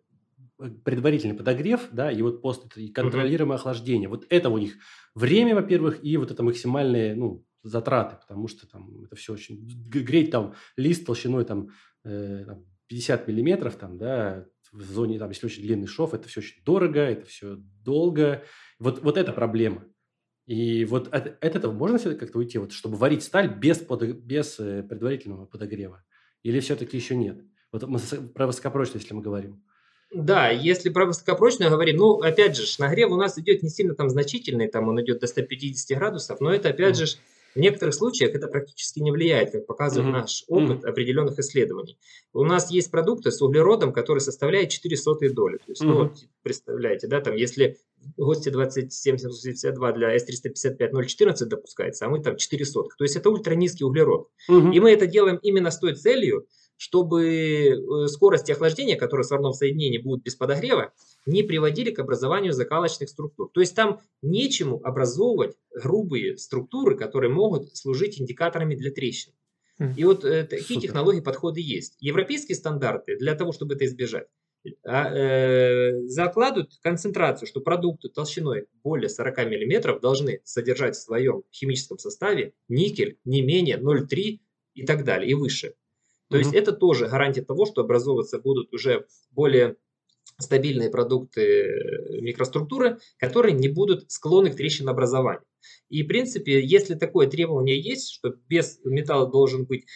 Э, 0.58 0.70
предварительный 0.70 1.34
подогрев, 1.34 1.88
да, 1.92 2.10
и 2.10 2.22
вот 2.22 2.40
пост 2.40 2.76
и 2.76 2.88
контролируемое 2.88 3.56
охлаждение. 3.56 4.08
Вот 4.08 4.26
это 4.30 4.48
у 4.48 4.58
них 4.58 4.76
время, 5.14 5.54
во-первых, 5.54 6.02
и 6.02 6.16
вот 6.16 6.30
это 6.30 6.42
максимальные, 6.42 7.14
ну, 7.14 7.44
затраты, 7.62 8.16
потому 8.16 8.48
что 8.48 8.66
там 8.66 9.04
это 9.04 9.16
все 9.16 9.34
очень... 9.34 9.66
Греть 9.88 10.30
там 10.30 10.54
лист 10.76 11.04
толщиной 11.04 11.44
там, 11.44 11.68
э, 12.04 12.44
50 12.86 13.28
миллиметров, 13.28 13.76
там, 13.76 13.98
да, 13.98 14.46
в 14.76 14.92
зоне, 14.92 15.18
там, 15.18 15.30
если 15.30 15.46
очень 15.46 15.62
длинный 15.62 15.86
шов, 15.86 16.14
это 16.14 16.28
все 16.28 16.40
очень 16.40 16.62
дорого, 16.64 17.00
это 17.00 17.26
все 17.26 17.56
долго. 17.56 18.44
Вот, 18.78 19.02
вот 19.02 19.16
это 19.16 19.32
проблема. 19.32 19.84
И 20.46 20.84
вот 20.84 21.08
от, 21.08 21.26
от 21.26 21.56
этого 21.56 21.72
можно 21.72 21.98
все 21.98 22.14
как-то 22.14 22.38
уйти, 22.38 22.58
вот, 22.58 22.72
чтобы 22.72 22.96
варить 22.96 23.24
сталь 23.24 23.48
без, 23.48 23.78
под, 23.78 24.02
без 24.04 24.60
э, 24.60 24.82
предварительного 24.82 25.46
подогрева? 25.46 26.04
Или 26.42 26.60
все-таки 26.60 26.96
еще 26.96 27.16
нет? 27.16 27.42
Вот 27.72 27.82
мы 27.88 27.98
про 28.34 28.46
высокопрочность, 28.46 29.04
если 29.04 29.14
мы 29.14 29.22
говорим. 29.22 29.64
Да, 30.14 30.50
если 30.50 30.90
про 30.90 31.06
высокопрочную 31.06 31.70
говорим, 31.70 31.96
ну, 31.96 32.20
опять 32.20 32.56
же, 32.56 32.64
нагрев 32.78 33.10
у 33.10 33.16
нас 33.16 33.36
идет 33.38 33.62
не 33.62 33.68
сильно 33.68 33.94
там 33.94 34.08
значительный, 34.08 34.68
там 34.68 34.88
он 34.88 35.00
идет 35.02 35.18
до 35.18 35.26
150 35.26 35.98
градусов, 35.98 36.40
но 36.40 36.54
это, 36.54 36.68
опять 36.68 36.96
же, 36.96 37.06
в 37.56 37.58
некоторых 37.58 37.94
случаях 37.94 38.34
это 38.34 38.48
практически 38.48 39.00
не 39.00 39.10
влияет, 39.10 39.50
как 39.50 39.66
показывает 39.66 40.10
mm-hmm. 40.10 40.20
наш 40.20 40.44
опыт 40.46 40.84
mm-hmm. 40.84 40.88
определенных 40.88 41.38
исследований. 41.38 41.98
У 42.34 42.44
нас 42.44 42.70
есть 42.70 42.90
продукты 42.90 43.30
с 43.30 43.40
углеродом, 43.40 43.94
который 43.94 44.18
составляет 44.18 44.68
4 44.68 44.94
сотые 44.98 45.32
доли. 45.32 45.56
То 45.56 45.64
есть, 45.68 45.82
mm-hmm. 45.82 45.86
ну, 45.86 45.94
вот, 45.94 46.18
представляете, 46.42 47.06
да, 47.06 47.22
там, 47.22 47.34
если 47.34 47.78
ГОСТе 48.18 48.50
2772 48.50 49.92
для 49.92 50.14
S355 50.16 50.92
0,14 50.92 51.44
допускается, 51.46 52.04
а 52.04 52.10
мы 52.10 52.22
там 52.22 52.36
4 52.36 52.64
сотых. 52.66 52.94
То 52.98 53.04
есть 53.04 53.16
это 53.16 53.30
ультранизкий 53.30 53.86
углерод. 53.86 54.28
Mm-hmm. 54.50 54.74
И 54.74 54.80
мы 54.80 54.92
это 54.92 55.06
делаем 55.06 55.38
именно 55.42 55.70
с 55.70 55.78
той 55.78 55.94
целью, 55.94 56.46
чтобы 56.76 57.24
э, 57.24 58.06
скорости 58.08 58.52
охлаждения, 58.52 58.96
которые 58.96 59.24
в 59.24 59.26
сварном 59.26 59.52
соединении 59.52 59.98
будут 59.98 60.24
без 60.24 60.34
подогрева, 60.34 60.92
не 61.24 61.42
приводили 61.42 61.90
к 61.90 61.98
образованию 61.98 62.52
закалочных 62.52 63.08
структур. 63.08 63.50
То 63.52 63.60
есть 63.60 63.74
там 63.74 64.00
нечему 64.22 64.80
образовывать 64.84 65.56
грубые 65.74 66.36
структуры, 66.36 66.96
которые 66.96 67.32
могут 67.32 67.76
служить 67.76 68.20
индикаторами 68.20 68.74
для 68.74 68.90
трещин. 68.90 69.32
Хм. 69.78 69.94
И 69.96 70.04
вот 70.04 70.24
э, 70.24 70.44
такие 70.44 70.76
Супер. 70.76 70.82
технологии, 70.82 71.20
подходы 71.20 71.60
есть. 71.60 71.96
Европейские 72.00 72.56
стандарты 72.56 73.16
для 73.18 73.34
того, 73.34 73.52
чтобы 73.52 73.74
это 73.74 73.84
избежать, 73.84 74.26
а, 74.84 75.12
э, 75.14 76.02
закладывают 76.06 76.72
концентрацию, 76.82 77.46
что 77.46 77.60
продукты 77.60 78.08
толщиной 78.08 78.66
более 78.82 79.08
40 79.08 79.38
мм 79.38 80.00
должны 80.00 80.40
содержать 80.44 80.96
в 80.96 81.02
своем 81.02 81.42
химическом 81.52 81.98
составе 81.98 82.52
никель 82.68 83.18
не 83.24 83.42
менее 83.42 83.76
0,3 83.76 84.40
и 84.74 84.86
так 84.86 85.04
далее, 85.04 85.30
и 85.30 85.34
выше. 85.34 85.74
То 86.28 86.36
mm-hmm. 86.36 86.40
есть 86.40 86.54
это 86.54 86.72
тоже 86.72 87.08
гарантия 87.08 87.42
того, 87.42 87.66
что 87.66 87.82
образовываться 87.82 88.38
будут 88.38 88.72
уже 88.72 89.06
более 89.30 89.76
стабильные 90.38 90.90
продукты 90.90 91.40
э, 91.42 92.20
микроструктуры, 92.20 92.98
которые 93.18 93.54
не 93.54 93.68
будут 93.68 94.10
склонны 94.10 94.50
к 94.50 94.56
трещинообразованию. 94.56 95.44
И, 95.88 96.02
в 96.02 96.08
принципе, 96.08 96.64
если 96.64 96.94
такое 96.94 97.26
требование 97.26 97.80
есть, 97.80 98.12
что 98.12 98.34
без 98.48 98.80
металла 98.84 99.30
должен 99.30 99.64
быть 99.64 99.86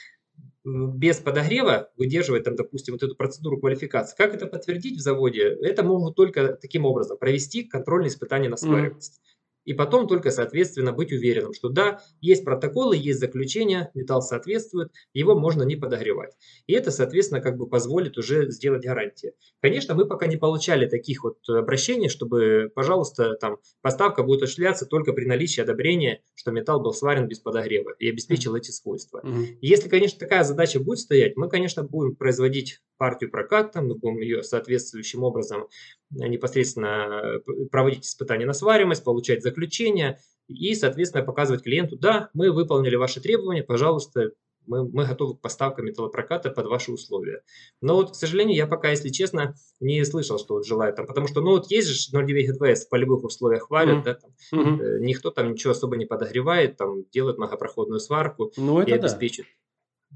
без 0.62 1.16
подогрева 1.18 1.90
выдерживать, 1.96 2.44
там, 2.44 2.54
допустим, 2.54 2.94
вот 2.94 3.02
эту 3.02 3.16
процедуру 3.16 3.58
квалификации. 3.58 4.14
Как 4.14 4.34
это 4.34 4.46
подтвердить 4.46 4.98
в 4.98 5.00
заводе? 5.00 5.56
Это 5.62 5.82
могут 5.82 6.16
только 6.16 6.52
таким 6.52 6.84
образом 6.84 7.16
провести 7.16 7.64
контрольные 7.64 8.08
испытания 8.08 8.48
на 8.48 8.56
свариваемость. 8.56 9.20
Mm-hmm 9.20 9.29
и 9.64 9.74
потом 9.74 10.06
только, 10.06 10.30
соответственно, 10.30 10.92
быть 10.92 11.12
уверенным, 11.12 11.52
что 11.52 11.68
да, 11.68 12.00
есть 12.20 12.44
протоколы, 12.44 12.96
есть 12.96 13.20
заключения, 13.20 13.90
металл 13.94 14.22
соответствует, 14.22 14.92
его 15.12 15.34
можно 15.34 15.62
не 15.62 15.76
подогревать. 15.76 16.34
И 16.66 16.72
это, 16.72 16.90
соответственно, 16.90 17.40
как 17.40 17.56
бы 17.56 17.66
позволит 17.66 18.18
уже 18.18 18.50
сделать 18.50 18.84
гарантии. 18.84 19.32
Конечно, 19.60 19.94
мы 19.94 20.06
пока 20.06 20.26
не 20.26 20.36
получали 20.36 20.86
таких 20.86 21.24
вот 21.24 21.38
обращений, 21.48 22.08
чтобы, 22.08 22.70
пожалуйста, 22.74 23.34
там 23.34 23.58
поставка 23.82 24.22
будет 24.22 24.42
осуществляться 24.42 24.86
только 24.86 25.12
при 25.12 25.24
наличии 25.24 25.60
одобрения, 25.60 26.22
что 26.34 26.50
металл 26.50 26.80
был 26.80 26.92
сварен 26.92 27.28
без 27.28 27.40
подогрева 27.40 27.94
и 27.98 28.08
обеспечил 28.08 28.54
эти 28.54 28.70
свойства. 28.70 29.20
Mm-hmm. 29.24 29.58
Если, 29.60 29.88
конечно, 29.88 30.18
такая 30.18 30.44
задача 30.44 30.80
будет 30.80 30.98
стоять, 30.98 31.36
мы, 31.36 31.48
конечно, 31.48 31.82
будем 31.82 32.16
производить 32.16 32.80
партию 33.00 33.30
проката, 33.30 33.80
мы 33.80 33.94
будем 33.94 34.20
ее 34.20 34.42
соответствующим 34.42 35.24
образом 35.24 35.62
э, 35.62 36.28
непосредственно 36.28 37.40
э, 37.48 37.64
проводить 37.70 38.04
испытания 38.04 38.44
на 38.44 38.52
свариваемость, 38.52 39.02
получать 39.02 39.42
заключение 39.42 40.20
и, 40.48 40.74
соответственно, 40.74 41.24
показывать 41.24 41.62
клиенту, 41.62 41.96
да, 41.96 42.28
мы 42.34 42.52
выполнили 42.52 42.96
ваши 42.96 43.22
требования, 43.22 43.62
пожалуйста, 43.62 44.32
мы, 44.66 44.86
мы 44.86 45.06
готовы 45.06 45.34
к 45.34 45.40
поставкам 45.40 45.86
металлопроката 45.86 46.50
под 46.50 46.66
ваши 46.66 46.92
условия. 46.92 47.42
Но 47.80 47.96
вот, 47.96 48.12
к 48.12 48.14
сожалению, 48.14 48.56
я 48.56 48.66
пока, 48.66 48.90
если 48.90 49.08
честно, 49.08 49.54
не 49.80 50.04
слышал, 50.04 50.38
что 50.38 50.54
вот 50.54 50.66
желают 50.66 50.96
там, 50.96 51.06
потому 51.06 51.26
что, 51.26 51.40
ну 51.40 51.52
вот 51.52 51.70
есть 51.70 51.88
же 51.88 52.16
0,9 52.16 52.52
ГДВС 52.52 52.84
в 52.84 52.88
полевых 52.90 53.24
условиях 53.24 53.70
варят, 53.70 53.98
mm-hmm. 53.98 54.04
да, 54.04 54.14
там, 54.14 54.30
mm-hmm. 54.52 54.82
э, 54.82 55.00
никто 55.00 55.30
там 55.30 55.52
ничего 55.52 55.72
особо 55.72 55.96
не 55.96 56.04
подогревает, 56.04 56.76
там 56.76 57.04
делает 57.12 57.38
многопроходную 57.38 58.00
сварку 58.00 58.52
ну, 58.56 58.82
и 58.82 58.92
обеспечит. 58.92 59.46
Да. 59.46 59.59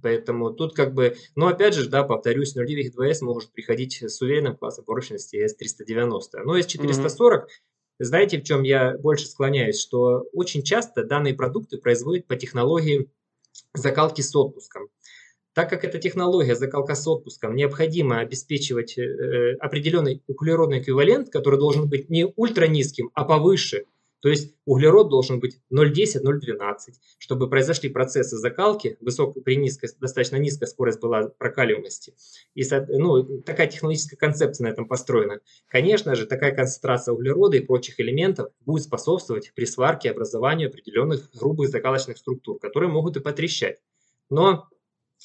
Поэтому 0.03 0.51
тут 0.51 0.75
как 0.75 0.93
бы, 0.93 1.17
но 1.35 1.47
опять 1.47 1.75
же, 1.75 1.89
да, 1.89 2.03
повторюсь, 2.03 2.57
0.9 2.57 2.93
2S 2.97 3.19
может 3.23 3.53
приходить 3.53 4.03
с 4.03 4.21
уверенным 4.21 4.57
классом 4.57 4.85
прочности 4.85 5.37
S390. 5.37 6.43
Но 6.45 6.59
S440, 6.59 7.19
mm-hmm. 7.19 7.47
знаете, 8.01 8.41
в 8.41 8.45
чем 8.45 8.63
я 8.63 8.97
больше 8.99 9.27
склоняюсь, 9.27 9.81
что 9.81 10.25
очень 10.33 10.63
часто 10.63 11.05
данные 11.05 11.35
продукты 11.35 11.79
производят 11.79 12.27
по 12.27 12.37
технологии 12.37 13.09
закалки 13.73 14.21
с 14.21 14.35
отпуском. 14.35 14.89
Так 15.55 15.71
как 15.71 15.85
эта 15.85 15.99
технология 15.99 16.57
закалка 16.57 16.97
с 16.97 17.07
отпуском, 17.07 17.55
необходимо 17.55 18.19
обеспечивать 18.19 18.99
э, 18.99 19.55
определенный 19.61 20.21
углеродный 20.27 20.81
эквивалент, 20.81 21.31
который 21.31 21.61
должен 21.61 21.89
быть 21.89 22.11
не 22.11 22.27
ультра 22.35 22.67
низким, 22.67 23.11
а 23.15 23.25
повыше, 23.25 23.85
то 24.25 24.31
есть 24.31 24.55
углерод 24.65 25.11
должен 25.11 25.39
быть 25.39 25.61
0,10-0,12, 25.71 26.95
чтобы 27.19 27.51
произошли 27.51 27.91
процессы 27.91 28.39
закалки, 28.39 28.97
высокой, 29.03 29.43
при 29.43 29.57
низкой, 29.57 29.91
достаточно 30.01 30.37
низкая 30.37 30.67
скорость 30.67 30.99
была 30.99 31.29
прокаливаемости. 31.29 32.15
И 32.55 32.63
ну, 32.89 33.43
такая 33.43 33.67
технологическая 33.67 34.17
концепция 34.17 34.65
на 34.65 34.71
этом 34.71 34.89
построена. 34.89 35.41
Конечно 35.69 36.15
же, 36.15 36.25
такая 36.25 36.57
концентрация 36.57 37.13
углерода 37.13 37.59
и 37.59 37.61
прочих 37.61 38.01
элементов 38.01 38.51
будет 38.61 38.85
способствовать 38.85 39.53
при 39.55 39.67
сварке 39.67 40.11
образованию 40.11 40.71
определенных 40.71 41.29
грубых 41.35 41.69
закалочных 41.69 42.17
структур, 42.17 42.59
которые 42.59 42.89
могут 42.89 43.19
и 43.19 43.21
потрещать. 43.21 43.83
Но 44.31 44.71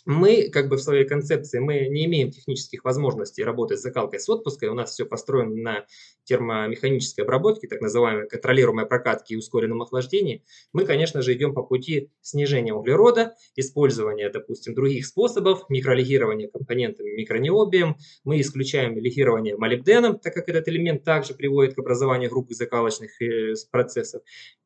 мы, 0.05 0.49
как 0.49 0.69
бы 0.69 0.77
в 0.77 0.81
своей 0.81 1.05
концепции, 1.05 1.59
мы 1.59 1.87
не 1.89 2.05
имеем 2.05 2.31
технических 2.31 2.83
возможностей 2.83 3.43
работать 3.43 3.79
с 3.79 3.83
закалкой 3.83 4.19
с 4.19 4.29
отпуской. 4.29 4.69
У 4.69 4.73
нас 4.73 4.91
все 4.91 5.05
построено 5.05 5.55
на 5.55 5.85
термомеханической 6.23 7.23
обработке, 7.23 7.67
так 7.67 7.81
называемой 7.81 8.27
контролируемой 8.27 8.85
прокатке 8.85 9.33
и 9.33 9.37
ускоренном 9.37 9.81
охлаждении. 9.81 10.43
Мы, 10.73 10.85
конечно 10.85 11.21
же, 11.21 11.33
идем 11.33 11.53
по 11.53 11.63
пути 11.63 12.11
снижения 12.21 12.73
углерода, 12.73 13.35
использования, 13.55 14.29
допустим, 14.29 14.73
других 14.73 15.05
способов, 15.05 15.69
микролегирования 15.69 16.47
компонентами 16.47 17.09
микронеобием. 17.15 17.97
Мы 18.23 18.41
исключаем 18.41 18.97
легирование 18.97 19.57
молибденом, 19.57 20.19
так 20.19 20.33
как 20.33 20.49
этот 20.49 20.67
элемент 20.67 21.03
также 21.03 21.33
приводит 21.33 21.75
к 21.75 21.79
образованию 21.79 22.29
группы 22.29 22.53
закалочных 22.53 23.21
э, 23.21 23.53
процессов. 23.71 24.21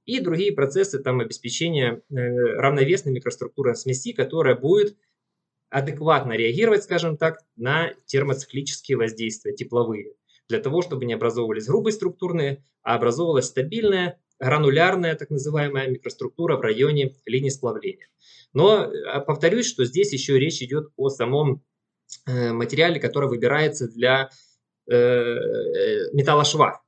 И 0.06 0.20
другие 0.20 0.52
процессы 0.52 1.00
там 1.00 1.22
обеспечения 1.22 2.02
э, 2.10 2.16
равновесной 2.16 3.14
микроструктуры 3.14 3.76
смеси, 3.76 4.12
которая 4.12 4.56
будет 4.56 4.98
адекватно 5.74 6.34
реагировать, 6.34 6.84
скажем 6.84 7.18
так, 7.18 7.40
на 7.56 7.94
термоциклические 8.06 8.96
воздействия 8.96 9.54
тепловые, 9.56 10.14
для 10.48 10.60
того, 10.60 10.84
чтобы 10.84 11.06
не 11.06 11.14
образовывались 11.14 11.66
грубые 11.66 11.94
структурные, 11.94 12.64
а 12.84 12.96
образовывалась 12.96 13.48
стабильная 13.48 14.20
гранулярная 14.40 15.16
так 15.16 15.30
называемая 15.30 15.88
микроструктура 15.88 16.58
в 16.58 16.62
районе 16.62 17.16
линии 17.26 17.50
сплавления. 17.50 18.08
Но 18.54 18.84
э, 18.84 19.22
повторюсь, 19.22 19.68
что 19.68 19.86
здесь 19.86 20.14
еще 20.14 20.38
речь 20.38 20.62
идет 20.62 20.90
о 20.96 21.10
самом 21.10 21.64
э, 22.28 22.52
материале, 22.52 23.00
который 23.00 23.30
выбирается 23.30 23.88
для 23.88 24.30
металлошва. 24.86 26.84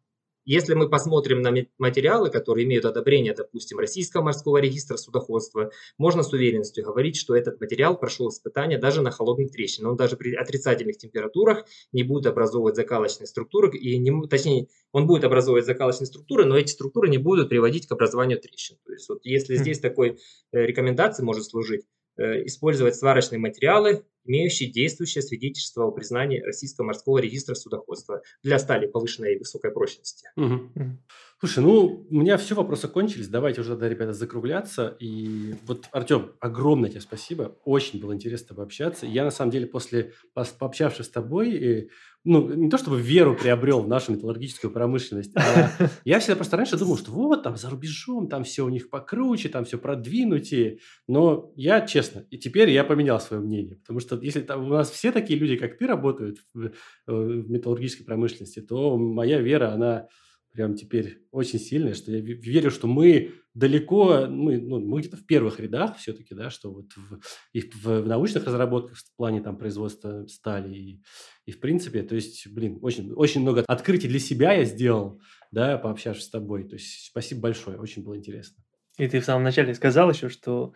Если 0.45 0.75
мы 0.75 0.87
посмотрим 0.89 1.41
на 1.41 1.53
материалы, 1.79 2.29
которые 2.29 2.65
имеют 2.65 2.85
одобрение, 2.85 3.33
допустим, 3.33 3.79
Российского 3.79 4.21
морского 4.21 4.57
регистра 4.57 4.95
судоходства, 4.95 5.71
можно 5.97 6.21
с 6.21 6.31
уверенностью 6.31 6.85
говорить, 6.85 7.15
что 7.15 7.35
этот 7.35 7.59
материал 7.59 7.97
прошел 7.97 8.29
испытание 8.29 8.77
даже 8.77 9.01
на 9.01 9.09
холодной 9.09 9.49
трещине. 9.49 9.87
Он 9.87 9.97
даже 9.97 10.17
при 10.17 10.35
отрицательных 10.35 10.97
температурах 10.97 11.65
не 11.91 12.03
будет 12.03 12.27
образовывать 12.27 12.75
закалочные 12.75 13.27
структуры, 13.27 13.75
и 13.75 13.97
не, 13.97 14.27
точнее, 14.27 14.67
он 14.91 15.07
будет 15.07 15.23
образовывать 15.23 15.65
закалочные 15.65 16.07
структуры, 16.07 16.45
но 16.45 16.57
эти 16.57 16.71
структуры 16.71 17.09
не 17.09 17.17
будут 17.17 17.49
приводить 17.49 17.87
к 17.87 17.91
образованию 17.91 18.39
трещин. 18.39 18.77
То 18.85 18.93
есть 18.93 19.09
вот 19.09 19.19
если 19.23 19.55
хм. 19.55 19.59
здесь 19.59 19.79
такой 19.79 20.19
э, 20.51 20.61
рекомендации 20.61 21.23
может 21.23 21.45
служить, 21.45 21.81
использовать 22.17 22.95
сварочные 22.95 23.39
материалы, 23.39 24.05
имеющие 24.25 24.71
действующее 24.71 25.21
свидетельство 25.21 25.85
о 25.85 25.91
признании 25.91 26.41
Российского 26.41 26.85
морского 26.85 27.19
регистра 27.19 27.55
судоходства 27.55 28.21
для 28.43 28.59
стали 28.59 28.87
повышенной 28.87 29.35
и 29.35 29.37
высокой 29.37 29.71
прочности. 29.71 30.29
Угу. 30.35 30.97
Слушай, 31.45 31.63
ну, 31.63 32.07
у 32.09 32.15
меня 32.15 32.37
все 32.37 32.55
вопросы 32.55 32.87
кончились. 32.87 33.27
Давайте 33.27 33.61
уже 33.61 33.73
тогда, 33.73 33.87
ребята, 33.87 34.13
закругляться. 34.13 34.97
И 34.99 35.53
вот, 35.67 35.87
Артем, 35.91 36.31
огромное 36.39 36.89
тебе 36.89 37.01
спасибо. 37.01 37.59
Очень 37.65 37.99
было 37.99 38.15
интересно 38.15 38.45
с 38.45 38.47
тобой 38.47 38.65
общаться. 38.65 39.05
Я, 39.05 39.23
на 39.23 39.29
самом 39.29 39.51
деле, 39.51 39.67
после 39.67 40.13
пообщавшись 40.33 41.05
с 41.05 41.09
тобой, 41.09 41.91
ну, 42.23 42.51
не 42.51 42.67
то 42.67 42.79
чтобы 42.79 42.99
веру 42.99 43.37
приобрел 43.39 43.81
в 43.81 43.87
нашу 43.87 44.13
металлургическую 44.13 44.73
промышленность, 44.73 45.37
а 45.37 45.69
я 46.03 46.17
всегда 46.17 46.37
просто 46.37 46.57
раньше 46.57 46.77
думал, 46.77 46.97
что 46.97 47.11
вот 47.11 47.43
там 47.43 47.57
за 47.57 47.69
рубежом, 47.69 48.27
там 48.27 48.43
все 48.43 48.65
у 48.65 48.69
них 48.69 48.89
покруче, 48.89 49.47
там 49.49 49.65
все 49.65 49.77
продвинутее. 49.77 50.79
Но 51.07 51.53
я, 51.55 51.81
честно, 51.81 52.25
и 52.31 52.39
теперь 52.39 52.71
я 52.71 52.83
поменял 52.83 53.19
свое 53.19 53.43
мнение. 53.43 53.75
Потому 53.75 53.99
что 53.99 54.19
если 54.19 54.41
там 54.41 54.65
у 54.65 54.69
нас 54.69 54.89
все 54.89 55.11
такие 55.11 55.37
люди, 55.37 55.57
как 55.57 55.77
ты, 55.77 55.85
работают 55.85 56.39
в, 56.55 56.71
в 57.05 57.51
металлургической 57.51 58.03
промышленности, 58.03 58.61
то 58.61 58.97
моя 58.97 59.39
вера, 59.39 59.71
она 59.71 60.07
прям 60.55 60.75
теперь 60.75 61.19
очень 61.31 61.59
сильная, 61.59 61.93
что 61.93 62.11
я 62.11 62.19
верю, 62.19 62.71
что 62.71 62.87
мы 62.87 63.33
далеко, 63.53 64.27
мы, 64.27 64.57
ну, 64.57 64.79
мы 64.79 65.01
где-то 65.01 65.17
в 65.17 65.25
первых 65.25 65.59
рядах 65.59 65.97
все-таки, 65.97 66.33
да, 66.33 66.49
что 66.49 66.71
вот 66.71 66.85
в, 66.95 67.19
и 67.53 67.61
в 67.61 68.05
научных 68.05 68.45
разработках 68.45 68.97
в 68.97 69.15
плане 69.15 69.41
там 69.41 69.57
производства 69.57 70.25
стали 70.27 70.75
и, 70.75 71.03
и 71.45 71.51
в 71.51 71.59
принципе, 71.59 72.03
то 72.03 72.15
есть, 72.15 72.47
блин, 72.47 72.79
очень, 72.81 73.11
очень 73.11 73.41
много 73.41 73.63
открытий 73.67 74.07
для 74.07 74.19
себя 74.19 74.53
я 74.53 74.65
сделал, 74.65 75.21
да, 75.51 75.77
пообщавшись 75.77 76.25
с 76.25 76.29
тобой, 76.29 76.67
то 76.67 76.75
есть 76.75 77.07
спасибо 77.07 77.41
большое, 77.41 77.77
очень 77.77 78.03
было 78.03 78.17
интересно. 78.17 78.63
И 78.97 79.07
ты 79.07 79.19
в 79.19 79.25
самом 79.25 79.43
начале 79.43 79.75
сказал 79.75 80.09
еще, 80.09 80.29
что 80.29 80.73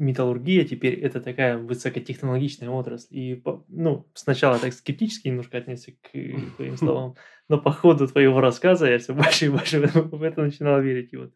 металлургия 0.00 0.64
теперь 0.64 0.94
это 0.94 1.20
такая 1.20 1.58
высокотехнологичная 1.58 2.70
отрасль. 2.70 3.06
И, 3.10 3.42
ну, 3.68 4.08
сначала 4.14 4.58
так 4.58 4.72
скептически 4.72 5.28
немножко 5.28 5.58
отнесся 5.58 5.92
к 5.92 6.10
твоим 6.56 6.76
словам, 6.78 7.16
но 7.48 7.58
по 7.58 7.70
ходу 7.70 8.08
твоего 8.08 8.40
рассказа 8.40 8.90
я 8.90 8.98
все 8.98 9.14
больше 9.14 9.46
и 9.46 9.50
больше 9.50 9.80
в 9.80 10.22
это 10.22 10.42
начинал 10.42 10.80
верить. 10.80 11.12
И 11.12 11.16
вот 11.16 11.34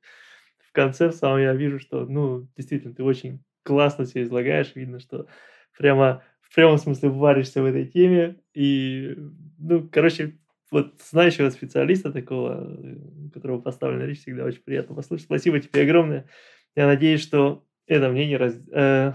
в 0.58 0.72
конце 0.72 1.10
в 1.10 1.14
самом 1.14 1.40
я 1.40 1.52
вижу, 1.54 1.78
что, 1.78 2.06
ну, 2.06 2.48
действительно, 2.56 2.94
ты 2.94 3.02
очень 3.02 3.44
классно 3.62 4.06
все 4.06 4.22
излагаешь. 4.22 4.74
Видно, 4.74 4.98
что 4.98 5.26
прямо 5.76 6.22
в 6.40 6.54
прямом 6.54 6.78
смысле 6.78 7.10
варишься 7.10 7.62
в 7.62 7.66
этой 7.66 7.86
теме. 7.86 8.36
И, 8.54 9.14
ну, 9.58 9.86
короче, 9.92 10.38
вот 10.70 10.94
знающего 11.10 11.50
специалиста 11.50 12.12
такого, 12.12 12.80
которого 13.32 13.60
поставлена 13.60 14.04
речь, 14.04 14.20
всегда 14.20 14.44
очень 14.44 14.62
приятно 14.62 14.94
послушать. 14.94 15.26
Спасибо 15.26 15.60
тебе 15.60 15.82
огромное. 15.82 16.26
Я 16.74 16.86
надеюсь, 16.86 17.20
что 17.20 17.64
это 17.86 18.08
мнение 18.08 18.36
раз, 18.36 18.54
э, 18.72 19.12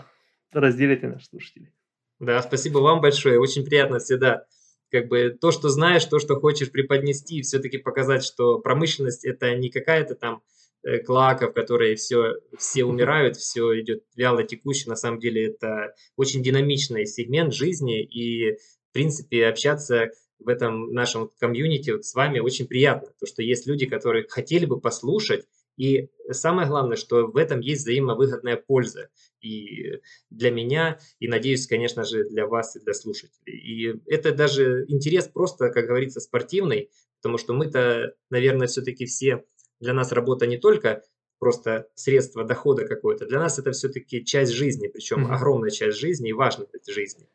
разделят 0.52 1.04
и 1.04 1.08
наши 1.08 1.26
слушатели. 1.26 1.74
Да, 2.20 2.42
спасибо 2.42 2.80
вам 2.80 3.02
большое. 3.02 3.40
Очень 3.40 3.66
приятно 3.66 4.00
всегда 4.00 4.46
как 4.92 5.08
бы 5.08 5.38
то, 5.40 5.52
что 5.52 5.70
знаешь, 5.70 6.06
то, 6.06 6.20
что 6.20 6.40
хочешь 6.40 6.72
преподнести, 6.72 7.38
и 7.38 7.42
все-таки 7.42 7.78
показать, 7.78 8.24
что 8.24 8.60
промышленность 8.60 9.26
это 9.26 9.56
не 9.56 9.70
какая-то 9.70 10.16
там 10.16 10.42
э, 10.84 11.00
клака, 11.00 11.48
в 11.48 11.54
которой 11.54 11.96
все, 11.96 12.36
все 12.58 12.84
умирают, 12.86 13.38
все 13.38 13.80
идет 13.80 14.04
вяло 14.16 14.44
текуще. 14.44 14.90
На 14.90 14.96
самом 14.96 15.20
деле 15.20 15.48
это 15.48 15.94
очень 16.16 16.44
динамичный 16.44 17.06
сегмент 17.06 17.54
жизни, 17.54 18.04
и 18.04 18.54
в 18.54 18.94
принципе 18.94 19.48
общаться 19.48 20.12
в 20.40 20.48
этом 20.48 20.94
нашем 20.94 21.32
комьюнити 21.40 21.92
вот 21.92 22.06
с 22.06 22.14
вами 22.16 22.40
очень 22.40 22.68
приятно. 22.68 23.10
То, 23.20 23.26
что 23.26 23.44
есть 23.44 23.68
люди, 23.68 23.86
которые 23.86 24.26
хотели 24.28 24.66
бы 24.66 24.80
послушать, 24.80 25.46
и 25.80 26.10
самое 26.30 26.68
главное, 26.68 26.98
что 26.98 27.28
в 27.28 27.38
этом 27.38 27.62
есть 27.62 27.84
взаимовыгодная 27.84 28.58
польза 28.58 29.08
и 29.40 30.02
для 30.30 30.52
меня, 30.52 31.00
и, 31.20 31.30
надеюсь, 31.30 31.68
конечно 31.68 32.04
же, 32.04 32.26
для 32.26 32.48
вас 32.48 32.76
и 32.76 32.82
для 32.82 32.94
слушателей. 32.94 33.58
И 33.58 34.02
это 34.06 34.34
даже 34.34 34.84
интерес 34.90 35.30
просто, 35.30 35.70
как 35.70 35.88
говорится, 35.88 36.20
спортивный, 36.20 36.92
потому 37.22 37.38
что 37.38 37.54
мы-то, 37.54 38.14
наверное, 38.30 38.68
все-таки 38.68 39.06
все, 39.06 39.46
для 39.80 39.94
нас 39.94 40.12
работа 40.12 40.48
не 40.48 40.58
только 40.58 41.02
просто 41.40 41.88
средство 41.96 42.44
дохода 42.44 42.86
какое-то, 42.86 43.26
для 43.26 43.40
нас 43.40 43.58
это 43.58 43.72
все-таки 43.72 44.26
часть 44.26 44.52
жизни, 44.52 44.90
причем 44.90 45.26
mm-hmm. 45.26 45.34
огромная 45.34 45.70
часть 45.70 45.98
жизни 45.98 46.32
и 46.32 46.34
важная 46.34 46.68
часть 46.74 46.92
жизни. 46.92 47.30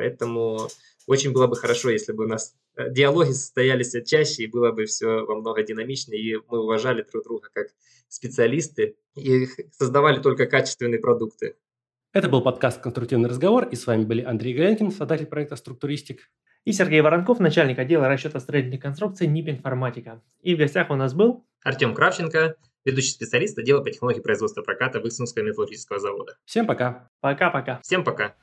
Поэтому 0.00 0.68
очень 1.06 1.30
было 1.30 1.46
бы 1.46 1.56
хорошо, 1.56 1.90
если 1.90 2.12
бы 2.12 2.24
у 2.24 2.26
нас 2.26 2.54
э, 2.74 2.90
диалоги 2.90 3.32
состоялись 3.32 3.94
чаще, 4.06 4.44
и 4.44 4.46
было 4.46 4.72
бы 4.72 4.86
все 4.86 5.26
во 5.26 5.34
много 5.34 5.62
динамичнее, 5.62 6.18
и 6.18 6.36
мы 6.48 6.62
уважали 6.62 7.04
друг 7.12 7.24
друга 7.24 7.50
как 7.52 7.66
специалисты 8.08 8.96
и 9.14 9.46
создавали 9.70 10.18
только 10.18 10.46
качественные 10.46 11.00
продукты. 11.00 11.56
Это 12.14 12.30
был 12.30 12.40
подкаст 12.40 12.80
«Конструктивный 12.80 13.28
разговор», 13.28 13.68
и 13.68 13.76
с 13.76 13.86
вами 13.86 14.04
были 14.04 14.22
Андрей 14.22 14.54
Галенкин, 14.54 14.90
создатель 14.90 15.26
проекта 15.26 15.56
«Структуристик». 15.56 16.30
И 16.64 16.72
Сергей 16.72 17.02
Воронков, 17.02 17.40
начальник 17.40 17.78
отдела 17.78 18.08
расчета 18.08 18.40
строительной 18.40 18.78
конструкции 18.78 19.26
НИП 19.26 19.50
«Информатика». 19.50 20.22
И 20.40 20.54
в 20.54 20.58
гостях 20.58 20.88
у 20.88 20.94
нас 20.94 21.12
был... 21.12 21.44
Артем 21.62 21.94
Кравченко, 21.94 22.56
ведущий 22.86 23.10
специалист 23.10 23.58
отдела 23.58 23.82
по 23.82 23.90
технологии 23.90 24.20
производства 24.20 24.62
проката 24.62 24.98
Высунского 24.98 25.42
металлургического 25.42 25.98
завода. 25.98 26.38
Всем 26.46 26.66
пока. 26.66 27.10
Пока-пока. 27.20 27.80
Всем 27.82 28.02
пока. 28.02 28.34